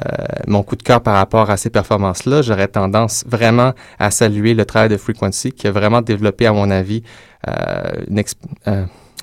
mon 0.47 0.62
coup 0.62 0.76
de 0.76 0.83
cœur 0.83 1.01
par 1.03 1.14
rapport 1.14 1.51
à 1.51 1.57
ces 1.57 1.70
performances-là, 1.70 2.43
j'aurais 2.43 2.68
tendance 2.68 3.24
vraiment 3.26 3.72
à 3.99 4.11
saluer 4.11 4.55
le 4.55 4.64
travail 4.64 4.91
de 4.91 4.97
Frequency 4.97 5.53
qui 5.53 5.66
a 5.66 5.72
vraiment 5.72 6.03
développé, 6.03 6.47
à 6.47 6.53
mon 6.53 6.70
avis, 6.70 7.03
une, 7.47 8.22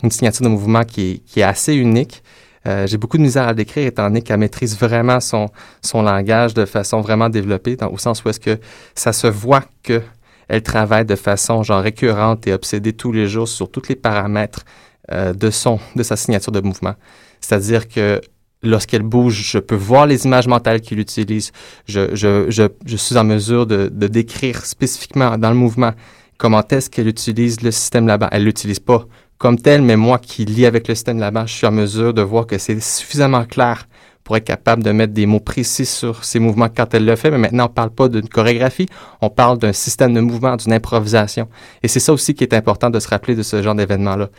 signature 0.09 0.43
de 0.43 0.49
mouvement 0.49 0.83
qui 0.83 1.21
est 1.35 1.43
assez 1.43 1.75
unique. 1.75 2.23
Euh, 2.67 2.85
J'ai 2.87 2.97
beaucoup 2.97 3.17
de 3.17 3.23
misère 3.23 3.45
à 3.45 3.49
le 3.49 3.55
décrire 3.55 3.87
étant 3.87 4.03
donné 4.03 4.21
qu'elle 4.21 4.39
maîtrise 4.39 4.77
vraiment 4.77 5.19
son, 5.19 5.47
son 5.81 6.01
langage 6.01 6.53
de 6.53 6.65
façon 6.65 7.01
vraiment 7.01 7.29
développée, 7.29 7.75
dans, 7.75 7.89
au 7.89 7.97
sens 7.97 8.23
où 8.23 8.29
est-ce 8.29 8.39
que 8.39 8.59
ça 8.95 9.13
se 9.13 9.27
voit 9.27 9.63
que 9.83 10.01
elle 10.49 10.63
travaille 10.63 11.05
de 11.05 11.15
façon 11.15 11.63
genre 11.63 11.81
récurrente 11.81 12.47
et 12.47 12.53
obsédée 12.53 12.93
tous 12.93 13.11
les 13.11 13.27
jours 13.27 13.47
sur 13.47 13.69
tous 13.69 13.89
les 13.89 13.95
paramètres 13.95 14.63
euh, 15.11 15.33
de 15.33 15.49
son, 15.49 15.79
de 15.95 16.03
sa 16.03 16.15
signature 16.15 16.51
de 16.53 16.61
mouvement. 16.61 16.95
C'est-à-dire 17.41 17.87
que 17.89 18.21
lorsqu'elle 18.63 19.01
bouge, 19.03 19.51
je 19.51 19.59
peux 19.59 19.75
voir 19.75 20.05
les 20.05 20.25
images 20.25 20.47
mentales 20.47 20.81
qu'il 20.81 20.99
utilise. 20.99 21.51
Je, 21.85 22.15
je, 22.15 22.49
je, 22.49 22.63
je 22.85 22.97
suis 22.97 23.17
en 23.17 23.23
mesure 23.23 23.65
de, 23.65 23.89
de 23.91 24.07
décrire 24.07 24.65
spécifiquement 24.65 25.37
dans 25.37 25.49
le 25.49 25.55
mouvement 25.55 25.91
comment 26.37 26.63
est-ce 26.69 26.89
qu'elle 26.89 27.07
utilise 27.07 27.61
le 27.61 27.71
système 27.71 28.07
là-bas. 28.07 28.29
Elle 28.31 28.45
l'utilise 28.45 28.79
pas 28.79 29.05
comme 29.37 29.57
tel, 29.57 29.81
mais 29.81 29.95
moi 29.95 30.19
qui 30.19 30.45
lis 30.45 30.65
avec 30.65 30.87
le 30.87 30.95
système 30.95 31.19
là-bas, 31.19 31.45
je 31.45 31.53
suis 31.53 31.67
en 31.67 31.71
mesure 31.71 32.13
de 32.13 32.21
voir 32.21 32.47
que 32.47 32.57
c'est 32.57 32.79
suffisamment 32.81 33.45
clair 33.45 33.87
pour 34.23 34.35
être 34.35 34.43
capable 34.43 34.83
de 34.83 34.91
mettre 34.91 35.13
des 35.13 35.25
mots 35.25 35.39
précis 35.39 35.85
sur 35.85 36.25
ses 36.25 36.39
mouvements 36.39 36.67
quand 36.75 36.93
elle 36.93 37.05
le 37.05 37.15
fait. 37.15 37.31
Mais 37.31 37.37
maintenant, 37.37 37.65
on 37.65 37.73
parle 37.73 37.91
pas 37.91 38.09
d'une 38.09 38.27
chorégraphie, 38.27 38.87
on 39.21 39.29
parle 39.29 39.57
d'un 39.57 39.71
système 39.71 40.13
de 40.13 40.19
mouvement, 40.19 40.57
d'une 40.57 40.73
improvisation. 40.73 41.47
Et 41.81 41.87
c'est 41.87 42.01
ça 42.01 42.11
aussi 42.11 42.33
qui 42.33 42.43
est 42.43 42.53
important 42.53 42.89
de 42.89 42.99
se 42.99 43.07
rappeler 43.07 43.35
de 43.35 43.43
ce 43.43 43.61
genre 43.61 43.75
d'événement-là 43.75 44.29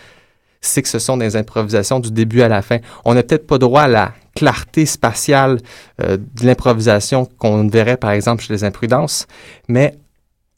c'est 0.60 0.82
que 0.82 0.88
ce 0.88 0.98
sont 0.98 1.16
des 1.16 1.36
improvisations 1.36 2.00
du 2.00 2.10
début 2.10 2.42
à 2.42 2.48
la 2.48 2.62
fin. 2.62 2.78
On 3.04 3.14
n'a 3.14 3.22
peut-être 3.22 3.46
pas 3.46 3.58
droit 3.58 3.82
à 3.82 3.88
la 3.88 4.12
clarté 4.34 4.86
spatiale 4.86 5.58
euh, 6.02 6.16
de 6.16 6.46
l'improvisation 6.46 7.26
qu'on 7.38 7.68
verrait 7.68 7.96
par 7.96 8.10
exemple 8.10 8.42
chez 8.42 8.52
les 8.52 8.64
imprudences, 8.64 9.26
mais 9.68 9.98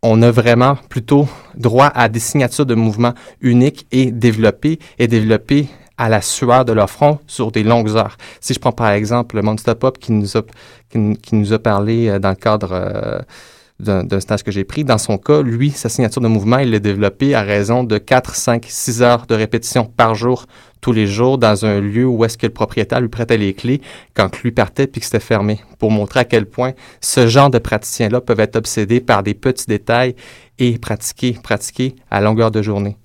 on 0.03 0.22
a 0.22 0.30
vraiment 0.30 0.76
plutôt 0.88 1.28
droit 1.55 1.90
à 1.94 2.09
des 2.09 2.20
signatures 2.20 2.66
de 2.66 2.74
mouvements 2.74 3.14
uniques 3.40 3.86
et 3.92 4.11
développées 4.11 4.78
et 4.98 5.09
développées 5.09 5.68
à 5.98 6.09
la 6.09 6.22
sueur 6.22 6.64
de 6.64 6.72
leur 6.72 6.88
front 6.88 7.18
sur 7.26 7.53
des 7.53 7.62
longues 7.62 7.90
heures. 7.90 8.16
Si 8.40 8.55
je 8.55 8.59
prends 8.59 8.72
par 8.72 8.90
exemple 8.90 9.36
le 9.36 9.42
Monster 9.42 9.74
Pop 9.74 9.98
qui 9.98 10.12
nous 10.12 10.36
a, 10.36 10.42
qui, 10.88 11.34
nous 11.34 11.53
a 11.53 11.59
parlé 11.59 12.09
euh, 12.09 12.18
dans 12.18 12.30
le 12.30 12.36
cadre 12.36 12.70
euh, 12.72 13.20
d'un 13.81 14.20
stage 14.20 14.43
que 14.43 14.51
j'ai 14.51 14.64
pris. 14.64 14.85
Dans 14.85 14.99
son 14.99 15.18
cas, 15.18 15.43
lui, 15.43 15.70
sa 15.70 15.89
signature 15.89 16.20
de 16.20 16.28
mouvement, 16.28 16.59
il 16.59 16.70
l'a 16.70 16.78
développée 16.78 17.35
à 17.35 17.43
raison 17.43 17.85
de 17.85 17.99
4, 17.99 18.35
5, 18.35 18.66
6 18.68 19.03
heures 19.03 19.26
de 19.26 19.35
répétition 19.35 19.85
par 19.85 20.14
jour, 20.14 20.47
tous 20.81 20.93
les 20.93 21.07
jours, 21.07 21.39
dans 21.39 21.64
un 21.66 21.81
lieu 21.81 22.07
où 22.07 22.24
est-ce 22.24 22.39
que 22.39 22.47
le 22.47 22.53
propriétaire 22.53 23.01
lui 23.01 23.09
prêtait 23.09 23.37
les 23.37 23.55
clés 23.55 23.81
quand 24.14 24.43
lui 24.43 24.53
partait 24.53 24.87
puis 24.87 25.01
que 25.01 25.07
c'était 25.07 25.20
fermé, 25.20 25.61
pour 25.78 25.91
montrer 25.91 26.20
à 26.20 26.24
quel 26.24 26.47
point 26.47 26.72
ce 27.01 27.26
genre 27.26 27.51
de 27.51 27.59
praticiens-là 27.59 28.20
peuvent 28.20 28.41
être 28.41 28.57
obsédés 28.57 29.01
par 29.01 29.22
des 29.22 29.35
petits 29.35 29.66
détails 29.66 30.14
et 30.59 30.78
pratiquer, 30.78 31.37
pratiquer 31.43 31.97
à 32.11 32.20
longueur 32.20 32.51
de 32.51 32.62
journée. 32.62 32.97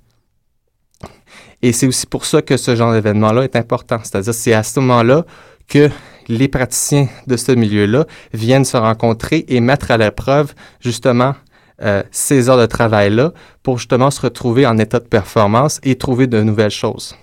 Et 1.62 1.72
c'est 1.72 1.88
aussi 1.88 2.06
pour 2.06 2.26
ça 2.26 2.42
que 2.42 2.58
ce 2.58 2.76
genre 2.76 2.94
d'événement-là 2.94 3.44
est 3.44 3.56
important. 3.56 4.00
C'est-à-dire, 4.04 4.34
c'est 4.34 4.54
à 4.54 4.64
ce 4.64 4.80
moment-là 4.80 5.26
que 5.68 5.90
les 6.28 6.48
praticiens 6.48 7.08
de 7.28 7.38
ce 7.38 7.52
milieu-là 7.52 8.06
viennent 8.34 8.66
se 8.66 8.78
rencontrer 8.78 9.46
et 9.48 9.60
mettre 9.60 9.92
à 9.92 9.98
l'épreuve 9.98 10.54
justement 10.80 11.36
euh, 11.82 12.04
ces 12.12 12.50
heures 12.50 12.60
de 12.60 12.66
travail-là 12.66 13.34
pour 13.62 13.78
justement 13.78 14.12
se 14.12 14.22
retrouver 14.22 14.66
en 14.66 14.78
état 14.78 15.00
de 15.00 15.06
performance 15.06 15.80
et 15.84 15.96
trouver 15.96 16.28
de 16.28 16.42
nouvelles 16.42 16.70
choses. 16.72 17.16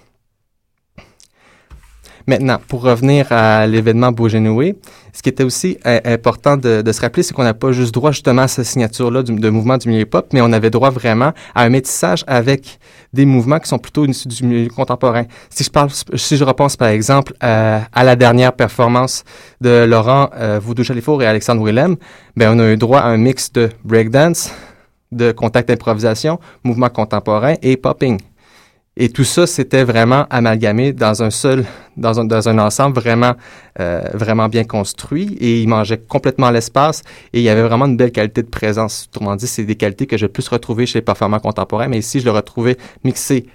Maintenant, 2.27 2.59
pour 2.69 2.83
revenir 2.83 3.27
à 3.31 3.67
l'événement 3.67 4.13
Beaugenoué, 4.13 4.77
ce 5.13 5.23
qui 5.23 5.29
était 5.29 5.45
aussi 5.45 5.77
euh, 5.87 6.01
important 6.05 6.57
de, 6.57 6.83
se 6.91 7.01
rappeler, 7.01 7.23
c'est 7.23 7.35
qu'on 7.35 7.43
n'a 7.43 7.55
pas 7.55 7.73
juste 7.73 7.93
droit 7.93 8.13
justement 8.13 8.43
à 8.43 8.49
cette 8.49 8.65
signature-là 8.65 9.23
de 9.23 9.51
mouvement 9.51 9.77
du 9.77 9.89
milieu 9.89 10.03
hip-hop, 10.03 10.29
mais 10.33 10.41
on 10.41 10.53
avait 10.53 10.71
droit 10.71 10.91
vraiment 10.91 11.33
à 11.55 11.65
un 11.65 11.69
métissage 11.69 12.25
avec 12.27 12.79
des 13.13 13.27
mouvements 13.27 13.59
qui 13.59 13.69
sont 13.69 13.79
plutôt 13.79 14.07
issus 14.07 14.29
du 14.29 14.45
milieu 14.45 14.69
contemporain. 14.69 15.25
Si 15.51 15.65
je 15.65 15.71
parle, 15.71 15.91
si 16.15 16.37
je 16.37 16.45
repense 16.45 16.77
par 16.77 16.89
exemple 16.89 17.35
euh, 17.43 17.81
à 17.93 18.05
la 18.05 18.17
dernière 18.17 18.53
performance 18.53 19.25
de 19.61 19.85
Laurent 19.85 20.31
euh, 20.35 20.59
Voudou-Chalifour 20.63 21.23
et 21.23 21.27
Alexandre 21.27 21.63
Willem, 21.63 21.97
ben 22.37 22.57
on 22.57 22.59
a 22.61 22.73
eu 22.73 22.77
droit 22.77 23.01
à 23.01 23.09
un 23.09 23.19
mix 23.19 23.53
de 23.53 23.69
breakdance, 23.85 24.51
de 25.11 25.33
contact 25.33 25.71
improvisation, 25.71 26.39
mouvement 26.65 26.89
contemporain 26.89 27.55
et 27.63 27.77
popping. 27.77 28.19
Et 28.97 29.09
tout 29.09 29.25
ça, 29.25 29.47
c'était 29.47 29.85
vraiment 29.85 30.27
amalgamé 30.29 30.93
dans 30.93 31.23
un 31.23 31.31
seul, 31.31 31.65
dans 31.97 32.21
un, 32.21 32.27
dans 32.27 32.49
un 32.51 32.59
ensemble 32.59 33.01
vraiment, 33.01 33.35
euh, 33.81 34.03
vraiment 34.13 34.49
bien 34.49 34.65
construit. 34.65 35.35
Et 35.41 35.63
il 35.63 35.69
mangeait 35.69 35.97
complètement 35.97 36.51
l'espace. 36.51 37.03
Et 37.33 37.41
il 37.41 37.43
y 37.43 37.49
avait 37.49 37.63
vraiment 37.63 37.87
une 37.87 37.97
belle 37.97 38.13
qualité 38.13 38.43
de 38.43 38.49
présence. 38.49 39.09
Autrement 39.09 39.35
dit, 39.35 39.47
c'est 39.47 39.65
des 39.65 39.77
qualités 39.77 40.07
que 40.07 40.19
je 40.19 40.27
plus 40.27 40.47
retrouver 40.49 40.85
chez 40.85 40.99
les 40.99 41.05
performants 41.05 41.41
contemporains. 41.41 41.89
Mais 41.89 41.99
ici, 41.99 42.21
je 42.21 42.27
le 42.27 42.33
retrouvais 42.33 42.77
mixé 43.03 43.47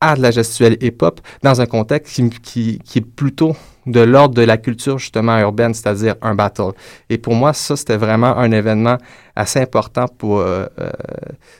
à 0.00 0.14
de 0.14 0.22
la 0.22 0.30
gestuelle 0.30 0.76
hip-hop 0.80 1.20
dans 1.42 1.60
un 1.60 1.66
contexte 1.66 2.14
qui, 2.14 2.30
qui, 2.30 2.78
qui 2.84 2.98
est 2.98 3.06
plutôt 3.06 3.56
de 3.88 4.00
l'ordre 4.00 4.34
de 4.34 4.42
la 4.42 4.58
culture 4.58 4.98
justement 4.98 5.38
urbaine, 5.38 5.72
c'est-à-dire 5.74 6.14
un 6.22 6.34
battle. 6.34 6.72
Et 7.08 7.18
pour 7.18 7.34
moi, 7.34 7.52
ça, 7.52 7.74
c'était 7.74 7.96
vraiment 7.96 8.36
un 8.36 8.52
événement 8.52 8.98
assez 9.34 9.60
important 9.60 10.06
pour... 10.06 10.40
euh, 10.40 10.66
euh, 10.78 10.90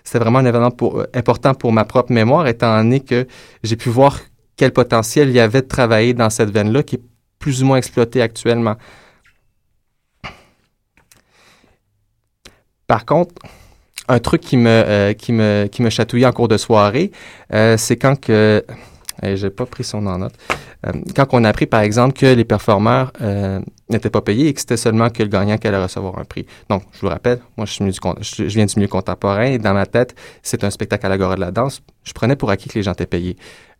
c'était 0.04 0.18
vraiment 0.18 0.40
un 0.40 0.44
événement 0.44 0.70
pour, 0.70 1.00
euh, 1.00 1.06
important 1.14 1.54
pour 1.54 1.72
ma 1.72 1.84
propre 1.84 2.12
mémoire, 2.12 2.46
étant 2.46 2.76
donné 2.76 3.00
que 3.00 3.26
j'ai 3.62 3.76
pu 3.76 3.88
voir 3.88 4.20
quel 4.56 4.72
potentiel 4.72 5.28
il 5.30 5.34
y 5.34 5.40
avait 5.40 5.62
de 5.62 5.68
travailler 5.68 6.14
dans 6.14 6.30
cette 6.30 6.50
veine-là 6.50 6.82
qui 6.82 6.96
est 6.96 7.02
plus 7.38 7.62
ou 7.62 7.66
moins 7.66 7.78
exploitée 7.78 8.20
actuellement. 8.20 8.76
Par 12.86 13.04
contre, 13.04 13.34
un 14.08 14.18
truc 14.18 14.40
qui 14.42 14.56
me, 14.56 14.68
euh, 14.68 15.12
qui 15.12 15.32
me, 15.32 15.66
qui 15.70 15.82
me 15.82 15.90
chatouillait 15.90 16.26
en 16.26 16.32
cours 16.32 16.48
de 16.48 16.58
soirée, 16.58 17.10
c'est 17.50 17.96
quand 17.96 18.20
que... 18.20 18.64
eh, 19.22 19.36
J'ai 19.36 19.50
pas 19.50 19.66
pris 19.66 19.84
son 19.84 20.06
en 20.06 20.18
note. 20.18 20.34
Euh, 20.86 20.92
quand 21.14 21.26
on 21.32 21.44
a 21.44 21.48
appris, 21.48 21.66
par 21.66 21.80
exemple, 21.80 22.18
que 22.18 22.26
les 22.26 22.44
performeurs 22.44 23.12
euh, 23.20 23.60
n'étaient 23.90 24.10
pas 24.10 24.20
payés 24.20 24.48
et 24.48 24.54
que 24.54 24.60
c'était 24.60 24.76
seulement 24.76 25.10
que 25.10 25.22
le 25.22 25.28
gagnant 25.28 25.58
qui 25.58 25.66
allait 25.66 25.82
recevoir 25.82 26.18
un 26.18 26.24
prix. 26.24 26.46
Donc, 26.68 26.82
je 26.92 27.00
vous 27.00 27.08
rappelle, 27.08 27.40
moi, 27.56 27.66
je, 27.66 27.74
je, 27.82 28.42
viens 28.44 28.66
du 28.66 28.74
milieu 28.76 28.88
contemporain 28.88 29.44
et 29.44 29.58
dans 29.58 29.74
ma 29.74 29.86
tête, 29.86 30.14
c'est 30.42 30.64
un 30.64 30.70
spectacle 30.70 31.06
à 31.06 31.08
l'Agora 31.08 31.34
de 31.34 31.40
la 31.40 31.50
danse. 31.50 31.82
Je 32.04 32.12
prenais 32.12 32.36
pour 32.36 32.50
acquis 32.50 32.68
que 32.68 32.74
les 32.74 32.82
gens 32.82 32.92
étaient 32.92 33.06
payés, 33.06 33.36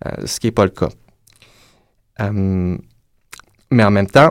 euh, 0.07 0.27
ce 0.27 0.41
qui 0.41 0.47
n'est 0.49 0.53
pas 0.53 0.65
le 0.65 0.71
cas. 0.71 0.89
Mais 3.71 3.85
en 3.85 3.91
même 3.91 4.07
temps, 4.07 4.31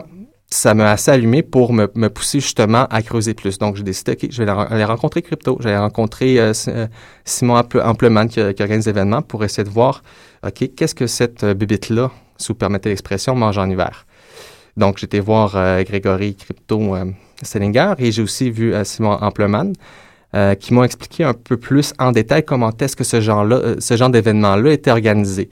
ça 0.50 0.72
m'a 0.72 0.90
assez 0.92 1.10
allumé 1.10 1.42
pour 1.42 1.72
me, 1.72 1.90
me, 1.94 2.08
pousser 2.08 2.40
justement 2.40 2.86
à 2.86 3.02
creuser 3.02 3.34
plus. 3.34 3.58
Donc, 3.58 3.76
j'ai 3.76 3.82
décidé, 3.82 4.12
OK, 4.12 4.28
je 4.30 4.42
vais 4.42 4.50
aller 4.50 4.84
rencontrer 4.84 5.20
Crypto. 5.20 5.58
J'allais 5.60 5.78
rencontrer 5.78 6.40
euh, 6.40 6.52
euh, 6.68 6.86
Simon 7.24 7.56
Ampleman 7.56 8.28
qui, 8.28 8.40
organise 8.40 8.86
l'événement 8.86 9.20
pour 9.20 9.44
essayer 9.44 9.64
de 9.64 9.68
voir, 9.68 10.02
OK, 10.46 10.70
qu'est-ce 10.74 10.94
que 10.94 11.06
cette 11.06 11.44
euh, 11.44 11.54
bibite-là, 11.54 12.10
si 12.38 12.48
vous 12.48 12.54
permettez 12.54 12.88
l'expression, 12.88 13.34
mange 13.34 13.58
en 13.58 13.68
hiver. 13.68 14.06
Donc, 14.78 14.98
j'étais 14.98 15.20
voir 15.20 15.82
Grégory 15.82 16.36
Crypto 16.36 16.94
Stellinger 17.42 17.94
et 17.98 18.12
j'ai 18.12 18.22
aussi 18.22 18.48
vu 18.48 18.72
Simon 18.84 19.18
Ampleman. 19.20 19.72
qui 20.60 20.72
m'ont 20.72 20.84
expliqué 20.84 21.24
un 21.24 21.34
peu 21.34 21.56
plus 21.56 21.92
en 21.98 22.12
détail 22.12 22.44
comment 22.44 22.70
est-ce 22.78 22.94
que 22.94 23.02
ce 23.02 23.20
genre-là, 23.20 23.80
ce 23.80 23.96
genre 23.96 24.10
d'événement-là 24.10 24.72
était 24.72 24.92
organisé. 24.92 25.50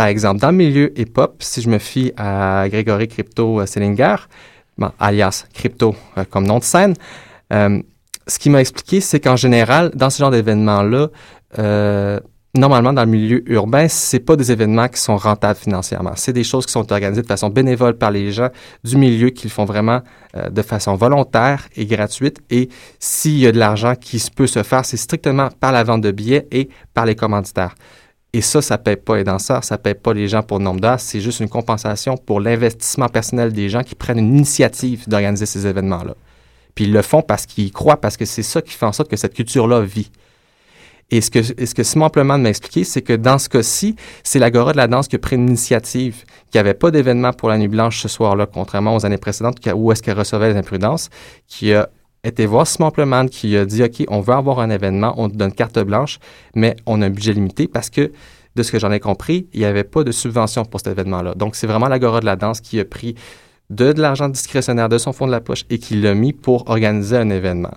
Par 0.00 0.06
exemple, 0.06 0.40
dans 0.40 0.50
le 0.50 0.56
milieu 0.56 0.98
hip-hop, 0.98 1.42
si 1.42 1.60
je 1.60 1.68
me 1.68 1.76
fie 1.76 2.10
à 2.16 2.64
Grégory 2.70 3.06
Crypto 3.06 3.66
Sellinger, 3.66 4.16
alias 4.98 5.44
Crypto 5.52 5.94
euh, 6.16 6.24
comme 6.24 6.46
nom 6.46 6.58
de 6.58 6.64
scène, 6.64 6.94
euh, 7.52 7.82
ce 8.26 8.38
qu'il 8.38 8.50
m'a 8.50 8.62
expliqué, 8.62 9.02
c'est 9.02 9.20
qu'en 9.20 9.36
général, 9.36 9.90
dans 9.94 10.08
ce 10.08 10.20
genre 10.20 10.30
d'événements-là, 10.30 11.08
euh, 11.58 12.18
normalement, 12.54 12.94
dans 12.94 13.04
le 13.04 13.10
milieu 13.10 13.42
urbain, 13.52 13.88
c'est 13.88 14.20
pas 14.20 14.36
des 14.36 14.50
événements 14.50 14.88
qui 14.88 14.98
sont 14.98 15.18
rentables 15.18 15.58
financièrement. 15.58 16.12
C'est 16.16 16.32
des 16.32 16.44
choses 16.44 16.64
qui 16.64 16.72
sont 16.72 16.90
organisées 16.90 17.20
de 17.20 17.26
façon 17.26 17.50
bénévole 17.50 17.98
par 17.98 18.10
les 18.10 18.32
gens 18.32 18.48
du 18.82 18.96
milieu 18.96 19.28
qui 19.28 19.48
le 19.48 19.50
font 19.50 19.66
vraiment 19.66 20.00
de 20.50 20.62
façon 20.62 20.94
volontaire 20.94 21.68
et 21.76 21.84
gratuite. 21.84 22.38
Et 22.48 22.70
s'il 22.98 23.36
y 23.36 23.46
a 23.46 23.52
de 23.52 23.58
l'argent 23.58 23.94
qui 23.96 24.18
peut 24.34 24.46
se 24.46 24.62
faire, 24.62 24.86
c'est 24.86 24.96
strictement 24.96 25.50
par 25.60 25.72
la 25.72 25.84
vente 25.84 26.00
de 26.00 26.10
billets 26.10 26.48
et 26.52 26.70
par 26.94 27.04
les 27.04 27.16
commanditaires. 27.16 27.74
Et 28.32 28.42
ça, 28.42 28.62
ça 28.62 28.76
ne 28.76 28.82
paie 28.82 28.96
pas 28.96 29.16
les 29.16 29.24
danseurs, 29.24 29.64
ça 29.64 29.76
ne 29.76 29.80
paie 29.80 29.94
pas 29.94 30.14
les 30.14 30.28
gens 30.28 30.42
pour 30.42 30.58
le 30.58 30.64
nombre 30.64 30.80
d'heures, 30.80 31.00
c'est 31.00 31.20
juste 31.20 31.40
une 31.40 31.48
compensation 31.48 32.16
pour 32.16 32.40
l'investissement 32.40 33.08
personnel 33.08 33.52
des 33.52 33.68
gens 33.68 33.82
qui 33.82 33.96
prennent 33.96 34.18
une 34.18 34.36
initiative 34.36 35.08
d'organiser 35.08 35.46
ces 35.46 35.66
événements-là. 35.66 36.14
Puis 36.74 36.84
ils 36.84 36.92
le 36.92 37.02
font 37.02 37.22
parce 37.22 37.46
qu'ils 37.46 37.72
croient, 37.72 38.00
parce 38.00 38.16
que 38.16 38.24
c'est 38.24 38.44
ça 38.44 38.62
qui 38.62 38.72
fait 38.72 38.86
en 38.86 38.92
sorte 38.92 39.10
que 39.10 39.16
cette 39.16 39.34
culture-là 39.34 39.80
vit. 39.80 40.10
Et 41.10 41.20
ce 41.20 41.30
que, 41.30 41.42
ce 41.42 41.82
Simon 41.82 42.08
m'a 42.14 42.48
expliqué, 42.48 42.84
c'est 42.84 43.02
que 43.02 43.12
dans 43.12 43.38
ce 43.38 43.48
cas-ci, 43.48 43.96
c'est 44.22 44.38
l'Agora 44.38 44.70
de 44.72 44.76
la 44.76 44.86
danse 44.86 45.08
qui 45.08 45.16
a 45.16 45.18
pris 45.18 45.34
une 45.34 45.48
initiative, 45.48 46.24
qui 46.52 46.58
avait 46.58 46.74
pas 46.74 46.92
d'événement 46.92 47.32
pour 47.32 47.48
la 47.48 47.58
Nuit 47.58 47.66
Blanche 47.66 48.00
ce 48.00 48.08
soir-là, 48.08 48.46
contrairement 48.46 48.94
aux 48.94 49.04
années 49.04 49.18
précédentes 49.18 49.58
où 49.74 49.90
est-ce 49.90 50.02
qu'elle 50.02 50.16
recevait 50.16 50.52
les 50.52 50.56
imprudences, 50.56 51.10
qui 51.48 51.72
a 51.72 51.88
été 52.24 52.46
voir 52.46 52.66
Simon 52.66 52.90
Pleman 52.90 53.26
qui 53.28 53.56
a 53.56 53.64
dit 53.64 53.82
OK, 53.82 54.04
on 54.08 54.20
veut 54.20 54.34
avoir 54.34 54.60
un 54.60 54.70
événement, 54.70 55.14
on 55.16 55.28
donne 55.28 55.52
carte 55.52 55.78
blanche, 55.78 56.18
mais 56.54 56.76
on 56.86 57.02
a 57.02 57.06
un 57.06 57.10
budget 57.10 57.32
limité 57.32 57.68
parce 57.68 57.90
que, 57.90 58.12
de 58.56 58.62
ce 58.62 58.72
que 58.72 58.78
j'en 58.78 58.90
ai 58.90 59.00
compris, 59.00 59.48
il 59.52 59.60
n'y 59.60 59.66
avait 59.66 59.84
pas 59.84 60.04
de 60.04 60.12
subvention 60.12 60.64
pour 60.64 60.80
cet 60.80 60.88
événement-là. 60.92 61.34
Donc, 61.34 61.54
c'est 61.54 61.66
vraiment 61.66 61.88
l'Agora 61.88 62.20
de 62.20 62.26
la 62.26 62.36
danse 62.36 62.60
qui 62.60 62.80
a 62.80 62.84
pris 62.84 63.14
de, 63.70 63.92
l'argent 63.96 64.28
discrétionnaire 64.28 64.88
de 64.88 64.98
son 64.98 65.12
fonds 65.12 65.26
de 65.26 65.32
la 65.32 65.40
poche 65.40 65.64
et 65.70 65.78
qui 65.78 65.94
l'a 65.94 66.14
mis 66.14 66.32
pour 66.32 66.68
organiser 66.68 67.16
un 67.16 67.30
événement. 67.30 67.74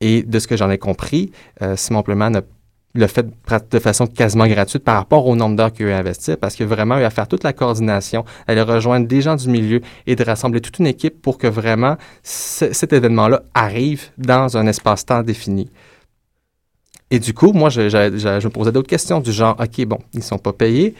Et 0.00 0.22
de 0.22 0.38
ce 0.38 0.46
que 0.46 0.56
j'en 0.56 0.70
ai 0.70 0.78
compris, 0.78 1.32
euh, 1.60 1.74
a 1.74 2.40
le 2.94 3.06
fait 3.06 3.26
de 3.70 3.78
façon 3.78 4.06
quasiment 4.06 4.46
gratuite 4.48 4.82
par 4.82 4.96
rapport 4.96 5.26
au 5.26 5.36
nombre 5.36 5.56
d'heures 5.56 5.72
qu'il 5.72 5.88
a 5.88 5.98
investir, 5.98 6.36
parce 6.38 6.56
que 6.56 6.64
vraiment 6.64 6.98
eu 6.98 7.04
à 7.04 7.10
faire 7.10 7.28
toute 7.28 7.44
la 7.44 7.52
coordination, 7.52 8.24
aller 8.48 8.62
rejoindre 8.62 9.06
des 9.06 9.20
gens 9.20 9.36
du 9.36 9.48
milieu 9.48 9.80
et 10.06 10.16
de 10.16 10.24
rassembler 10.24 10.60
toute 10.60 10.78
une 10.80 10.86
équipe 10.86 11.22
pour 11.22 11.38
que 11.38 11.46
vraiment 11.46 11.96
cet 12.22 12.92
événement-là 12.92 13.42
arrive 13.54 14.10
dans 14.18 14.56
un 14.56 14.66
espace-temps 14.66 15.22
défini. 15.22 15.70
Et 17.12 17.18
du 17.18 17.34
coup, 17.34 17.52
moi, 17.52 17.70
je, 17.70 17.80
me 17.80 18.48
posais 18.48 18.72
d'autres 18.72 18.88
questions 18.88 19.20
du 19.20 19.32
genre, 19.32 19.56
OK, 19.60 19.84
bon, 19.84 19.98
ils 20.12 20.22
sont 20.22 20.38
pas 20.38 20.52
payés. 20.52 20.94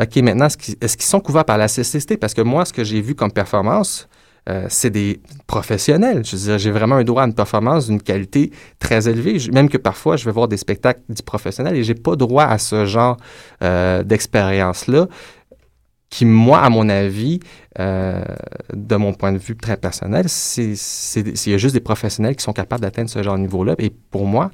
OK, 0.00 0.16
maintenant, 0.16 0.46
est-ce 0.46 0.96
qu'ils 0.96 1.06
sont 1.06 1.20
couverts 1.20 1.44
par 1.44 1.58
la 1.58 1.68
CCST? 1.68 2.18
Parce 2.18 2.34
que 2.34 2.42
moi, 2.42 2.64
ce 2.64 2.72
que 2.72 2.84
j'ai 2.84 3.00
vu 3.00 3.14
comme 3.14 3.32
performance, 3.32 4.08
euh, 4.48 4.66
c'est 4.68 4.90
des 4.90 5.20
professionnels. 5.46 6.24
Je 6.24 6.36
veux 6.36 6.42
dire, 6.42 6.58
j'ai 6.58 6.70
vraiment 6.70 6.96
un 6.96 7.04
droit 7.04 7.22
à 7.22 7.26
une 7.26 7.34
performance 7.34 7.86
d'une 7.86 8.00
qualité 8.00 8.52
très 8.78 9.08
élevée. 9.08 9.38
même 9.52 9.68
que 9.68 9.78
parfois, 9.78 10.16
je 10.16 10.24
vais 10.24 10.32
voir 10.32 10.48
des 10.48 10.56
spectacles 10.56 11.00
dits 11.08 11.22
professionnels 11.22 11.76
et 11.76 11.82
j'ai 11.82 11.94
pas 11.94 12.16
droit 12.16 12.44
à 12.44 12.58
ce 12.58 12.86
genre 12.86 13.16
euh, 13.62 14.02
d'expérience-là 14.02 15.08
qui, 16.10 16.24
moi, 16.24 16.60
à 16.60 16.70
mon 16.70 16.88
avis, 16.88 17.40
euh, 17.78 18.24
de 18.72 18.96
mon 18.96 19.12
point 19.12 19.32
de 19.32 19.38
vue 19.38 19.56
très 19.56 19.76
personnel, 19.76 20.28
c'est, 20.28 20.74
il 21.16 21.50
y 21.50 21.54
a 21.54 21.58
juste 21.58 21.74
des 21.74 21.80
professionnels 21.80 22.36
qui 22.36 22.44
sont 22.44 22.52
capables 22.52 22.82
d'atteindre 22.82 23.10
ce 23.10 23.22
genre 23.22 23.36
de 23.36 23.40
niveau-là. 23.40 23.74
Et 23.78 23.90
pour 23.90 24.26
moi, 24.26 24.50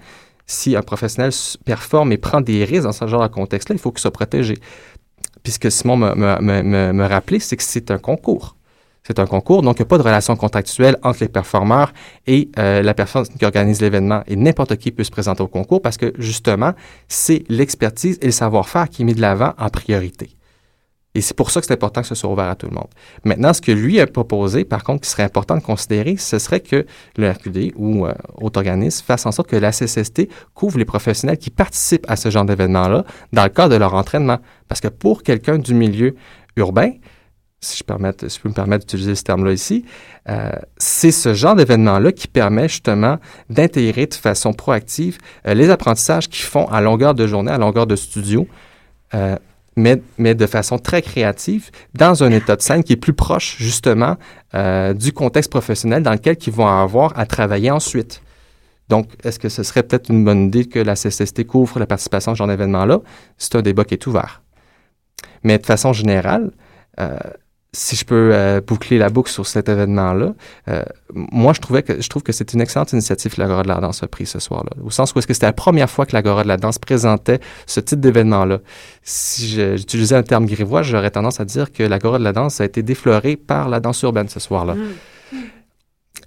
si 0.47 0.77
un 0.77 0.83
professionnel 0.83 1.31
performe 1.65 2.13
et 2.13 2.19
prend 2.19 2.41
des 2.41 2.65
risques 2.65 2.85
dans 2.85 2.93
ce 2.93 3.07
genre 3.07 3.23
de 3.23 3.33
contexte-là, 3.33 3.75
il 3.75 3.79
faut 3.79 3.93
qu'il 3.93 4.01
soit 4.01 4.11
protégé. 4.11 4.59
Puis 5.43 5.53
ce 5.53 5.59
que 5.59 5.71
Simon 5.71 5.97
me, 5.97 7.07
rappelait, 7.07 7.39
c'est 7.39 7.57
que 7.57 7.63
c'est 7.63 7.91
un 7.91 7.99
concours. 7.99 8.57
C'est 9.05 9.19
un 9.19 9.27
concours, 9.27 9.63
donc 9.63 9.79
il 9.79 9.83
n'y 9.83 9.87
a 9.87 9.89
pas 9.89 9.99
de 9.99 10.03
relation 10.03 10.37
contractuelle 10.37 10.97
entre 11.03 11.21
les 11.21 11.29
performeurs 11.29 11.93
et 12.27 12.51
euh, 12.59 12.83
la 12.83 12.95
personne 12.95 13.27
qui 13.27 13.45
organise 13.45 13.81
l'événement. 13.81 14.23
Et 14.29 14.37
n'importe 14.37 14.77
qui 14.77 14.93
peut 14.93 15.05
se 15.05 15.11
présenter 15.11 15.43
au 15.43 15.49
concours 15.49 15.83
parce 15.83 15.97
que 15.97 16.13
justement, 16.19 16.73
c'est 17.09 17.45
l'expertise 17.49 18.19
et 18.23 18.27
le 18.27 18.33
savoir-faire 18.33 18.89
qui 18.89 19.03
est 19.03 19.05
mis 19.05 19.15
de 19.15 19.21
l'avant 19.21 19.55
en 19.59 19.69
priorité. 19.71 20.37
Et 21.15 21.21
c'est 21.21 21.37
pour 21.37 21.51
ça 21.51 21.61
que 21.61 21.67
c'est 21.67 21.75
important 21.75 22.01
que 22.01 22.07
ce 22.07 22.15
soit 22.15 22.31
ouvert 22.31 22.49
à 22.49 22.55
tout 22.55 22.67
le 22.67 22.75
monde. 22.75 22.89
Maintenant, 23.25 23.53
ce 23.53 23.61
que 23.61 23.73
lui 23.73 24.01
a 24.01 24.07
proposé, 24.07 24.65
par 24.65 24.83
contre, 24.83 25.03
qui 25.03 25.11
serait 25.11 25.25
important 25.25 25.57
de 25.57 25.63
considérer, 25.63 26.17
ce 26.17 26.39
serait 26.39 26.61
que 26.61 26.87
le 27.17 27.31
RQD 27.31 27.73
ou 27.77 28.07
euh, 28.07 28.15
autre 28.37 28.59
organisme 28.59 29.05
fasse 29.05 29.27
en 29.27 29.33
sorte 29.33 29.49
que 29.49 29.57
la 29.57 29.73
CCST 29.73 30.29
couvre 30.55 30.79
les 30.79 30.87
professionnels 30.87 31.37
qui 31.37 31.51
participent 31.51 32.07
à 32.09 32.17
ce 32.17 32.31
genre 32.31 32.47
d'événement-là 32.47 33.05
dans 33.33 33.43
le 33.43 33.51
cadre 33.51 33.75
de 33.75 33.79
leur 33.79 33.95
entraînement. 33.95 34.39
Parce 34.69 34.81
que 34.81 34.89
pour 34.89 35.23
quelqu'un 35.23 35.59
du 35.59 35.75
milieu 35.75 36.15
urbain, 36.57 36.93
si 37.63 37.79
je, 37.79 37.85
peux 37.85 37.95
me 38.49 38.53
permettre 38.53 38.85
d'utiliser 38.85 39.15
ce 39.15 39.23
terme-là 39.23 39.53
ici, 39.53 39.85
euh, 40.29 40.51
c'est 40.77 41.13
ce 41.13 41.33
genre 41.33 41.55
d'événement-là 41.55 42.13
qui 42.13 42.27
permet 42.27 42.69
justement 42.69 43.19
d'intégrer 43.51 44.07
de 44.07 44.15
façon 44.15 44.53
proactive 44.53 45.19
euh, 45.47 45.55
les 45.55 45.71
apprentissages 45.71 46.29
qu'ils 46.29 46.45
font 46.45 46.67
à 46.67 46.81
longueur 46.81 47.15
de 47.15 47.27
journée, 47.27 47.53
à 47.53 47.59
longueur 47.59 47.87
de 47.87 47.95
studio, 47.95 48.49
euh, 49.15 49.37
mais, 49.77 50.03
mais 50.19 50.35
de 50.35 50.47
façon 50.47 50.79
très 50.79 51.03
créative, 51.03 51.71
dans 51.95 52.25
un 52.25 52.33
état 52.33 52.57
de 52.57 52.63
scène 52.63 52.83
qui 52.83 52.95
est 52.95 52.97
plus 52.97 53.15
proche 53.15 53.57
justement 53.59 54.17
du 54.95 55.15
contexte 55.15 55.51
professionnel 55.51 56.03
dans 56.03 56.13
lequel 56.13 56.37
ils 56.47 56.53
vont 56.53 56.67
avoir 56.67 57.19
à 57.19 57.25
travailler 57.25 57.71
ensuite. 57.71 58.21
Donc, 58.91 59.09
est-ce 59.25 59.39
que 59.39 59.49
ce 59.49 59.63
serait 59.63 59.83
peut-être 59.83 60.11
une 60.11 60.27
bonne 60.27 60.43
idée 60.49 60.67
que 60.67 60.79
la 60.79 60.95
CCST 60.95 61.47
couvre 61.47 61.79
la 61.79 61.87
participation 61.87 62.33
à 62.33 62.35
ce 62.35 62.39
genre 62.39 62.49
d'événement-là? 62.49 62.99
C'est 63.39 63.57
un 63.57 63.63
débat 63.63 63.85
qui 63.85 63.95
est 63.95 64.07
ouvert. 64.07 64.43
Mais 65.43 65.57
de 65.57 65.65
façon 65.65 65.95
générale, 65.95 66.51
si 67.75 67.97
je 67.97 68.05
peux 68.05 68.31
euh, 68.35 68.61
boucler 68.61 68.99
la 68.99 69.09
boucle 69.09 69.31
sur 69.31 69.47
cet 69.47 69.71
événement-là, 69.71 70.35
euh, 70.69 70.83
moi, 71.15 71.55
je 71.55 71.61
trouvais 71.61 71.83
que 71.83 72.03
je 72.03 72.09
trouve 72.09 72.23
que 72.23 72.33
c'est 72.33 72.53
une 72.53 72.61
excellente 72.61 72.93
initiative 72.93 73.35
que 73.35 73.41
l'Agora 73.41 73.63
de 73.63 73.69
la 73.69 73.81
danse 73.81 74.03
a 74.03 74.09
pris 74.09 74.27
ce 74.27 74.39
soir-là. 74.39 74.71
Au 74.85 74.91
sens 74.91 75.15
où 75.15 75.19
est-ce 75.19 75.27
que 75.27 75.33
c'était 75.33 75.47
la 75.47 75.55
première 75.55 75.89
fois 75.89 76.05
que 76.05 76.13
l'Agora 76.13 76.43
de 76.43 76.49
la 76.49 76.59
danse 76.59 76.79
présentait 76.79 77.41
ce 77.67 77.81
type 77.81 78.01
d'événement-là. 78.01 78.59
Si 79.03 79.55
j'utilisais 79.77 80.17
un 80.17 80.23
terme 80.23 80.45
grivois, 80.45 80.83
j'aurais 80.83 81.11
tendance 81.11 81.41
à 81.41 81.47
dire 81.47 81.73
que 81.73 81.83
l'Agora 81.83 82.19
de 82.19 82.25
la 82.25 82.33
danse 82.33 82.61
a 82.61 82.67
été 82.67 82.83
déflorée 82.83 83.37
par 83.37 83.71
la 83.71 83.81
danse 83.81 84.03
urbaine 84.03 84.29
ce 84.29 84.39
soir-là. 84.39 84.75
Mmh. 84.75 84.89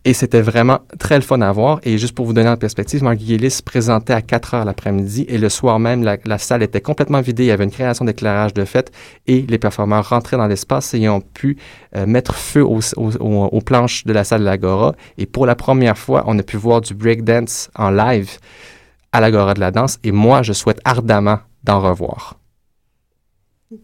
Et 0.08 0.14
c'était 0.14 0.42
vraiment 0.42 0.82
très 1.00 1.16
le 1.16 1.24
fun 1.24 1.42
à 1.42 1.52
voir. 1.52 1.80
Et 1.82 1.98
juste 1.98 2.14
pour 2.14 2.28
vous 2.28 2.34
donner 2.34 2.50
en 2.50 2.58
perspective, 2.58 3.04
Marc 3.04 3.18
Guillis 3.18 3.60
présentait 3.66 4.14
à 4.14 4.22
4 4.22 4.54
heures 4.54 4.66
l'après-midi 4.66 5.26
et 5.28 5.40
le 5.40 5.50
soir 5.50 5.80
même, 5.80 6.04
la, 6.04 6.38
salle 6.38 6.62
était 6.62 6.80
complètement 6.80 7.22
vidée. 7.22 7.46
Il 7.46 7.48
y 7.48 7.52
avait 7.52 7.64
une 7.64 7.72
création 7.72 8.06
d'éclairage 8.06 8.54
de 8.54 8.66
fête 8.66 8.92
et 9.26 9.42
les 9.42 9.58
performeurs 9.58 10.08
rentraient 10.08 10.38
dans 10.38 10.46
l'espace 10.46 10.94
et 10.94 11.10
ont 11.10 11.22
pu 11.22 11.58
euh, 11.96 12.06
mettre 12.06 12.36
feu 12.36 12.64
aux, 12.64 13.62
planches 13.62 14.06
de 14.06 14.14
la 14.14 14.24
salle 14.24 14.42
de 14.42 14.46
l'Agora. 14.46 14.94
Et 15.18 15.26
pour 15.26 15.48
la 15.48 15.56
première 15.56 15.98
fois, 15.98 16.24
on 16.28 16.38
a 16.38 16.44
pu 16.44 16.58
voir 16.58 16.82
du 16.82 16.94
breakdance 16.94 17.72
en 17.74 17.90
live 17.90 18.38
à 19.12 19.20
l'Agora 19.22 19.56
de 19.56 19.60
la 19.60 19.72
danse. 19.72 19.98
Et 20.04 20.12
moi, 20.12 20.44
je 20.44 20.54
souhaite 20.54 20.82
ardemment 20.86 21.40
d'en 21.64 21.80
revoir. 21.80 22.38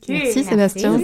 Merci 0.09 0.43
Sébastien. 0.43 0.99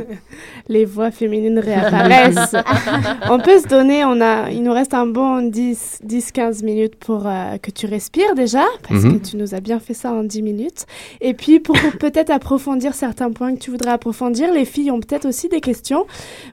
Les 0.68 0.84
voix 0.84 1.10
féminines 1.10 1.58
réapparaissent. 1.58 2.54
on 3.30 3.38
peut 3.38 3.58
se 3.58 3.68
donner, 3.68 4.04
on 4.04 4.20
a, 4.20 4.50
il 4.50 4.62
nous 4.62 4.72
reste 4.72 4.94
un 4.94 5.06
bon 5.06 5.50
10-15 5.50 6.64
minutes 6.64 6.96
pour 6.96 7.26
euh, 7.26 7.58
que 7.58 7.70
tu 7.70 7.86
respires 7.86 8.34
déjà, 8.34 8.64
parce 8.88 9.04
mhm. 9.04 9.20
que 9.20 9.26
tu 9.26 9.36
nous 9.36 9.54
as 9.54 9.60
bien 9.60 9.78
fait 9.80 9.94
ça 9.94 10.12
en 10.12 10.24
10 10.24 10.42
minutes. 10.42 10.86
Et 11.20 11.34
puis 11.34 11.60
pour 11.60 11.76
peut-être 12.00 12.30
approfondir 12.30 12.94
certains 12.94 13.30
points 13.30 13.54
que 13.54 13.60
tu 13.60 13.70
voudrais 13.70 13.92
approfondir, 13.92 14.52
les 14.52 14.64
filles 14.64 14.90
ont 14.90 15.00
peut-être 15.00 15.26
aussi 15.26 15.48
des 15.48 15.60
questions. 15.60 16.06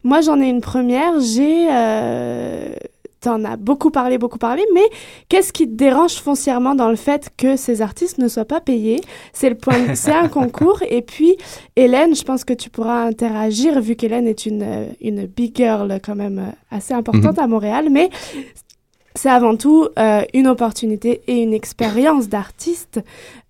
Moi 0.04 0.22
j'en 0.22 0.40
ai 0.40 0.48
une 0.48 0.62
première. 0.62 1.20
J'ai... 1.20 1.68
Euh, 1.72 2.74
t'en 3.22 3.44
as 3.46 3.56
beaucoup 3.56 3.92
parlé, 3.92 4.18
beaucoup 4.18 4.40
parlé, 4.40 4.64
mais 4.74 4.90
qu'est-ce 5.30 5.54
qui 5.54 5.68
te 5.68 5.74
dérange 5.74 6.16
foncièrement 6.16 6.76
dans 6.76 6.90
le 6.90 6.96
fait 6.96 7.30
que 7.38 7.56
ces 7.56 7.82
artistes 7.82 8.18
ne 8.18 8.28
soient 8.28 8.46
pas 8.46 8.60
payés? 8.60 9.00
C'est 9.32 9.50
le 9.50 9.56
point, 9.56 9.78
c'est 9.96 10.12
un 10.12 10.28
concours. 10.28 10.82
Et 10.90 11.04
puis, 11.04 11.38
Hélène, 11.76 12.16
je 12.16 12.24
pense 12.24 12.44
que 12.44 12.54
tu 12.54 12.70
pourras 12.70 13.04
interagir 13.04 13.80
vu 13.80 13.96
qu'Hélène 13.96 14.28
est 14.28 14.46
une, 14.46 14.88
une 15.00 15.28
big 15.28 15.56
girl 15.56 16.00
quand 16.04 16.16
même 16.16 16.40
euh, 16.40 16.76
assez 16.76 16.94
importante 16.94 17.38
mhm. 17.38 17.44
à 17.44 17.48
Montréal, 17.48 17.88
mais 17.92 18.10
c'est 19.16 19.30
avant 19.30 19.58
tout 19.58 19.88
euh, 20.00 20.22
une 20.34 20.48
opportunité 20.48 21.22
et 21.28 21.42
une 21.42 21.54
expérience 21.54 22.30
d'artiste 22.30 23.02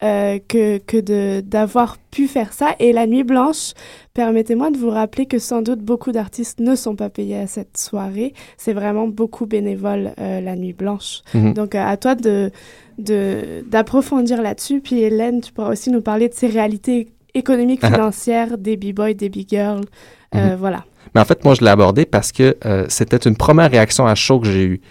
euh, 0.03 0.39
que, 0.47 0.79
que 0.79 0.97
de, 0.97 1.41
d'avoir 1.41 1.97
pu 2.09 2.27
faire 2.27 2.53
ça. 2.53 2.75
Et 2.79 2.93
la 2.93 3.05
Nuit 3.05 3.23
Blanche, 3.23 3.73
permettez-moi 4.13 4.71
de 4.71 4.77
vous 4.77 4.89
rappeler 4.89 5.27
que 5.27 5.37
sans 5.37 5.61
doute 5.61 5.79
beaucoup 5.79 6.11
d'artistes 6.11 6.59
ne 6.59 6.75
sont 6.75 6.95
pas 6.95 7.09
payés 7.09 7.37
à 7.37 7.47
cette 7.47 7.77
soirée. 7.77 8.33
C'est 8.57 8.73
vraiment 8.73 9.07
beaucoup 9.07 9.45
bénévole, 9.45 10.13
euh, 10.19 10.41
la 10.41 10.55
Nuit 10.55 10.73
Blanche. 10.73 11.21
Mhm. 11.33 11.53
Donc, 11.53 11.75
euh, 11.75 11.83
à 11.85 11.95
toi 11.97 12.15
de, 12.15 12.51
de, 12.97 13.63
d'approfondir 13.69 14.41
là-dessus. 14.41 14.81
Puis, 14.81 15.01
Hélène, 15.01 15.41
tu 15.41 15.51
pourras 15.51 15.71
aussi 15.71 15.91
nous 15.91 16.01
parler 16.01 16.27
de 16.27 16.33
ces 16.33 16.47
réalités 16.47 17.09
économiques, 17.35 17.81
Ah 17.83 17.89
ah. 17.91 17.95
financières 17.95 18.57
des 18.57 18.77
b-boys, 18.77 19.13
des 19.13 19.29
b-girls. 19.29 19.85
Mhm. 20.33 20.55
Voilà. 20.57 20.85
Mais 21.13 21.21
en 21.21 21.25
fait, 21.25 21.43
moi, 21.45 21.53
je 21.53 21.61
l'ai 21.61 21.69
abordé 21.69 22.05
parce 22.05 22.31
que 22.31 22.55
c'était 22.87 23.17
une 23.17 23.35
première 23.35 23.69
réaction 23.69 24.07
à 24.07 24.15
chaud 24.15 24.39
que 24.39 24.47
j'ai 24.47 24.63
eue. 24.63 24.81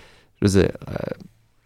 Je 0.42 0.58
euh, 0.58 0.68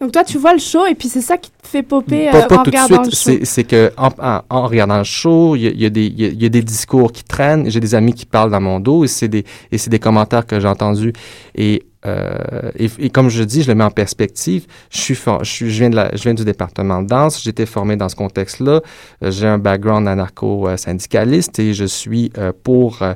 Donc, 0.01 0.13
toi, 0.13 0.25
tu 0.25 0.39
vois 0.39 0.53
le 0.53 0.59
show 0.59 0.87
et 0.87 0.95
puis 0.95 1.09
c'est 1.09 1.21
ça 1.21 1.39
qui 1.39 1.51
fait 1.67 1.83
popper 1.83 2.31
pas, 2.31 2.45
euh, 2.45 2.47
pas 2.47 2.59
en 2.59 2.63
tout 2.63 2.71
de 2.71 2.77
suite. 2.77 2.99
le 3.31 3.39
show. 3.39 3.45
C'est, 3.45 3.65
que 3.65 3.93
en, 3.97 4.11
en- 4.19 4.43
en 4.51 4.67
regardant 4.67 4.99
le 4.99 5.05
show, 5.05 5.57
il 5.57 5.63
y 5.63 5.67
a, 5.69 5.71
y 5.87 5.91
des- 5.91 6.07
il 6.07 6.21
y 6.21 6.25
a- 6.25 6.29
il 6.29 6.43
y 6.43 6.47
a 6.47 6.49
des 6.49 6.63
discours 6.63 7.13
qui 7.13 7.25
traînent. 7.25 7.71
J'ai 7.71 7.81
des 7.81 7.95
amis 7.95 8.13
qui 8.15 8.27
parlent 8.27 8.51
dans 8.51 8.61
mon 8.61 8.81
dos 8.81 9.05
et 9.05 9.09
c'est 9.09 9.29
des, 9.29 9.45
et 9.73 9.79
c'est 9.79 9.91
des 9.91 9.99
commentaires 9.99 10.47
que 10.47 10.61
j'ai 10.61 10.69
entendus. 10.69 11.13
Et, 11.55 11.85
euh, 12.07 12.71
et, 12.79 12.91
et 12.99 13.09
comme 13.09 13.31
je 13.31 13.43
dis, 13.43 13.63
je 13.63 13.69
le 13.69 13.75
mets 13.75 13.85
en 13.85 13.91
perspective. 13.91 14.67
Je 14.91 14.99
suis, 14.99 15.15
for- 15.15 15.43
je, 15.43 15.51
suis 15.51 15.71
je 15.71 15.79
viens 15.79 15.89
de 15.91 15.97
la, 15.97 16.15
je 16.15 16.23
viens 16.23 16.35
du 16.35 16.45
département 16.45 17.01
de 17.01 17.09
danse. 17.09 17.43
J'ai 17.43 17.49
été 17.51 17.65
formé 17.65 17.97
dans 17.97 18.11
ce 18.11 18.15
contexte-là. 18.17 18.83
Euh, 19.23 19.31
J'ai 19.31 19.47
un 19.47 19.57
background 19.57 20.07
anarcho-syndicaliste 20.07 21.59
et 21.61 21.73
je 21.75 21.85
suis 21.87 22.31
euh, 22.37 22.53
pour 22.63 23.01
euh, 23.01 23.15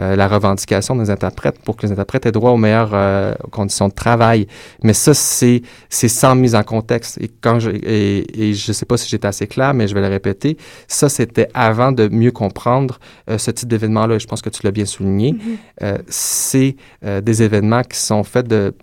euh, 0.00 0.14
la 0.14 0.28
revendication 0.28 0.94
des 0.94 1.10
interprètes 1.10 1.58
pour 1.64 1.76
que 1.76 1.84
les 1.86 1.92
interprètes 1.92 2.26
aient 2.26 2.32
droit 2.32 2.52
aux 2.52 2.56
meilleures 2.56 2.92
euh, 2.94 3.34
conditions 3.50 3.88
de 3.88 3.94
travail. 3.94 4.46
Mais 4.84 4.92
ça, 4.92 5.14
c'est 5.14 5.62
c'est 5.88 6.08
sans 6.08 6.36
mise 6.36 6.54
en 6.54 6.62
contexte. 6.62 7.18
Et 7.20 7.28
quand 7.40 7.58
je 7.58 7.70
et, 7.88 8.48
et 8.48 8.54
je 8.54 8.72
sais 8.72 8.86
pas 8.86 8.96
si 8.96 9.08
j'étais 9.08 9.26
assez 9.26 9.46
clair, 9.46 9.72
mais 9.74 9.88
je 9.88 9.94
vais 9.94 10.00
le 10.00 10.08
répéter. 10.08 10.56
Ça, 10.86 11.08
c'était 11.08 11.48
avant 11.54 11.90
de 11.90 12.08
mieux 12.08 12.30
comprendre 12.30 12.98
euh, 13.30 13.38
ce 13.38 13.50
type 13.50 13.68
d'événement-là. 13.68 14.16
Et 14.16 14.18
je 14.18 14.26
pense 14.26 14.42
que 14.42 14.50
tu 14.50 14.60
l'as 14.62 14.70
bien 14.70 14.84
souligné. 14.84 15.32
Mhm. 15.32 15.40
Euh, 15.82 15.98
c'est 16.08 16.76
euh, 17.04 17.20
des 17.20 17.42
événements 17.42 17.82
qui 17.82 17.98
sont 17.98 18.24
faits 18.24 18.46
de, 18.46 18.74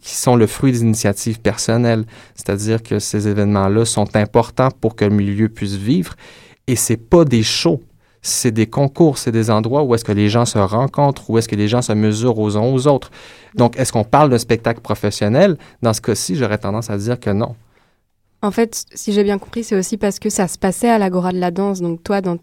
qui 0.00 0.14
sont 0.14 0.36
le 0.36 0.46
fruit 0.46 0.72
d'initiatives 0.72 1.40
personnelles. 1.40 2.04
C'est-à-dire 2.34 2.82
que 2.82 2.98
ces 2.98 3.28
événements-là 3.28 3.84
sont 3.84 4.14
importants 4.14 4.70
pour 4.80 4.94
que 4.94 5.04
le 5.04 5.14
milieu 5.14 5.48
puisse 5.48 5.74
vivre. 5.74 6.14
Et 6.66 6.76
c'est 6.76 6.96
pas 6.96 7.24
des 7.24 7.42
shows. 7.42 7.80
C'est 8.26 8.52
des 8.52 8.66
concours, 8.66 9.18
c'est 9.18 9.32
des 9.32 9.50
endroits 9.50 9.82
où 9.82 9.94
est-ce 9.94 10.02
que 10.04 10.10
les 10.12 10.30
gens 10.30 10.46
se 10.46 10.56
rencontrent, 10.58 11.28
où 11.28 11.36
est-ce 11.36 11.46
que 11.46 11.56
les 11.56 11.68
gens 11.68 11.82
se 11.82 11.92
mesurent 11.92 12.38
aux 12.38 12.56
uns 12.56 12.62
aux 12.62 12.86
autres. 12.86 13.10
Donc, 13.54 13.78
est-ce 13.78 13.92
qu'on 13.92 14.02
parle 14.02 14.30
d'un 14.30 14.38
spectacle 14.38 14.80
professionnel? 14.80 15.58
Dans 15.82 15.92
ce 15.92 16.00
cas-ci, 16.00 16.34
j'aurais 16.34 16.56
tendance 16.56 16.88
à 16.88 16.96
dire 16.96 17.20
que 17.20 17.28
non. 17.28 17.54
En 18.40 18.50
fait, 18.50 18.86
si 18.94 19.12
j'ai 19.12 19.24
bien 19.24 19.36
compris, 19.38 19.62
c'est 19.62 19.76
aussi 19.76 19.98
parce 19.98 20.18
que 20.18 20.30
ça 20.30 20.48
se 20.48 20.56
passait 20.58 20.88
à 20.88 20.96
l'Agora 20.98 21.32
de 21.32 21.38
la 21.38 21.50
danse. 21.50 21.82
Donc 21.82 22.02
toi, 22.02 22.22
dans, 22.22 22.36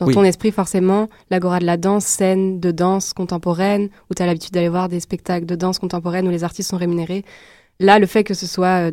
dans 0.00 0.06
Oui. 0.06 0.14
ton 0.14 0.24
esprit, 0.24 0.50
forcément, 0.50 1.08
l'Agora 1.30 1.60
de 1.60 1.66
la 1.66 1.76
danse, 1.76 2.04
scène 2.04 2.58
de 2.58 2.72
danse 2.72 3.12
contemporaine, 3.12 3.90
où 4.10 4.14
tu 4.14 4.22
as 4.24 4.26
l'habitude 4.26 4.52
d'aller 4.54 4.68
voir 4.68 4.88
des 4.88 4.98
spectacles 4.98 5.46
de 5.46 5.54
danse 5.54 5.78
contemporaine 5.78 6.26
où 6.26 6.30
les 6.32 6.42
artistes 6.42 6.70
sont 6.70 6.76
rémunérés. 6.76 7.24
Là, 7.78 8.00
le 8.00 8.06
fait 8.06 8.24
que 8.24 8.34
ce 8.34 8.46
soit 8.46 8.90
euh, 8.90 8.92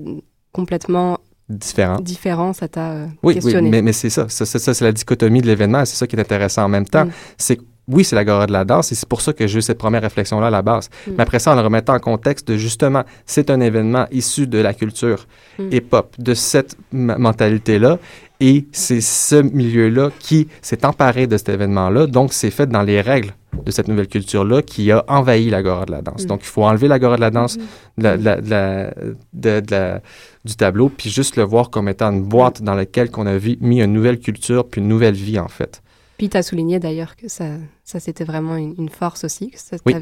complètement 0.52 1.18
Différent. 1.48 2.00
différent, 2.00 2.54
ça 2.54 2.68
t'a 2.68 2.92
euh, 2.92 3.06
Oui, 3.22 3.34
oui, 3.34 3.34
questionné. 3.36 3.70
mais, 3.70 3.82
mais 3.84 3.94
c'est 3.94 4.10
ça. 4.10 4.28
Ça, 4.30 4.46
ça, 4.46 4.58
ça, 4.58 4.74
c'est 4.74 4.84
la 4.86 4.92
dichotomie 4.92 5.42
de 5.42 5.48
l'événement. 5.48 5.82
et 5.82 5.86
C'est 5.86 5.96
ça 5.96 6.08
qui 6.08 6.16
est 6.16 6.20
intéressant 6.20 6.64
en 6.64 6.70
même 6.70 6.86
temps. 6.86 7.06
Mm. 7.06 7.12
C'est 7.38 7.60
oui, 7.88 8.04
c'est 8.04 8.16
l'agora 8.16 8.48
de 8.48 8.52
la 8.52 8.66
danse 8.66 8.92
et 8.92 8.96
c'est 8.96 9.08
pour 9.08 9.22
ça 9.22 9.32
que 9.32 9.46
j'ai 9.46 9.60
eu 9.60 9.62
cette 9.62 9.78
première 9.78 10.02
réflexion-là 10.02 10.48
à 10.48 10.50
la 10.50 10.64
base. 10.64 10.90
Mm. 11.06 11.12
Mais 11.18 11.22
après 11.22 11.38
ça, 11.38 11.52
en 11.52 11.56
le 11.56 11.62
remettant 11.62 11.94
en 11.94 12.00
contexte 12.00 12.48
de 12.48 12.58
justement, 12.58 13.04
c'est 13.28 13.52
un 13.52 13.60
événement 13.62 14.08
issu 14.12 14.48
de 14.48 14.58
la 14.58 14.74
culture 14.74 15.28
Mm. 15.60 15.70
hip-hop, 15.72 16.16
de 16.18 16.34
cette 16.34 16.76
mentalité-là. 16.92 18.00
Et 18.42 18.66
c'est 18.74 19.02
ce 19.02 19.36
milieu-là 19.36 20.12
qui 20.20 20.48
s'est 20.62 20.86
emparé 20.86 21.26
de 21.28 21.38
cet 21.38 21.50
événement-là. 21.50 22.08
Donc, 22.08 22.34
c'est 22.34 22.52
fait 22.52 22.68
dans 22.68 22.82
les 22.84 23.00
règles 23.02 23.34
de 23.66 23.72
cette 23.72 23.88
nouvelle 23.88 24.10
culture-là 24.10 24.62
qui 24.62 24.92
a 24.92 25.06
envahi 25.08 25.50
l'agora 25.50 25.86
de 25.86 25.92
la 25.92 26.02
danse. 26.02 26.24
Mm. 26.26 26.28
Donc, 26.28 26.42
il 26.44 26.48
faut 26.48 26.64
enlever 26.66 26.90
l'agora 26.90 27.16
de 27.16 27.22
la 27.22 27.32
danse 27.32 27.58
Mhm. 27.58 27.64
de 27.98 28.04
la- 28.04 28.18
de 28.18 28.24
la- 28.26 28.42
de 28.42 28.50
la- 28.50 28.92
de- 29.34 29.66
de 29.66 29.72
la- 29.72 30.02
du 30.44 30.56
tableau, 30.56 30.90
puis 30.90 31.10
juste 31.10 31.38
le 31.38 31.44
voir 31.44 31.70
comme 31.70 31.88
étant 31.88 32.12
une 32.12 32.24
boîte 32.24 32.62
dans 32.62 32.76
laquelle 32.76 33.10
on 33.16 33.26
a 33.26 33.38
mis 33.62 33.82
une 33.82 33.94
nouvelle 33.94 34.20
culture, 34.20 34.68
puis 34.68 34.82
une 34.82 34.90
nouvelle 34.90 35.16
vie, 35.16 35.40
en 35.40 35.48
fait. 35.48 35.82
Puis 36.18 36.30
tu 36.30 36.36
as 36.38 36.44
souligné 36.44 36.80
d'ailleurs 36.80 37.16
que 37.16 37.28
ça, 37.30 37.46
ça 37.86 38.00
c'était 38.02 38.26
vraiment 38.26 38.58
une, 38.58 38.76
une 38.78 38.90
force 38.90 39.24
aussi, 39.24 39.50
que 39.52 39.60
ça 39.60 39.78
Oui. 39.86 39.94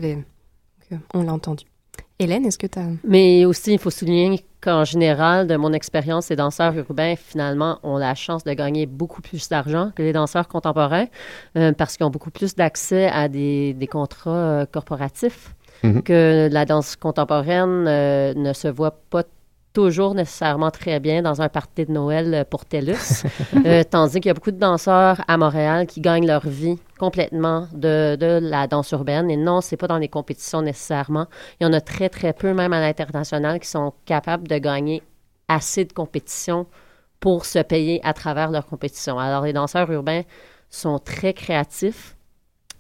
on 1.14 1.24
l'a 1.24 1.34
entendu. 1.34 1.66
Hélène, 2.20 2.46
est-ce 2.46 2.58
que 2.60 2.68
tu 2.68 2.80
as... 2.80 2.88
Mais 3.08 3.46
aussi, 3.46 3.74
il 3.74 3.80
faut 3.80 3.90
souligner 3.90 4.44
qu'en 4.64 4.86
général, 4.86 5.47
de 5.47 5.55
mon 5.57 5.74
expérience, 5.74 6.30
les 6.30 6.36
danseurs 6.38 6.74
urbains, 6.78 7.16
finalement, 7.16 7.80
ont 7.84 7.97
la 7.97 8.16
chance 8.16 8.43
de 8.43 8.53
gagner 8.53 8.86
beaucoup 8.86 9.22
plus 9.22 9.49
d'argent 9.49 9.91
que 9.95 10.01
les 10.01 10.14
danseurs 10.14 10.47
contemporains 10.47 11.07
euh, 11.57 11.74
parce 11.74 11.97
qu'ils 11.97 12.05
ont 12.05 12.09
beaucoup 12.09 12.32
plus 12.32 12.55
d'accès 12.55 13.07
à 13.07 13.28
des, 13.28 13.74
des 13.74 13.88
contrats 13.88 14.32
euh, 14.32 14.66
corporatifs 14.66 15.53
Mhm. 15.84 16.01
que 16.03 16.49
la 16.49 16.64
danse 16.66 16.95
contemporaine 16.95 17.86
euh, 17.88 18.34
ne 18.36 18.53
se 18.53 18.70
voit 18.70 18.95
pas 19.09 19.24
toujours 19.74 20.13
nécessairement 20.13 20.71
très 20.71 20.99
bien 20.99 21.21
dans 21.21 21.41
un 21.41 21.49
party 21.49 21.86
de 21.86 21.91
Noël 21.91 22.34
euh, 22.34 22.43
pour 22.43 22.65
TELUS, 22.65 23.24
Euh, 23.65 23.84
tandis 23.84 24.19
qu'il 24.19 24.28
y 24.28 24.30
a 24.30 24.34
beaucoup 24.34 24.51
de 24.51 24.59
danseurs 24.59 25.24
à 25.28 25.38
Montréal 25.38 25.88
qui 25.88 26.01
gagnent 26.01 26.28
leur 26.28 26.47
vie 26.47 26.78
complètement 26.99 27.67
de, 27.74 28.39
la 28.41 28.67
danse 28.67 28.91
urbaine. 28.91 29.30
Et 29.30 29.38
non, 29.38 29.61
c'est 29.61 29.78
pas 29.78 29.88
dans 29.88 29.97
les 29.97 30.09
compétitions 30.09 30.61
nécessairement. 30.61 31.28
Il 31.59 31.63
y 31.63 31.67
en 31.67 31.74
a 31.74 31.82
très, 31.82 32.09
très 32.09 32.34
peu, 32.34 32.53
même 32.53 32.74
à 32.74 32.82
l'international, 32.82 33.59
qui 33.59 33.67
sont 33.67 33.93
capables 34.05 34.47
de 34.47 34.57
gagner 34.57 35.01
assez 35.47 35.86
de 35.86 35.93
compétitions 35.93 36.67
pour 37.19 37.45
se 37.45 37.59
payer 37.59 38.01
à 38.03 38.13
travers 38.13 38.51
leur 38.51 38.65
compétition. 38.65 39.17
Alors, 39.17 39.43
les 39.43 39.53
danseurs 39.53 39.89
urbains 39.91 40.24
sont 40.69 40.99
très 40.99 41.34
créatifs 41.34 42.17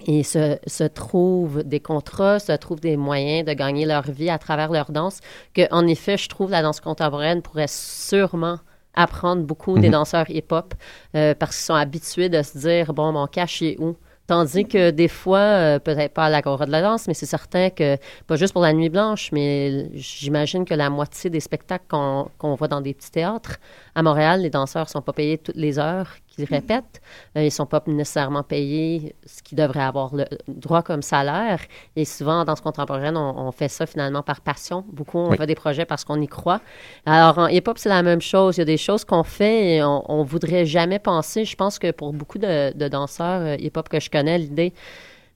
et 0.05 0.23
se, 0.23 0.57
se 0.67 0.83
trouvent 0.83 1.63
des 1.63 1.79
contrats, 1.79 2.39
se 2.39 2.51
trouvent 2.53 2.79
des 2.79 2.97
moyens 2.97 3.45
de 3.45 3.53
gagner 3.53 3.85
leur 3.85 4.03
vie 4.03 4.29
à 4.29 4.37
travers 4.37 4.71
leur 4.71 4.91
danse, 4.91 5.19
que 5.53 5.61
en 5.71 5.87
effet, 5.87 6.17
je 6.17 6.29
trouve 6.29 6.51
la 6.51 6.61
danse 6.61 6.79
contemporaine 6.79 7.41
pourrait 7.41 7.67
sûrement 7.69 8.59
apprendre 8.95 9.43
beaucoup 9.43 9.79
des 9.79 9.87
Mhm. 9.87 9.93
danseurs 9.93 10.29
hip-hop 10.29 10.73
euh, 11.15 11.33
parce 11.37 11.55
qu'ils 11.55 11.65
sont 11.65 11.73
habitués 11.75 12.29
de 12.29 12.41
se 12.43 12.57
dire, 12.57 12.93
bon, 12.93 13.11
mon 13.11 13.27
cash 13.27 13.61
est 13.61 13.77
où? 13.79 13.95
Tandis 14.25 14.65
que 14.65 14.91
des 14.91 15.09
fois, 15.09 15.39
euh, 15.39 15.79
peut-être 15.79 16.13
pas 16.13 16.25
à 16.25 16.29
l'Agora 16.29 16.65
de 16.65 16.71
la 16.71 16.81
danse, 16.81 17.07
mais 17.09 17.13
c'est 17.13 17.25
certain 17.25 17.69
que, 17.69 17.97
pas 18.25 18.37
juste 18.37 18.53
pour 18.53 18.61
la 18.61 18.71
Nuit 18.71 18.87
Blanche, 18.89 19.31
mais 19.33 19.89
j'imagine 19.95 20.63
que 20.63 20.73
la 20.73 20.89
moitié 20.89 21.29
des 21.29 21.41
spectacles 21.41 21.83
qu'on 21.89 22.29
qu'on 22.37 22.55
voit 22.55 22.69
dans 22.69 22.79
des 22.79 22.93
petits 22.93 23.11
théâtres, 23.11 23.57
à 23.95 24.01
Montréal, 24.01 24.41
les 24.41 24.49
danseurs 24.49 24.87
sont 24.89 25.01
pas 25.01 25.11
payés 25.11 25.39
toutes 25.39 25.57
les 25.57 25.77
heures 25.77 26.11
qu'ils 26.35 26.45
répètent. 26.45 27.01
Euh, 27.37 27.43
ils 27.43 27.51
sont 27.51 27.65
pas 27.65 27.81
nécessairement 27.87 28.43
payés 28.43 29.15
ce 29.25 29.41
qu'ils 29.43 29.57
devraient 29.57 29.83
avoir 29.83 30.15
le 30.15 30.25
droit 30.47 30.81
comme 30.81 31.01
salaire. 31.01 31.59
Et 31.95 32.05
souvent, 32.05 32.41
en 32.41 32.45
danse 32.45 32.61
contemporaine, 32.61 33.15
on, 33.17 33.47
on 33.47 33.51
fait 33.51 33.67
ça 33.67 33.85
finalement 33.85 34.23
par 34.23 34.41
passion. 34.41 34.83
Beaucoup, 34.91 35.17
on 35.19 35.29
Oui. 35.29 35.37
fait 35.37 35.47
des 35.47 35.55
projets 35.55 35.85
parce 35.85 36.03
qu'on 36.03 36.19
y 36.21 36.27
croit. 36.27 36.61
Alors, 37.05 37.37
en 37.37 37.47
hip-hop, 37.47 37.77
c'est 37.77 37.89
la 37.89 38.03
même 38.03 38.21
chose. 38.21 38.57
Il 38.57 38.61
y 38.61 38.63
a 38.63 38.65
des 38.65 38.77
choses 38.77 39.05
qu'on 39.05 39.23
fait 39.23 39.75
et 39.75 39.83
on, 39.83 40.03
on 40.11 40.23
voudrait 40.23 40.65
jamais 40.65 40.99
penser. 40.99 41.45
Je 41.45 41.55
pense 41.55 41.79
que 41.79 41.91
pour 41.91 42.13
beaucoup 42.13 42.37
de, 42.39 42.75
de 42.75 42.87
danseurs 42.87 43.41
euh, 43.41 43.55
hip-hop 43.59 43.89
que 43.89 43.99
je 43.99 44.09
connais, 44.09 44.37
l'idée 44.37 44.73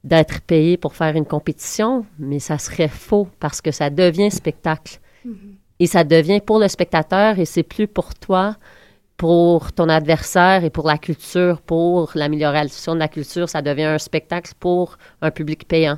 d'être 0.04 0.42
payé 0.42 0.78
pour 0.78 0.96
faire 0.96 1.16
une 1.16 1.26
compétition, 1.26 2.06
mais 2.18 2.40
ça 2.40 2.58
serait 2.58 2.88
faux 2.88 3.28
parce 3.40 3.62
que 3.62 3.72
ça 3.72 3.90
devient 3.90 4.32
spectacle. 4.32 5.00
Et 5.80 5.86
ça 5.88 6.04
devient 6.04 6.40
pour 6.40 6.60
le 6.60 6.68
spectateur 6.70 7.38
et 7.40 7.46
c'est 7.46 7.64
plus 7.64 7.88
pour 7.88 8.16
toi, 8.16 8.56
pour 9.18 9.74
ton 9.74 9.90
adversaire 9.90 10.64
et 10.64 10.70
pour 10.70 10.88
la 10.88 10.98
culture, 10.98 11.62
pour 11.62 12.12
l'amélioration 12.16 12.94
de 12.94 13.00
la 13.00 13.08
culture. 13.08 13.50
Ça 13.50 13.62
devient 13.62 13.84
un 13.84 13.98
spectacle 13.98 14.54
pour 14.60 14.98
un 15.22 15.32
public 15.32 15.68
payant. 15.68 15.98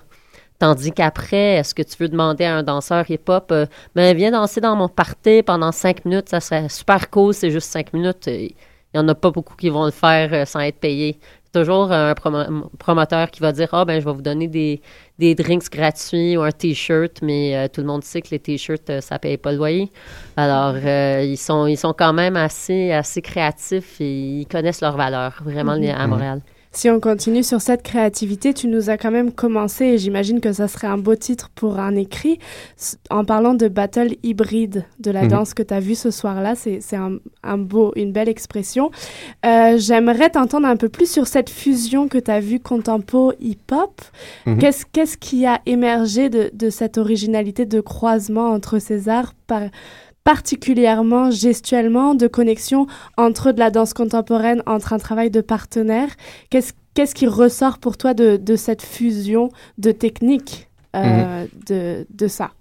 Tandis 0.57 0.91
qu'après, 0.91 1.55
est-ce 1.55 1.73
que 1.73 1.81
tu 1.83 1.95
veux 1.99 2.09
demander 2.09 2.43
à 2.43 2.55
un 2.57 2.63
danseur 2.63 3.09
hip-hop, 3.09 3.49
euh, 3.51 3.65
ben, 3.95 4.15
viens 4.15 4.31
danser 4.31 4.59
dans 4.59 4.75
mon 4.75 4.89
party 4.89 5.41
pendant 5.41 5.71
cinq 5.71 6.03
minutes, 6.03 6.27
ça 6.27 6.41
serait 6.41 6.67
super 6.67 7.09
cool, 7.09 7.33
c'est 7.33 7.49
juste 7.49 7.69
cinq 7.69 7.93
minutes. 7.93 8.27
Il 8.27 8.53
n'y 8.93 8.99
en 8.99 9.07
a 9.07 9.15
pas 9.15 9.31
beaucoup 9.31 9.55
qui 9.55 9.69
vont 9.69 9.85
le 9.85 9.91
faire 9.91 10.33
euh, 10.33 10.45
sans 10.45 10.59
être 10.59 10.79
payés. 10.79 11.17
Toujours 11.51 11.91
un 11.91 12.13
promo- 12.13 12.69
promoteur 12.77 13.31
qui 13.31 13.39
va 13.39 13.51
dire 13.51 13.69
Ah, 13.71 13.83
ben, 13.83 13.99
je 13.99 14.05
vais 14.05 14.13
vous 14.13 14.21
donner 14.21 14.47
des, 14.47 14.81
des 15.17 15.33
drinks 15.33 15.69
gratuits 15.71 16.37
ou 16.37 16.41
un 16.41 16.51
T-shirt, 16.51 17.21
mais 17.23 17.55
euh, 17.57 17.67
tout 17.67 17.81
le 17.81 17.87
monde 17.87 18.03
sait 18.03 18.21
que 18.21 18.27
les 18.29 18.39
T-shirts, 18.39 18.87
euh, 18.91 19.01
ça 19.01 19.15
ne 19.15 19.19
paye 19.19 19.37
pas 19.37 19.51
le 19.51 19.57
loyer. 19.57 19.91
Alors, 20.37 20.75
euh, 20.75 21.23
ils, 21.25 21.37
sont, 21.37 21.65
ils 21.65 21.77
sont 21.77 21.93
quand 21.97 22.13
même 22.13 22.35
assez, 22.35 22.91
assez 22.91 23.21
créatifs 23.23 23.99
et 23.99 24.41
ils 24.41 24.45
connaissent 24.47 24.81
leur 24.81 24.95
valeur, 24.95 25.41
vraiment, 25.43 25.73
les- 25.73 25.89
à. 25.89 26.05
Montréal. 26.05 26.41
Si 26.71 26.87
on 26.87 26.99
continue 26.99 27.41
sur 27.43 27.61
cette 27.61 27.81
créativité, 27.81 28.53
tu 28.53 28.67
nous 28.67 28.91
as 28.91 28.97
quand 28.97 29.09
même 29.09 29.31
commencé, 29.31 29.85
et 29.85 29.97
j'imagine 29.97 30.39
que 30.39 30.53
ça 30.53 30.67
serait 30.67 30.85
un 30.85 30.99
beau 30.99 31.15
titre 31.15 31.49
pour 31.55 31.79
un 31.79 31.95
écrit, 31.95 32.37
en 33.09 33.25
parlant 33.25 33.55
de 33.55 33.67
battle 33.67 34.09
hybride, 34.21 34.85
de 34.99 35.09
la 35.09 35.23
Mhm. 35.23 35.29
danse 35.29 35.53
que 35.55 35.63
tu 35.63 35.73
as 35.73 35.79
vue 35.79 35.95
ce 35.95 36.11
soir-là. 36.11 36.53
C'est 36.55 36.79
un, 36.95 37.17
un 37.43 37.57
beau, 37.57 37.91
une 37.95 38.11
belle 38.11 38.29
expression. 38.29 38.91
Euh, 39.47 39.77
J'aimerais 39.79 40.29
t'entendre 40.29 40.67
un 40.67 40.75
peu 40.77 40.89
plus 40.89 41.09
sur 41.09 41.25
cette 41.25 41.49
fusion 41.49 42.07
que 42.07 42.19
tu 42.19 42.29
as 42.29 42.39
vue 42.39 42.59
contempo 42.59 43.33
hip-hop. 43.39 44.01
Mhm. 44.45 44.59
Qu'est-ce 44.59 44.85
qu'est-ce 44.91 45.17
qui 45.17 45.47
a 45.47 45.61
émergé 45.65 46.29
de, 46.29 46.51
de 46.53 46.69
cette 46.69 46.99
originalité 46.99 47.65
de 47.65 47.81
croisement 47.81 48.49
entre 48.51 48.77
ces 48.77 49.09
arts 49.09 49.33
par- 49.47 49.69
particulièrement 50.23 51.31
gestuellement, 51.31 52.15
de 52.15 52.27
connexion 52.27 52.87
entre 53.17 53.51
de 53.51 53.59
la 53.59 53.71
danse 53.71 53.93
contemporaine, 53.93 54.61
entre 54.65 54.93
un 54.93 54.99
travail 54.99 55.29
de 55.31 55.41
partenaire. 55.41 56.09
Qu'est-ce 56.49 56.73
qu'est-ce 56.93 57.15
qui 57.15 57.27
ressort 57.27 57.77
pour 57.77 57.97
toi 57.97 58.13
de, 58.13 58.37
de 58.37 58.55
cette 58.55 58.81
fusion 58.81 59.49
de 59.77 59.91
techniques 59.91 60.67
euh, 60.95 61.45
de, 61.67 62.05
de 62.09 62.27
ça? 62.27 62.51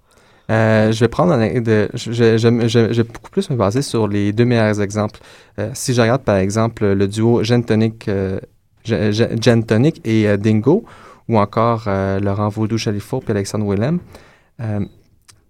Euh, 0.49 0.91
je 0.91 0.99
vais 1.01 1.07
prendre 1.09 1.33
un, 1.33 1.61
de, 1.61 1.89
je, 1.93 2.11
je, 2.11 2.37
je, 2.37 2.93
je- 2.93 3.01
beaucoup 3.01 3.29
plus 3.29 3.49
me 3.49 3.55
baser 3.55 3.81
sur 3.81 4.07
les 4.07 4.31
deux 4.31 4.45
meilleurs 4.45 4.81
exemples. 4.81 5.19
Euh, 5.59 5.69
si 5.73 5.93
je 5.93 6.01
regarde 6.01 6.23
par 6.23 6.37
exemple 6.37 6.85
le 6.85 7.07
duo 7.07 7.43
Gentonic, 7.43 8.09
Gen- 8.83 9.11
Gen- 9.11 9.43
Gentonic 9.43 10.01
et 10.05 10.37
Dingo, 10.37 10.85
ou 11.27 11.37
encore 11.37 11.87
Laurent 12.21 12.49
Vaudou 12.49 12.77
Chalifo 12.77 13.21
et 13.27 13.31
Alexandre 13.31 13.65
Willem, 13.67 13.99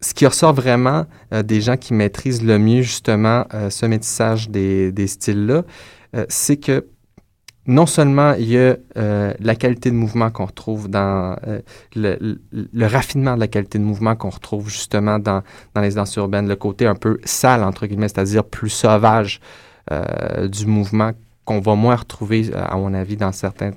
ce 0.01 0.13
qui 0.13 0.25
ressort 0.25 0.53
vraiment 0.53 1.05
euh, 1.33 1.43
des 1.43 1.61
gens 1.61 1.77
qui 1.77 1.93
maîtrisent 1.93 2.43
le 2.43 2.57
mieux 2.57 2.81
justement 2.81 3.45
euh, 3.53 3.69
ce 3.69 3.85
métissage 3.85 4.49
des, 4.49 5.07
styles-là, 5.07 5.63
euh, 6.15 6.25
c'est 6.29 6.57
que 6.57 6.87
non 7.67 7.85
seulement 7.85 8.33
il 8.33 8.49
y 8.49 8.57
a 8.57 8.77
la 8.95 9.53
qualité 9.53 9.91
de 9.91 9.95
mouvement 9.95 10.31
qu'on 10.31 10.45
retrouve 10.45 10.89
dans 10.89 11.35
le, 11.95 12.39
raffinement 12.81 13.35
de 13.35 13.41
la 13.41 13.47
qualité 13.47 13.77
de 13.77 13.83
mouvement 13.83 14.15
qu'on 14.15 14.31
retrouve 14.31 14.69
justement 14.69 15.19
dans, 15.19 15.43
dans 15.75 15.81
les 15.81 15.91
danses 15.91 16.15
urbaines, 16.15 16.47
le 16.47 16.55
côté 16.55 16.87
un 16.87 16.95
peu 16.95 17.19
sale, 17.25 17.63
entre 17.63 17.85
guillemets, 17.85 18.07
c'est-à-dire 18.07 18.43
plus 18.43 18.71
sauvage 18.71 19.39
du 20.47 20.65
mouvement 20.65 21.11
qu'on 21.45 21.59
va 21.59 21.75
moins 21.75 21.95
retrouver, 21.97 22.49
à 22.55 22.75
mon 22.75 22.91
avis, 22.95 23.17
dans 23.17 23.31
certains 23.31 23.71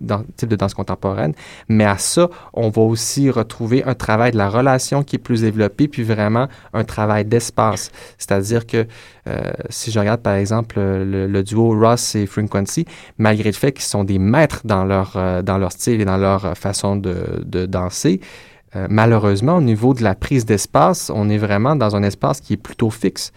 dans, 0.00 0.24
types 0.36 0.48
de 0.48 0.56
danse 0.56 0.74
contemporaine. 0.74 1.34
Mais 1.68 1.84
à 1.84 1.98
ça, 1.98 2.28
on 2.52 2.70
va 2.70 2.82
aussi 2.82 3.30
retrouver 3.30 3.84
un 3.84 3.94
travail 3.94 4.32
de 4.32 4.38
la 4.38 4.48
relation 4.48 5.02
qui 5.02 5.16
est 5.16 5.18
plus 5.18 5.42
développé, 5.42 5.88
puis 5.88 6.02
vraiment 6.02 6.48
un 6.72 6.84
travail 6.84 7.24
d'espace. 7.24 7.90
C'est-à-dire 8.18 8.66
que 8.66 8.86
euh, 9.28 9.52
si 9.70 9.90
je 9.92 10.00
regarde 10.00 10.20
par 10.20 10.34
exemple 10.34 10.76
euh, 10.78 11.28
le, 11.28 11.42
duo 11.42 11.78
Ross 11.78 12.16
et 12.16 12.26
Frequency, 12.26 12.84
malgré 13.18 13.50
le 13.50 13.56
fait 13.56 13.72
qu'ils 13.72 13.84
sont 13.84 14.04
des 14.04 14.18
maîtres 14.18 14.62
dans 14.64 14.84
leur, 14.84 15.12
euh, 15.16 15.42
dans 15.42 15.58
leur 15.58 15.72
style 15.72 16.00
et 16.00 16.04
dans 16.04 16.16
leur 16.16 16.56
façon 16.56 16.96
de, 16.96 17.42
de 17.44 17.66
danser, 17.66 18.20
malheureusement, 18.88 19.56
au 19.56 19.60
niveau 19.60 19.92
de 19.92 20.02
la 20.02 20.14
prise 20.14 20.46
d'espace, 20.46 21.12
on 21.14 21.28
est 21.28 21.36
vraiment 21.36 21.76
dans 21.76 21.94
un 21.94 22.02
espace 22.02 22.40
qui 22.40 22.54
est 22.54 22.56
plutôt 22.56 22.88
fixe. 22.88 23.30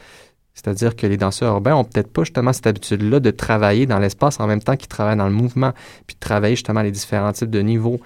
C'est-à-dire 0.55 0.95
que 0.95 1.05
les 1.05 1.17
danseurs 1.17 1.53
urbains 1.53 1.75
ont 1.75 1.83
peut-être 1.83 2.11
pas 2.11 2.23
justement 2.23 2.53
cette 2.53 2.65
habitude-là 2.65 3.19
de 3.19 3.29
travailler 3.29 3.85
dans 3.85 3.99
l'espace 3.99 4.39
en 4.39 4.47
même 4.47 4.61
temps 4.61 4.77
qu'ils 4.77 4.87
travaillent 4.87 5.17
dans 5.17 5.27
le 5.27 5.33
mouvement, 5.33 5.73
puis 6.07 6.15
de 6.15 6.19
travailler 6.19 6.55
justement 6.55 6.81
les 6.81 6.91
différents 6.91 7.33
types 7.33 7.49
de 7.49 7.59
niveaux, 7.59 7.99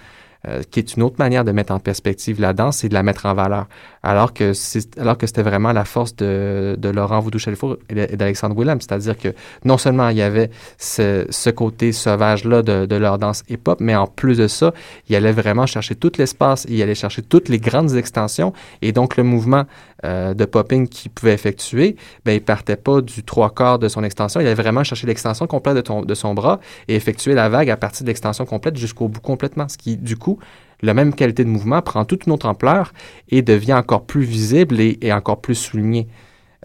euh, 0.48 0.64
qui 0.72 0.80
est 0.80 0.96
une 0.96 1.04
autre 1.04 1.18
manière 1.20 1.44
de 1.44 1.52
mettre 1.52 1.74
en 1.74 1.80
perspective 1.80 2.42
la 2.42 2.54
danse 2.54 2.84
et 2.84 2.90
de 2.90 2.94
la 2.94 3.04
mettre 3.04 3.28
en 3.28 3.34
valeur. 3.34 3.68
Alors 4.02 4.34
que 4.34 4.54
c'est, 4.54 4.98
alors 4.98 5.18
que 5.18 5.28
c'était 5.28 5.44
vraiment 5.44 5.74
la 5.74 5.86
force 5.86 6.16
de, 6.16 6.76
de 6.78 6.90
Laurent 6.90 7.20
voudou 7.20 7.38
chalifou 7.38 7.76
et 7.90 8.16
d'Alexandre 8.16 8.56
Willem, 8.58 8.80
c'est-à-dire 8.80 9.18
que 9.18 9.34
non 9.66 9.78
seulement 9.78 10.10
il 10.10 10.18
y 10.18 10.22
avait 10.22 10.50
ce, 10.78 11.50
côté 11.50 11.92
sauvage-là 11.92 12.62
de, 12.62 12.86
de 12.86 12.96
leur 12.96 13.18
danse 13.18 13.44
hip-hop, 13.50 13.80
mais 13.82 13.96
en 13.96 14.08
plus 14.08 14.38
de 14.38 14.48
ça, 14.48 14.74
il 15.10 15.16
allait 15.16 15.32
vraiment 15.32 15.66
chercher 15.66 15.96
tout 15.96 16.12
l'espace, 16.18 16.66
il 16.70 16.82
allait 16.82 16.96
chercher 16.96 17.22
toutes 17.22 17.50
les 17.50 17.60
grandes 17.60 17.96
extensions, 17.96 18.54
et 18.82 18.92
donc 18.92 19.18
le 19.18 19.24
mouvement 19.24 19.66
euh, 20.06 20.34
de 20.34 20.46
popping 20.46 20.88
qu'il 20.88 21.12
pouvait 21.12 21.34
effectuer, 21.34 21.98
ben, 22.24 22.34
il 22.34 22.42
partait 22.42 22.78
pas 22.78 23.02
du 23.02 23.24
trois 23.24 23.50
quarts 23.50 23.80
de 23.80 23.90
son 23.90 24.04
extension, 24.04 24.40
il 24.40 24.46
allait 24.46 24.56
vraiment 24.56 24.84
chercher 24.84 25.08
l'extension 25.08 25.48
complète 25.48 25.76
de, 25.76 26.06
de 26.06 26.14
son 26.14 26.34
bras 26.34 26.60
et 26.88 26.96
effectuer 26.96 27.34
la 27.34 27.50
vague 27.50 27.70
à 27.70 27.78
partir 27.78 28.06
de 28.06 28.10
l'extension 28.10 28.46
complète 28.46 28.78
jusqu'au 28.78 29.10
bout 29.10 29.20
complètement, 29.20 29.68
ce 29.68 29.78
qui, 29.78 29.98
du 29.98 30.16
coup, 30.16 30.40
la 30.82 30.94
même 30.94 31.14
qualité 31.14 31.44
de 31.44 31.50
mouvement 31.50 31.82
prend 31.82 32.06
toute 32.06 32.26
une 32.26 32.34
autre 32.34 32.48
ampleur 32.48 32.94
et 33.30 33.42
devient 33.42 33.74
encore 33.74 34.06
plus 34.06 34.24
visible 34.24 34.80
et, 34.80 35.14
encore 35.14 35.42
plus 35.42 35.56
souligné. 35.56 36.08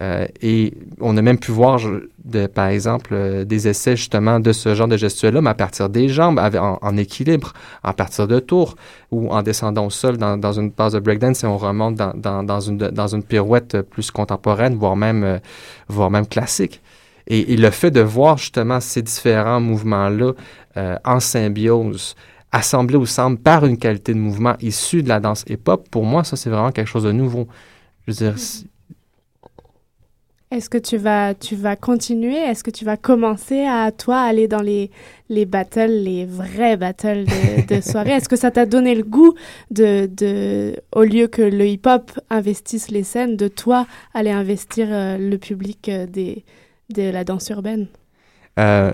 Euh, 0.02 0.26
et 0.42 0.74
on 1.00 1.16
a 1.16 1.22
même 1.22 1.38
pu 1.38 1.52
voir, 1.52 1.78
de, 2.24 2.48
par 2.48 2.66
exemple, 2.66 3.10
euh, 3.12 3.44
des 3.44 3.68
essais 3.68 3.96
justement 3.96 4.40
de 4.40 4.52
ce 4.52 4.74
genre 4.74 4.88
de 4.88 4.96
gestuelle-là, 4.96 5.40
mais 5.40 5.50
à 5.50 5.54
partir 5.54 5.88
des 5.88 6.08
jambes, 6.08 6.40
en, 6.40 6.96
équilibre, 6.96 7.52
à 7.84 7.92
partir 7.92 8.26
de 8.26 8.40
tours, 8.40 8.74
ou 9.12 9.30
en 9.30 9.42
descendant 9.42 9.86
au 9.86 9.90
sol 9.90 10.16
dans, 10.16 10.52
une 10.52 10.72
phase 10.72 10.94
de 10.94 10.98
breakdance 10.98 11.44
et 11.44 11.46
on 11.46 11.58
remonte 11.58 11.94
dans 11.94 12.60
une, 12.60 12.78
dans 12.78 13.06
une 13.06 13.22
pirouette 13.22 13.82
plus 13.82 14.10
contemporaine, 14.10 14.74
voire 14.74 14.96
même, 14.96 15.22
euh, 15.22 15.38
voire 15.88 16.10
même 16.10 16.26
classique. 16.26 16.80
Et, 17.28 17.52
et 17.52 17.56
le 17.56 17.70
fait 17.70 17.90
de 17.90 18.00
voir 18.00 18.36
justement 18.36 18.80
ces 18.80 19.00
différents 19.00 19.60
mouvements-là 19.60 20.32
euh, 20.76 20.96
en 21.04 21.20
symbiose, 21.20 22.16
assemblés 22.54 22.96
ensemble 22.96 23.38
par 23.38 23.66
une 23.66 23.76
qualité 23.78 24.14
de 24.14 24.18
mouvement 24.18 24.54
issue 24.60 25.02
de 25.02 25.08
la 25.08 25.20
danse 25.20 25.44
hip-hop, 25.48 25.88
pour 25.90 26.04
moi, 26.04 26.24
ça, 26.24 26.36
c'est 26.36 26.50
vraiment 26.50 26.72
quelque 26.72 26.88
chose 26.88 27.04
de 27.04 27.12
nouveau. 27.12 27.48
Je 28.06 28.12
veux 28.12 28.16
dire, 28.16 28.38
si- 28.38 28.66
Est-ce 30.50 30.70
que 30.70 30.78
tu 30.78 30.96
vas, 30.98 31.34
tu 31.34 31.56
vas 31.56 31.74
continuer? 31.74 32.36
Est-ce 32.36 32.62
que 32.62 32.70
tu 32.70 32.84
vas 32.84 32.96
commencer 32.96 33.64
à, 33.64 33.90
toi, 33.90 34.20
aller 34.20 34.46
dans 34.46 34.62
les, 34.62 34.90
les 35.28 35.46
battles, 35.46 35.90
les 35.90 36.24
vrais 36.26 36.76
battles 36.76 37.26
de, 37.26 37.60
de 37.62 37.80
soirée? 37.90 38.12
Est-ce 38.12 38.28
que 38.28 38.36
ça 38.36 38.52
t'a 38.52 38.64
donné 38.66 38.94
le 38.94 39.02
goût 39.02 39.34
de, 39.72 40.06
de, 40.06 40.76
au 40.94 41.02
lieu 41.02 41.26
que 41.26 41.42
le 41.42 41.66
hip-hop 41.66 42.12
investisse 42.30 42.90
les 42.90 43.02
scènes, 43.02 43.36
de 43.36 43.48
toi 43.48 43.86
aller 44.12 44.30
investir 44.30 44.86
euh, 44.90 45.18
le 45.18 45.38
public 45.38 45.88
euh, 45.88 46.06
des, 46.06 46.44
de 46.90 47.02
la 47.10 47.24
danse 47.24 47.48
urbaine? 47.48 47.88
Euh, 48.58 48.92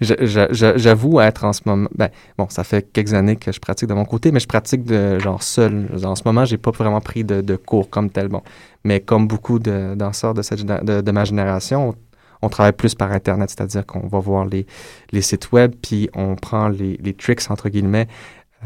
J'avoue 0.00 1.20
être 1.20 1.44
en 1.44 1.52
ce 1.52 1.60
moment. 1.64 1.88
Ben, 1.94 2.10
bon, 2.36 2.48
ça 2.48 2.64
fait 2.64 2.90
quelques 2.92 3.14
années 3.14 3.36
que 3.36 3.52
je 3.52 3.60
pratique 3.60 3.88
de 3.88 3.94
mon 3.94 4.04
côté, 4.04 4.32
mais 4.32 4.40
je 4.40 4.48
pratique 4.48 4.84
de 4.84 5.18
genre 5.18 5.42
seul. 5.42 5.88
En 6.04 6.14
ce 6.14 6.22
moment, 6.24 6.44
j'ai 6.44 6.58
pas 6.58 6.70
vraiment 6.70 7.00
pris 7.00 7.24
de, 7.24 7.56
cours 7.56 7.88
comme 7.88 8.10
tel. 8.10 8.28
Bon, 8.28 8.42
mais 8.84 9.00
comme 9.00 9.28
beaucoup 9.28 9.58
de 9.58 9.94
danseurs 9.94 10.34
de, 10.34 10.42
cette, 10.42 10.64
de, 10.64 11.10
ma 11.10 11.24
génération, 11.24 11.90
on, 11.90 11.94
on 12.42 12.48
travaille 12.48 12.72
plus 12.72 12.94
par 12.94 13.12
Internet, 13.12 13.50
c'est-à-dire 13.50 13.86
qu'on 13.86 14.06
va 14.06 14.18
voir 14.18 14.44
les, 14.46 14.66
les 15.12 15.22
sites 15.22 15.52
web, 15.52 15.74
puis 15.80 16.08
on 16.14 16.36
prend 16.36 16.68
les, 16.68 16.96
les 17.02 17.14
tricks, 17.14 17.50
entre 17.50 17.68
guillemets, 17.68 18.08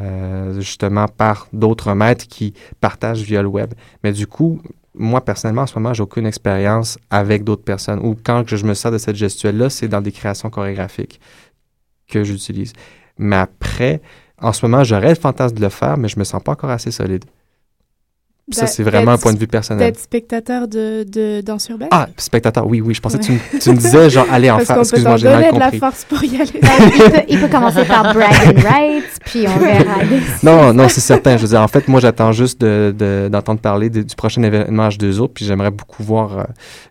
euh, 0.00 0.54
justement 0.60 1.06
par 1.06 1.48
d'autres 1.52 1.92
maîtres 1.92 2.26
qui 2.26 2.54
partagent 2.80 3.22
via 3.22 3.42
le 3.42 3.48
web. 3.48 3.74
Mais 4.02 4.12
du 4.12 4.26
coup, 4.26 4.62
moi, 4.94 5.24
personnellement, 5.24 5.62
en 5.62 5.66
ce 5.66 5.78
moment, 5.78 5.94
j'ai 5.94 6.02
aucune 6.02 6.26
expérience 6.26 6.98
avec 7.10 7.44
d'autres 7.44 7.64
personnes. 7.64 8.00
Ou 8.00 8.16
quand 8.22 8.44
je 8.46 8.64
me 8.64 8.74
sers 8.74 8.90
de 8.90 8.98
cette 8.98 9.16
gestuelle-là, 9.16 9.70
c'est 9.70 9.88
dans 9.88 10.00
des 10.00 10.12
créations 10.12 10.50
chorégraphiques 10.50 11.20
que 12.08 12.24
j'utilise. 12.24 12.72
Mais 13.18 13.36
après, 13.36 14.02
en 14.38 14.52
ce 14.52 14.66
moment, 14.66 14.84
j'aurais 14.84 15.10
le 15.10 15.14
fantasme 15.14 15.56
de 15.56 15.60
le 15.62 15.68
faire, 15.68 15.96
mais 15.96 16.08
je 16.08 16.18
me 16.18 16.24
sens 16.24 16.42
pas 16.42 16.52
encore 16.52 16.70
assez 16.70 16.90
solide. 16.90 17.24
Puis 18.52 18.60
ça, 18.60 18.66
c'est 18.66 18.82
vraiment 18.82 19.12
un 19.12 19.18
point 19.18 19.32
de 19.32 19.38
vue 19.38 19.46
personnel. 19.46 19.86
D'être 19.88 19.98
spectateur 20.00 20.68
de, 20.68 21.04
de 21.04 21.40
danse 21.40 21.68
urbaine 21.68 21.88
Ah, 21.90 22.06
spectateur, 22.16 22.66
oui, 22.66 22.80
oui, 22.80 22.94
je 22.94 23.00
pensais 23.00 23.18
que 23.18 23.24
tu, 23.24 23.38
tu 23.60 23.70
me 23.70 23.76
disais, 23.78 24.10
genre, 24.10 24.26
allez 24.30 24.50
en 24.50 24.56
Parce 24.56 24.66
faire. 24.66 24.76
qu'on 24.76 24.82
peut 24.82 24.88
Excuse-moi, 24.88 25.16
j'ai 25.16 25.28
mal 25.28 25.54
de 25.54 25.58
la 25.58 25.72
force 25.72 26.04
pour 26.04 26.22
y 26.22 26.36
aller. 26.40 26.50
il, 26.62 27.10
peut, 27.10 27.20
il 27.28 27.40
peut 27.40 27.48
commencer 27.48 27.84
par 27.84 28.14
brag 28.14 28.32
and 28.46 28.60
rights, 28.68 29.18
puis 29.24 29.46
on 29.48 29.58
verra. 29.58 29.94
Non, 30.42 30.72
non, 30.74 30.88
c'est 30.88 31.00
certain. 31.00 31.36
Je 31.36 31.42
veux 31.42 31.48
dire, 31.48 31.60
en 31.60 31.68
fait, 31.68 31.88
moi, 31.88 32.00
j'attends 32.00 32.32
juste 32.32 32.60
de- 32.60 32.94
de- 32.96 33.28
d'entendre 33.30 33.60
parler 33.60 33.88
de- 33.90 34.02
du 34.02 34.14
prochain 34.14 34.42
événement 34.42 34.88
H2O, 34.88 35.28
puis 35.28 35.44
j'aimerais 35.44 35.70
beaucoup 35.70 36.02
voir 36.02 36.38
euh, 36.38 36.42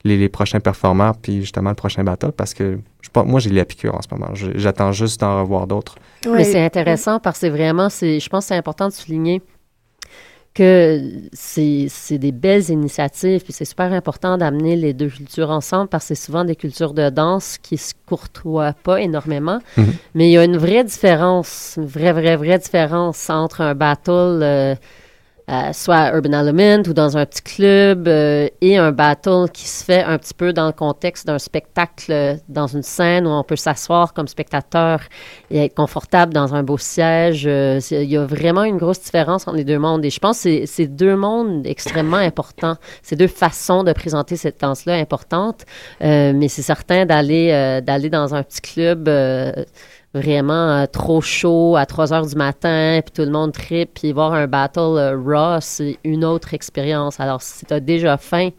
les, 0.04 0.18
les 0.18 0.30
prochains 0.30 0.60
performants, 0.60 1.12
puis 1.22 1.42
justement 1.42 1.70
le 1.70 1.76
prochain 1.76 2.04
battle, 2.04 2.32
parce 2.36 2.54
que 2.54 2.80
je 3.02 3.10
pense, 3.12 3.26
moi, 3.28 3.40
j'ai 3.40 3.50
la 3.50 3.66
piqûre 3.66 3.96
en 3.96 4.02
ce 4.02 4.08
moment. 4.12 4.32
J'attends 4.56 4.92
juste 4.92 5.20
d'en 5.22 5.42
revoir 5.42 5.68
d'autres. 5.68 5.96
Mais 6.32 6.44
c'est 6.44 6.64
intéressant 6.64 7.20
parce 7.20 7.38
que 7.38 7.48
c'est 7.48 7.50
vraiment, 7.50 7.90
c'est, 7.90 8.20
je 8.20 8.30
pense 8.30 8.46
que 8.46 8.50
c'est 8.50 8.56
important 8.58 8.88
de 8.88 8.94
souligner 8.94 9.42
que 10.54 11.02
c'est, 11.32 11.88
c'est 11.90 12.18
des 12.18 12.34
belles 12.34 12.70
initiatives, 12.70 13.42
puis 13.42 13.54
c'est 13.54 13.66
super 13.66 13.94
important 13.94 14.38
d'amener 14.38 14.76
les 14.76 14.94
deux 14.94 15.08
cultures 15.08 15.50
ensemble 15.50 15.88
parce 15.88 16.04
que 16.10 16.16
c'est 16.16 16.26
souvent 16.26 16.44
des 16.44 16.58
cultures 16.58 16.94
de 16.94 17.10
danse 17.10 17.58
qui 17.58 17.78
se 17.78 17.94
courtoient 18.06 18.74
pas 18.74 19.00
énormément. 19.00 19.60
Mhm. 19.78 19.94
Mais 20.16 20.30
il 20.30 20.32
y 20.34 20.38
a 20.38 20.44
une 20.44 20.58
vraie 20.58 20.84
différence, 20.84 21.76
une 21.78 21.86
vraie, 21.86 22.12
vraie, 22.12 22.36
vraie 22.36 22.60
différence 22.60 23.30
entre 23.30 23.62
un 23.62 23.76
battle, 23.76 24.42
euh, 24.42 24.76
euh, 25.52 25.74
soit 25.74 25.98
à 25.98 26.16
Urban 26.16 26.32
Element 26.32 26.82
ou 26.88 26.94
dans 26.94 27.18
un 27.18 27.26
petit 27.26 27.42
club, 27.42 28.08
euh, 28.08 28.48
et 28.62 28.78
un 28.78 28.92
battle 28.92 29.46
qui 29.52 29.68
se 29.68 29.84
fait 29.84 30.02
un 30.04 30.18
petit 30.18 30.34
peu 30.34 30.54
dans 30.54 30.68
le 30.68 30.72
contexte 30.72 31.28
d'un 31.28 31.40
spectacle, 31.40 32.38
dans 32.48 32.68
une 32.68 32.84
scène 32.84 33.28
où 33.28 33.30
on 33.32 33.44
peut 33.44 33.56
s'asseoir 33.58 34.14
comme 34.14 34.28
spectateur 34.28 35.02
et 35.50 35.66
être 35.66 35.76
confortable 35.76 36.34
dans 36.34 36.56
un 36.56 36.64
beau 36.64 36.78
siège. 36.78 37.44
Euh, 37.48 37.80
il 37.92 38.10
y 38.12 38.18
a 38.18 38.26
vraiment 38.26 38.64
une 38.64 38.78
grosse 38.78 39.02
différence 39.02 39.48
entre 39.48 39.58
les 39.58 39.66
deux 39.66 39.80
mondes. 39.80 40.06
Et 40.06 40.10
je 40.10 40.20
pense 40.20 40.44
que 40.44 40.66
c'est- 40.66 40.88
deux 40.88 41.16
mondes 41.16 41.66
extrêmement 41.68 42.18
importants. 42.18 42.76
C'est 43.04 43.16
deux 43.16 43.28
façons 43.28 43.84
de 43.84 43.94
présenter 43.94 44.36
cette 44.36 44.60
danse-là 44.62 44.96
importante. 44.96 45.66
Mais 46.02 46.48
c'est 46.48 46.62
certain 46.62 47.06
d'aller 47.06 47.82
d'aller 47.86 48.10
dans 48.10 48.34
un 48.36 48.44
petit 48.44 48.62
club. 48.62 49.10
Vraiment 50.14 50.82
euh, 50.82 50.86
trop 50.86 51.22
chaud 51.22 51.76
à 51.76 51.86
3 51.86 52.14
heures 52.14 52.26
du 52.26 52.36
matin, 52.36 53.02
puis 53.04 53.12
tout 53.14 53.22
le 53.24 53.32
monde 53.32 53.54
tripe, 53.54 53.92
puis 53.94 54.12
voir 54.12 54.34
un 54.34 54.48
battle 54.48 54.80
euh, 54.80 55.18
raw, 55.18 55.60
c'est 55.62 55.98
une 56.04 56.26
autre 56.26 56.54
expérience. 56.54 57.20
Alors, 57.20 57.42
si 57.42 57.66
tu 57.66 57.74
as 57.74 57.80
déjà 57.80 58.18
faim, 58.18 58.50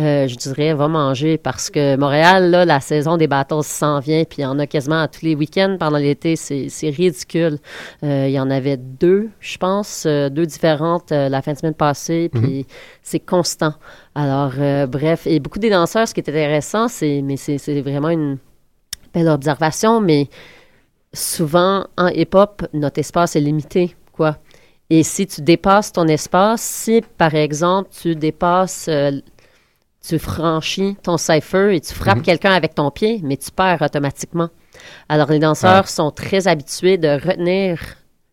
euh, 0.00 0.26
je 0.26 0.36
dirais, 0.36 0.72
va 0.72 0.88
manger 0.88 1.36
parce 1.36 1.68
que 1.68 1.96
Montréal, 1.96 2.50
là, 2.50 2.64
la 2.64 2.80
saison 2.80 3.18
des 3.18 3.26
battles 3.26 3.62
s'en 3.62 4.00
vient, 4.00 4.24
puis 4.24 4.38
il 4.38 4.42
y 4.42 4.46
en 4.46 4.58
a 4.58 4.66
quasiment 4.66 5.02
à 5.02 5.08
tous 5.08 5.22
les 5.22 5.34
week-ends 5.34 5.76
pendant 5.78 5.98
l'été. 5.98 6.34
C'est 6.36 6.88
ridicule. 6.88 7.58
Euh, 8.02 8.26
il 8.26 8.32
y 8.32 8.40
en 8.40 8.50
avait 8.50 8.78
deux, 8.78 9.28
je 9.40 9.58
pense, 9.58 10.04
euh, 10.06 10.30
deux 10.30 10.46
différentes 10.46 11.12
euh, 11.12 11.28
la 11.28 11.42
fin 11.42 11.52
de 11.52 11.58
semaine 11.58 11.74
passée, 11.74 12.30
puis 12.32 12.66
c'est 13.02 13.20
constant. 13.20 13.74
Alors, 14.14 14.52
euh, 14.58 14.86
bref, 14.86 15.26
et 15.26 15.40
beaucoup 15.40 15.58
des 15.58 15.70
danseurs, 15.70 16.08
ce 16.08 16.14
qui 16.14 16.20
est 16.20 16.28
intéressant, 16.28 16.88
c'est, 16.88 17.20
mais 17.22 17.36
c'est 17.36 17.80
vraiment 17.82 18.08
une 18.08 18.38
belle 19.12 19.28
observation, 19.28 20.00
mais 20.00 20.28
souvent 21.12 21.86
en 21.96 22.08
hip-hop, 22.08 22.62
notre 22.72 22.98
espace 23.00 23.36
est 23.36 23.40
limité, 23.40 23.96
quoi. 24.12 24.38
Et 24.90 25.02
si 25.02 25.26
tu 25.26 25.40
dépasses 25.40 25.92
ton 25.92 26.06
espace, 26.08 26.60
si 26.62 27.02
par 27.16 27.34
exemple 27.34 27.90
tu 27.90 28.14
dépasses, 28.14 28.86
euh, 28.88 29.12
tu 30.06 30.18
franchis 30.18 30.96
ton 31.02 31.16
cipher 31.16 31.76
et 31.76 31.80
tu 31.80 31.94
frappes 31.94 32.18
Mhm. 32.18 32.22
quelqu'un 32.22 32.52
avec 32.52 32.74
ton 32.74 32.90
pied, 32.90 33.20
mais 33.22 33.36
tu 33.36 33.50
perds 33.50 33.80
automatiquement. 33.82 34.48
Alors 35.08 35.30
les 35.30 35.38
danseurs 35.38 35.84
Ah. 35.84 35.86
sont 35.86 36.10
très 36.10 36.48
habitués 36.48 36.98
de 36.98 37.08
retenir 37.08 37.78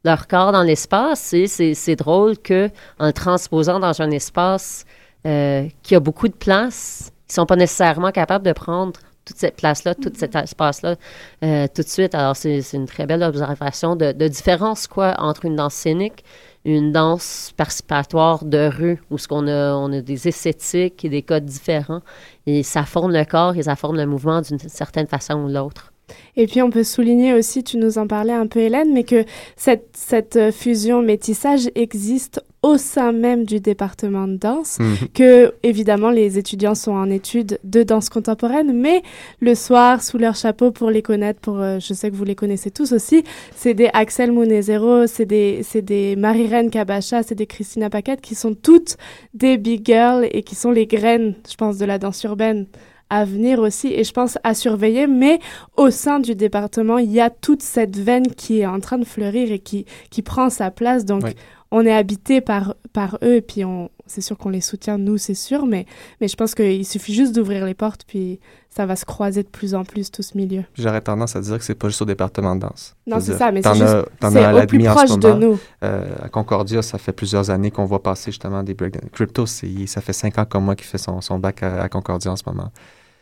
leur 0.03 0.27
corps 0.27 0.51
dans 0.51 0.63
l'espace 0.63 1.33
et 1.33 1.47
c'est 1.47 1.73
c'est 1.75 1.95
drôle 1.95 2.37
que 2.39 2.69
en 2.99 3.07
le 3.07 3.13
transposant 3.13 3.79
dans 3.79 4.01
un 4.01 4.09
espace 4.11 4.85
euh, 5.25 5.67
qui 5.83 5.95
a 5.95 5.99
beaucoup 5.99 6.27
de 6.29 6.33
place, 6.33 7.11
ils 7.29 7.33
sont 7.33 7.45
pas 7.45 7.57
nécessairement 7.57 8.11
capables 8.11 8.45
de 8.45 8.53
prendre 8.53 8.99
toute 9.29 9.37
cette 9.37 9.55
place-là, 9.55 9.93
tout 9.93 10.11
cet 10.15 10.35
espace-là 10.35 10.95
euh, 11.43 11.67
tout 11.73 11.83
de 11.83 11.87
suite. 11.87 12.15
Alors, 12.15 12.35
c'est 12.35 12.61
une 12.73 12.87
très 12.87 13.05
belle 13.05 13.21
observation 13.21 13.95
de, 13.95 14.11
de 14.11 14.27
différence, 14.27 14.87
quoi, 14.87 15.15
entre 15.19 15.45
une 15.45 15.55
danse 15.55 15.75
scénique, 15.75 16.23
une 16.65 16.91
danse 16.91 17.53
participatoire 17.55 18.43
de 18.43 18.67
rue, 18.67 19.01
où 19.11 19.19
ce 19.19 19.27
qu'on 19.27 19.47
a, 19.47 19.75
on 19.75 19.93
a 19.93 20.01
des 20.01 20.27
esthétiques 20.27 21.05
et 21.05 21.09
des 21.09 21.21
codes 21.21 21.45
différents, 21.45 22.01
et 22.47 22.63
ça 22.63 22.83
forme 22.83 23.13
le 23.13 23.23
corps 23.23 23.55
et 23.55 23.63
ça 23.63 23.75
forme 23.75 23.97
le 23.97 24.07
mouvement 24.07 24.41
d'une 24.41 24.57
certaine 24.59 25.07
façon 25.07 25.35
ou 25.35 25.47
l'autre. 25.47 25.93
Et 26.35 26.47
puis 26.47 26.63
on 26.63 26.71
peut 26.71 26.83
souligner 26.83 27.35
aussi, 27.35 27.63
tu 27.63 27.77
nous 27.77 27.99
en 27.99 28.07
parlais 28.07 28.33
un 28.33 28.47
peu 28.47 28.59
Hélène, 28.59 28.91
mais 28.93 29.03
que 29.03 29.25
cette, 29.55 29.89
cette 29.93 30.51
fusion 30.51 31.03
métissage 31.03 31.69
existe 31.75 32.41
au 32.61 32.77
sein 32.77 33.13
même 33.13 33.45
du 33.45 33.61
département 33.61 34.27
de 34.27 34.35
danse, 34.35 34.79
Mhm. 34.79 34.95
que 35.13 35.53
évidemment 35.63 36.09
les 36.09 36.37
étudiants 36.37 36.75
sont 36.75 36.91
en 36.91 37.09
études 37.09 37.57
de 37.63 37.83
danse 37.83 38.09
contemporaine, 38.09 38.73
mais 38.73 39.01
le 39.39 39.55
soir, 39.55 40.03
sous 40.03 40.17
leur 40.17 40.35
chapeau 40.35 40.71
pour 40.71 40.89
les 40.91 41.01
connaître, 41.01 41.39
pour, 41.39 41.59
euh, 41.59 41.79
je 41.79 41.93
sais 41.93 42.11
que 42.11 42.15
vous 42.15 42.25
les 42.25 42.35
connaissez 42.35 42.69
tous 42.69 42.91
aussi, 42.91 43.23
c'est 43.55 43.73
des 43.73 43.89
Axel 43.93 44.33
Mounezero, 44.33 45.07
c'est 45.07 45.25
des, 45.25 45.61
c'est 45.63 45.81
des 45.81 46.17
Marie-Reine 46.17 46.69
Kabacha, 46.69 47.23
c'est 47.23 47.35
des 47.35 47.47
Christina 47.47 47.89
Paquette 47.89 48.19
qui 48.19 48.35
sont 48.35 48.53
toutes 48.55 48.97
des 49.33 49.57
big 49.57 49.85
girls 49.85 50.27
et 50.31 50.43
qui 50.43 50.55
sont 50.55 50.71
les 50.71 50.85
graines, 50.85 51.35
je 51.49 51.55
pense, 51.55 51.77
de 51.77 51.85
la 51.85 51.97
danse 51.97 52.21
urbaine 52.23 52.65
à 53.11 53.25
venir 53.25 53.57
aussi 53.59 53.87
et 53.87 54.03
je 54.03 54.11
pense 54.13 54.37
à 54.43 54.53
surveiller 54.53 55.07
mais 55.07 55.39
au 55.77 55.89
sein 55.89 56.19
du 56.19 56.35
département 56.35 56.99
il 56.99 57.11
y 57.11 57.19
a 57.19 57.31
toute 57.31 57.63
cette 57.63 57.97
veine 57.97 58.27
qui 58.27 58.59
est 58.59 58.67
en 58.67 58.79
train 58.79 58.99
de 58.99 59.03
fleurir 59.03 59.51
et 59.51 59.57
qui 59.57 59.85
qui 60.11 60.21
prend 60.21 60.51
sa 60.51 60.69
place 60.69 61.05
donc 61.05 61.23
Oui. 61.23 61.31
On 61.71 61.85
est 61.85 61.93
habité 61.93 62.41
par 62.41 62.75
par 62.93 63.17
eux 63.23 63.35
et 63.35 63.41
puis 63.41 63.63
on 63.65 63.89
c'est 64.07 64.21
sûr 64.21 64.35
qu'on 64.37 64.49
les 64.49 64.61
soutient 64.61 64.97
nous 64.97 65.17
c'est 65.19 65.35
sûr 65.35 65.67
mais 65.67 65.85
mais 66.19 66.27
je 66.27 66.35
pense 66.35 66.55
qu'il 66.55 66.83
suffit 66.85 67.13
juste 67.13 67.35
d'ouvrir 67.35 67.63
les 67.65 67.75
portes 67.75 68.01
puis 68.07 68.39
ça 68.69 68.87
va 68.87 68.95
se 68.95 69.05
croiser 69.05 69.43
de 69.43 69.47
plus 69.47 69.75
en 69.75 69.83
plus 69.83 70.09
tout 70.09 70.23
ce 70.23 70.35
milieu 70.35 70.63
J'aurais 70.75 71.01
tendance 71.01 71.35
à 71.35 71.41
dire 71.41 71.57
que 71.59 71.63
c'est 71.63 71.75
pas 71.75 71.89
juste 71.89 72.01
au 72.01 72.05
département 72.05 72.55
de 72.55 72.61
danse. 72.61 72.95
Non, 73.07 73.19
c'est 73.19 73.33
ça, 73.37 73.51
mais 73.51 73.61
c'est 73.61 73.69
juste- 73.79 73.93
c'est 74.31 74.39
au 74.63 74.67
plus 74.67 74.77
proche 74.95 75.09
de 75.19 75.27
nous. 75.39 75.59
Euh, 75.83 76.15
à 76.23 76.29
Concordia, 76.29 76.81
ça 76.81 76.97
fait 76.97 77.11
plusieurs 77.11 77.49
années 77.51 77.71
qu'on 77.71 77.85
voit 77.85 78.01
passer 78.03 78.31
justement 78.31 78.61
des 78.63 78.73
breakdance. 78.73 79.09
Crypto, 79.11 79.45
c'est- 79.45 79.87
ça 79.87 80.01
fait 80.01 80.13
cinq 80.13 80.37
ans 80.37 80.45
comme 80.45 80.65
moi 80.65 80.75
qui 80.75 80.85
fait 80.85 80.97
son, 80.99 81.19
son 81.21 81.39
bac 81.39 81.61
à, 81.63 81.81
à 81.83 81.89
Concordia 81.89 82.31
en 82.31 82.35
ce 82.35 82.43
moment. 82.45 82.71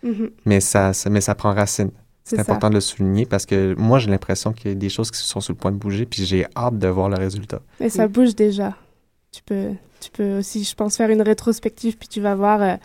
Mhm. 0.04 0.30
Mais, 0.46 0.60
ça, 0.60 0.94
ça- 0.94 1.10
mais 1.10 1.22
ça 1.22 1.34
prend 1.36 1.54
racine. 1.54 1.92
C'est 2.28 2.40
important 2.40 2.70
de 2.70 2.76
le 2.76 2.82
souligner 2.82 3.26
parce 3.26 3.46
que 3.46 3.74
moi, 3.78 4.00
j'ai 4.00 4.10
l'impression 4.10 4.52
qu'il 4.52 4.72
y 4.72 4.74
a 4.74 4.76
des 4.76 4.90
choses 4.90 5.12
qui 5.12 5.20
sont 5.20 5.40
sur 5.40 5.54
le 5.54 5.58
point 5.58 5.72
de 5.72 5.78
bouger, 5.78 6.06
puis 6.06 6.26
j'ai 6.26 6.46
hâte 6.56 6.78
de 6.78 6.88
voir 6.88 7.10
le 7.10 7.18
résultat. 7.18 7.62
mais 7.80 7.90
ça 7.90 8.08
bouge 8.08 8.36
déjà. 8.36 8.76
Tu 9.32 9.42
peux 9.44 9.70
tu 10.00 10.12
peux 10.12 10.38
aussi 10.38 10.64
je 10.64 10.76
pense 10.76 10.96
faire 10.96 11.10
une 11.10 11.24
rétrospective 11.24 11.98
puis 11.98 12.08
tu 12.08 12.22
vas 12.22 12.36
voir 12.36 12.62
euh, 12.62 12.76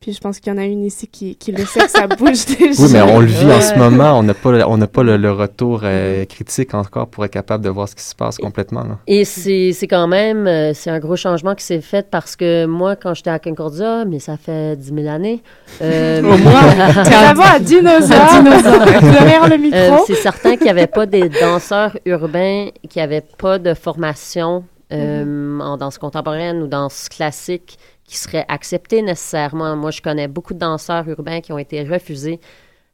puis 0.00 0.14
je 0.14 0.18
pense 0.20 0.40
qu'il 0.40 0.50
y 0.50 0.56
en 0.56 0.58
a 0.58 0.64
une 0.64 0.82
ici 0.82 1.06
qui, 1.08 1.36
qui 1.36 1.52
le 1.52 1.62
sait 1.66 1.80
que 1.80 1.90
ça 1.90 2.06
bouge 2.06 2.46
déjà 2.58 2.82
Oui, 2.82 2.88
mais 2.90 3.02
on 3.02 3.20
le 3.20 3.26
vit 3.26 3.52
en 3.52 3.60
ce 3.60 3.74
moment. 3.74 4.18
On 4.18 4.22
n'a 4.22 4.32
pas, 4.32 4.50
le- 4.50 4.66
on 4.66 4.78
n'a 4.78 4.86
pas 4.86 5.02
le, 5.02 5.18
le 5.18 5.30
retour 5.30 5.82
euh, 5.84 6.24
critique 6.24 6.72
encore 6.72 7.06
pour 7.08 7.22
être 7.26 7.32
capable 7.32 7.62
de 7.62 7.68
voir 7.68 7.86
ce 7.86 7.94
qui 7.94 8.02
se 8.02 8.14
passe 8.14 8.38
complètement. 8.38 8.82
là. 8.82 8.98
Et 9.06 9.26
c'est 9.26 9.72
c'est 9.74 9.86
quand 9.86 10.08
même, 10.08 10.46
euh, 10.46 10.72
c'est 10.72 10.88
un 10.88 11.00
gros 11.00 11.16
changement 11.16 11.54
qui 11.54 11.64
s'est 11.64 11.82
fait 11.82 12.08
parce 12.10 12.34
que 12.34 12.64
moi, 12.64 12.96
quand 12.96 13.12
j'étais 13.12 13.28
à 13.28 13.38
Concordia, 13.38 14.06
mais 14.06 14.20
ça 14.20 14.38
fait 14.38 14.74
10 14.76 14.94
000 15.02 15.06
années. 15.08 15.42
euh, 15.82 16.20
Au 16.22 16.38
moins. 16.38 16.62
T'es 17.04 17.10
vraiment 17.10 17.44
un 17.56 17.60
dinosaure. 17.60 18.42
Dinosaure. 18.42 18.84
Derrière 19.12 19.48
le 19.50 19.58
micro. 19.58 19.78
Euh, 19.78 19.96
c'est 20.06 20.14
certain 20.14 20.52
qu'il 20.56 20.64
n'y 20.64 20.70
avait 20.70 20.86
pas 20.86 21.04
des 21.04 21.28
danseurs 21.28 21.94
urbains 22.06 22.68
qui 22.88 23.00
n'avaient 23.00 23.24
pas 23.36 23.58
de 23.58 23.74
formation 23.74 24.64
euh, 24.94 25.60
en 25.60 25.76
danse 25.76 25.98
contemporaine 25.98 26.62
ou 26.62 26.66
danse 26.68 27.08
classique 27.10 27.78
qui 28.10 28.16
seraient 28.18 28.44
acceptés 28.48 29.02
nécessairement. 29.02 29.76
Moi, 29.76 29.90
je 29.92 30.00
connais 30.02 30.26
beaucoup 30.28 30.52
de 30.54 30.58
danseurs 30.58 31.06
urbains 31.08 31.40
qui 31.40 31.52
ont 31.52 31.58
été 31.58 31.82
refusés. 31.84 32.40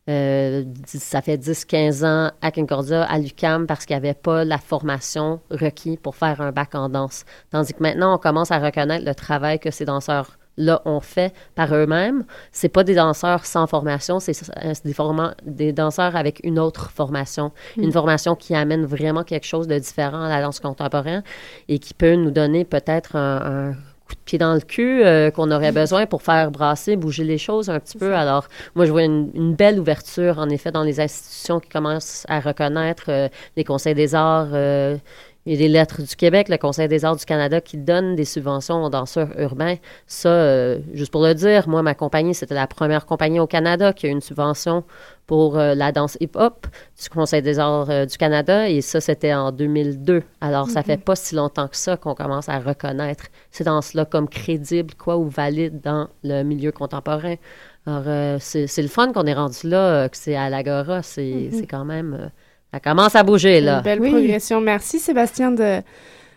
euh, 0.09 0.63
ça 0.87 1.21
fait 1.23 1.37
10-15 1.37 2.05
ans 2.05 2.31
à 2.41 2.51
Concordia, 2.53 3.03
à 3.05 3.19
l'UCAM, 3.19 3.67
parce 3.67 3.87
qu'il 3.87 3.97
n'y 3.97 4.03
avait 4.07 4.15
pas 4.15 4.45
la 4.45 4.59
formation 4.59 5.41
requise 5.51 5.97
pour 6.01 6.15
faire 6.17 6.41
un 6.41 6.53
bac 6.53 6.75
en 6.75 6.89
danse. 6.89 7.25
Tandis 7.51 7.73
que 7.75 7.83
maintenant, 7.83 8.15
on 8.15 8.19
commence 8.19 8.51
à 8.53 8.59
reconnaître 8.59 9.05
le 9.05 9.15
travail 9.15 9.59
que 9.59 9.71
ces 9.73 9.85
danseurs 9.85 10.39
là 10.59 10.81
ont 10.87 11.01
fait 11.01 11.35
par 11.55 11.75
eux-mêmes. 11.75 12.25
C'est 12.53 12.69
pas 12.71 12.85
des 12.85 12.95
danseurs 12.95 13.45
sans 13.45 13.67
formation, 13.67 14.21
c'est 14.21 14.33
euh, 14.65 14.73
des, 14.85 14.93
forma- 14.95 15.35
des 15.45 15.73
danseurs 15.73 16.15
avec 16.15 16.41
une 16.45 16.59
autre 16.59 16.91
formation, 16.91 17.53
Mm. 17.77 17.83
une 17.83 17.93
formation 17.93 18.37
qui 18.37 18.55
amène 18.55 18.85
vraiment 18.87 19.25
quelque 19.25 19.45
chose 19.47 19.67
de 19.67 19.79
différent 19.79 20.23
à 20.23 20.29
la 20.29 20.41
danse 20.41 20.61
contemporaine 20.61 21.23
et 21.69 21.79
qui 21.79 21.95
peut 21.95 22.15
nous 22.15 22.31
donner 22.31 22.65
peut-être 22.65 23.17
un, 23.17 23.71
un 23.71 23.77
coup 24.07 24.15
de 24.15 24.21
pied 24.25 24.39
dans 24.39 24.55
le 24.55 24.61
cul 24.61 25.03
euh, 25.05 25.31
qu'on 25.31 25.51
aurait 25.51 25.73
besoin 25.73 26.07
pour 26.07 26.23
faire 26.23 26.51
brasser, 26.51 26.97
bouger 26.97 27.25
les 27.25 27.39
choses 27.39 27.69
un 27.71 27.81
petit 27.81 27.99
peu. 27.99 28.15
Alors, 28.15 28.49
moi, 28.75 28.87
je 28.87 28.93
vois 28.93 29.03
une, 29.05 29.31
une 29.35 29.55
belle 29.55 29.79
ouverture, 29.81 30.39
en 30.39 30.49
effet, 30.49 30.71
dans 30.71 30.83
les 30.85 31.01
institutions 31.01 31.61
qui 31.61 31.69
commencent 31.69 32.25
à 32.29 32.41
reconnaître 32.41 33.05
euh, 33.09 33.29
les 33.57 33.65
conseils 33.65 33.95
des 33.95 34.15
arts. 34.15 34.51
euh, 34.53 34.97
et 35.47 35.57
les 35.57 35.69
lettres 35.69 36.03
du 36.03 36.17
Québec, 36.17 36.49
le 36.49 36.57
Conseil 36.59 36.89
des 36.89 37.05
arts 37.05 37.17
du 37.17 37.25
Canada 37.25 37.61
qui 37.61 37.77
donne 37.77 38.17
des 38.17 38.25
subventions 38.25 38.83
aux 38.85 38.91
danseurs 38.91 39.29
urbains. 39.39 39.77
Ça, 40.07 40.29
euh, 40.29 40.81
juste 40.93 41.13
pour 41.13 41.23
le 41.23 41.35
dire, 41.35 41.69
moi, 41.69 41.83
ma 41.83 41.95
compagnie, 41.95 42.35
c'était 42.35 42.55
la 42.55 42.67
première 42.67 43.07
compagnie 43.07 43.39
au 43.41 43.47
Canada 43.47 43.93
qui 43.93 44.07
a 44.07 44.09
eu 44.09 44.13
une 44.13 44.21
subvention 44.21 44.83
pour 45.27 45.57
euh, 45.59 45.75
la 45.75 45.93
danse 45.93 46.17
hip-hop 46.21 46.67
du 47.01 47.09
Conseil 47.09 47.43
des 47.43 47.59
arts 47.61 47.89
euh, 47.91 48.07
du 48.07 48.17
Canada. 48.17 48.69
Et 48.69 48.81
ça, 48.81 49.01
c'était 49.01 49.35
en 49.35 49.53
2002. 49.53 50.23
Alors, 50.41 50.69
ça 50.69 50.81
Mhm. 50.81 50.87
fait 50.87 50.97
pas 51.05 51.15
si 51.17 51.35
longtemps 51.37 51.69
que 51.69 51.77
ça 51.77 51.97
qu'on 51.97 52.15
commence 52.15 52.49
à 52.49 52.59
reconnaître 52.59 53.27
ces 53.51 53.65
danses-là 53.65 54.05
comme 54.05 54.29
crédibles, 54.29 54.95
quoi, 54.95 55.17
ou 55.17 55.29
valides 55.29 55.81
dans 55.81 56.09
le 56.25 56.43
milieu 56.43 56.73
contemporain. 56.73 57.37
Alors, 57.87 58.41
c'est 58.41 58.67
le 58.83 58.89
fun 58.89 59.13
qu'on 59.13 59.27
est 59.27 59.35
rendu 59.35 59.69
là, 59.69 60.09
que 60.09 60.17
c'est 60.17 60.35
à 60.35 60.51
l'Agora. 60.51 61.03
C'est 61.03 61.23
Mhm. 61.23 61.51
c'est 61.53 61.67
quand 61.67 61.85
même... 61.85 62.31
ça 62.77 62.81
commence 62.81 63.15
à 63.15 63.23
bouger, 63.23 63.63
là. 63.63 63.79
Une 63.79 63.83
belle 63.83 64.01
progression. 64.01 64.61
Merci 64.61 64.99
Sébastien 64.99 65.51
de 65.51 65.81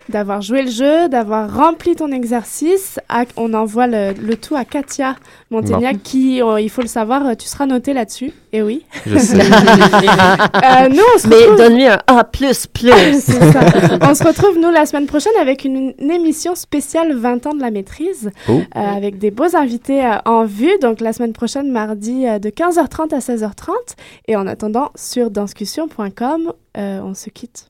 d'avoir 0.09 0.41
joué 0.41 0.63
le 0.63 0.71
jeu, 0.71 1.07
d'avoir 1.09 1.53
rempli 1.53 1.95
ton 1.95 2.11
exercice. 2.11 2.99
À- 3.09 3.23
on 3.37 3.53
envoie 3.53 3.87
le, 3.87 4.13
le 4.13 4.35
tout 4.35 4.55
à 4.55 4.65
Katia 4.65 5.15
Montaignac 5.51 5.95
Bon. 5.95 6.01
qui, 6.03 6.41
euh, 6.41 6.59
il 6.59 6.69
faut 6.69 6.81
le 6.81 6.87
savoir, 6.87 7.25
euh, 7.25 7.33
tu 7.35 7.47
seras 7.47 7.65
notée 7.65 7.93
là-dessus. 7.93 8.31
Et 8.51 8.61
oui. 8.61 8.83
Je 9.05 9.17
sais. 9.17 9.37
Euh, 10.79 10.89
nous, 10.89 11.01
on 11.15 11.17
se 11.19 11.27
Mais 11.27 11.35
retrouve- 11.35 11.57
donne-lui 11.57 11.85
un 11.87 11.99
A++. 12.07 12.29
On 14.01 14.13
se 14.15 14.23
retrouve, 14.23 14.57
nous, 14.59 14.71
la 14.71 14.85
semaine 14.85 15.05
prochaine 15.07 15.33
avec 15.39 15.65
une, 15.65 15.93
une 15.99 16.11
émission 16.11 16.55
spéciale 16.55 17.13
20 17.13 17.45
ans 17.47 17.53
de 17.53 17.61
la 17.61 17.71
maîtrise, 17.71 18.31
Oh. 18.47 18.53
euh, 18.53 18.63
avec 18.79 19.17
des 19.17 19.31
beaux 19.31 19.55
invités 19.55 20.03
euh, 20.05 20.15
en 20.25 20.45
vue. 20.45 20.71
Donc, 20.81 20.99
la 21.01 21.13
semaine 21.13 21.33
prochaine, 21.33 21.71
mardi, 21.71 22.25
euh, 22.27 22.39
de 22.39 22.49
15h30 22.49 23.13
à 23.13 23.19
16h30. 23.19 23.71
Et 24.27 24.35
en 24.35 24.47
attendant, 24.47 24.89
sur 24.95 25.29
danscussion.com, 25.31 26.53
euh, 26.77 27.01
on 27.03 27.13
se 27.13 27.29
quitte. 27.29 27.68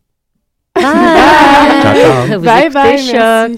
Bye. 0.76 2.38
Vous 2.38 2.40
bye, 2.46 2.66
écoutez 2.68 3.12
bye, 3.12 3.58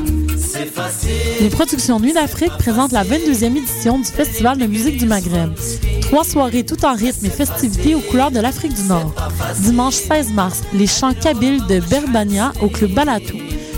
Les 1.39 1.49
productions 1.49 1.99
Nuit 1.99 2.13
d'Afrique 2.13 2.51
présentent 2.59 2.91
la 2.91 3.03
22e 3.03 3.57
édition 3.57 3.97
du 3.97 4.05
Festival 4.05 4.57
de 4.59 4.67
musique 4.67 4.97
du 4.97 5.05
Maghreb. 5.07 5.53
Trois 6.01 6.23
soirées 6.23 6.63
tout 6.63 6.85
en 6.85 6.93
rythme 6.93 7.25
et 7.25 7.29
festivités 7.29 7.95
aux 7.95 7.99
couleurs 8.01 8.29
de 8.29 8.39
l'Afrique 8.39 8.73
du 8.73 8.83
Nord. 8.83 9.13
Dimanche 9.61 9.95
16 9.95 10.33
mars, 10.33 10.61
les 10.73 10.87
chants 10.87 11.13
kabyles 11.13 11.65
de 11.65 11.79
Berbania 11.79 12.53
au 12.61 12.67
Club 12.67 12.93
Balatou. 12.93 13.40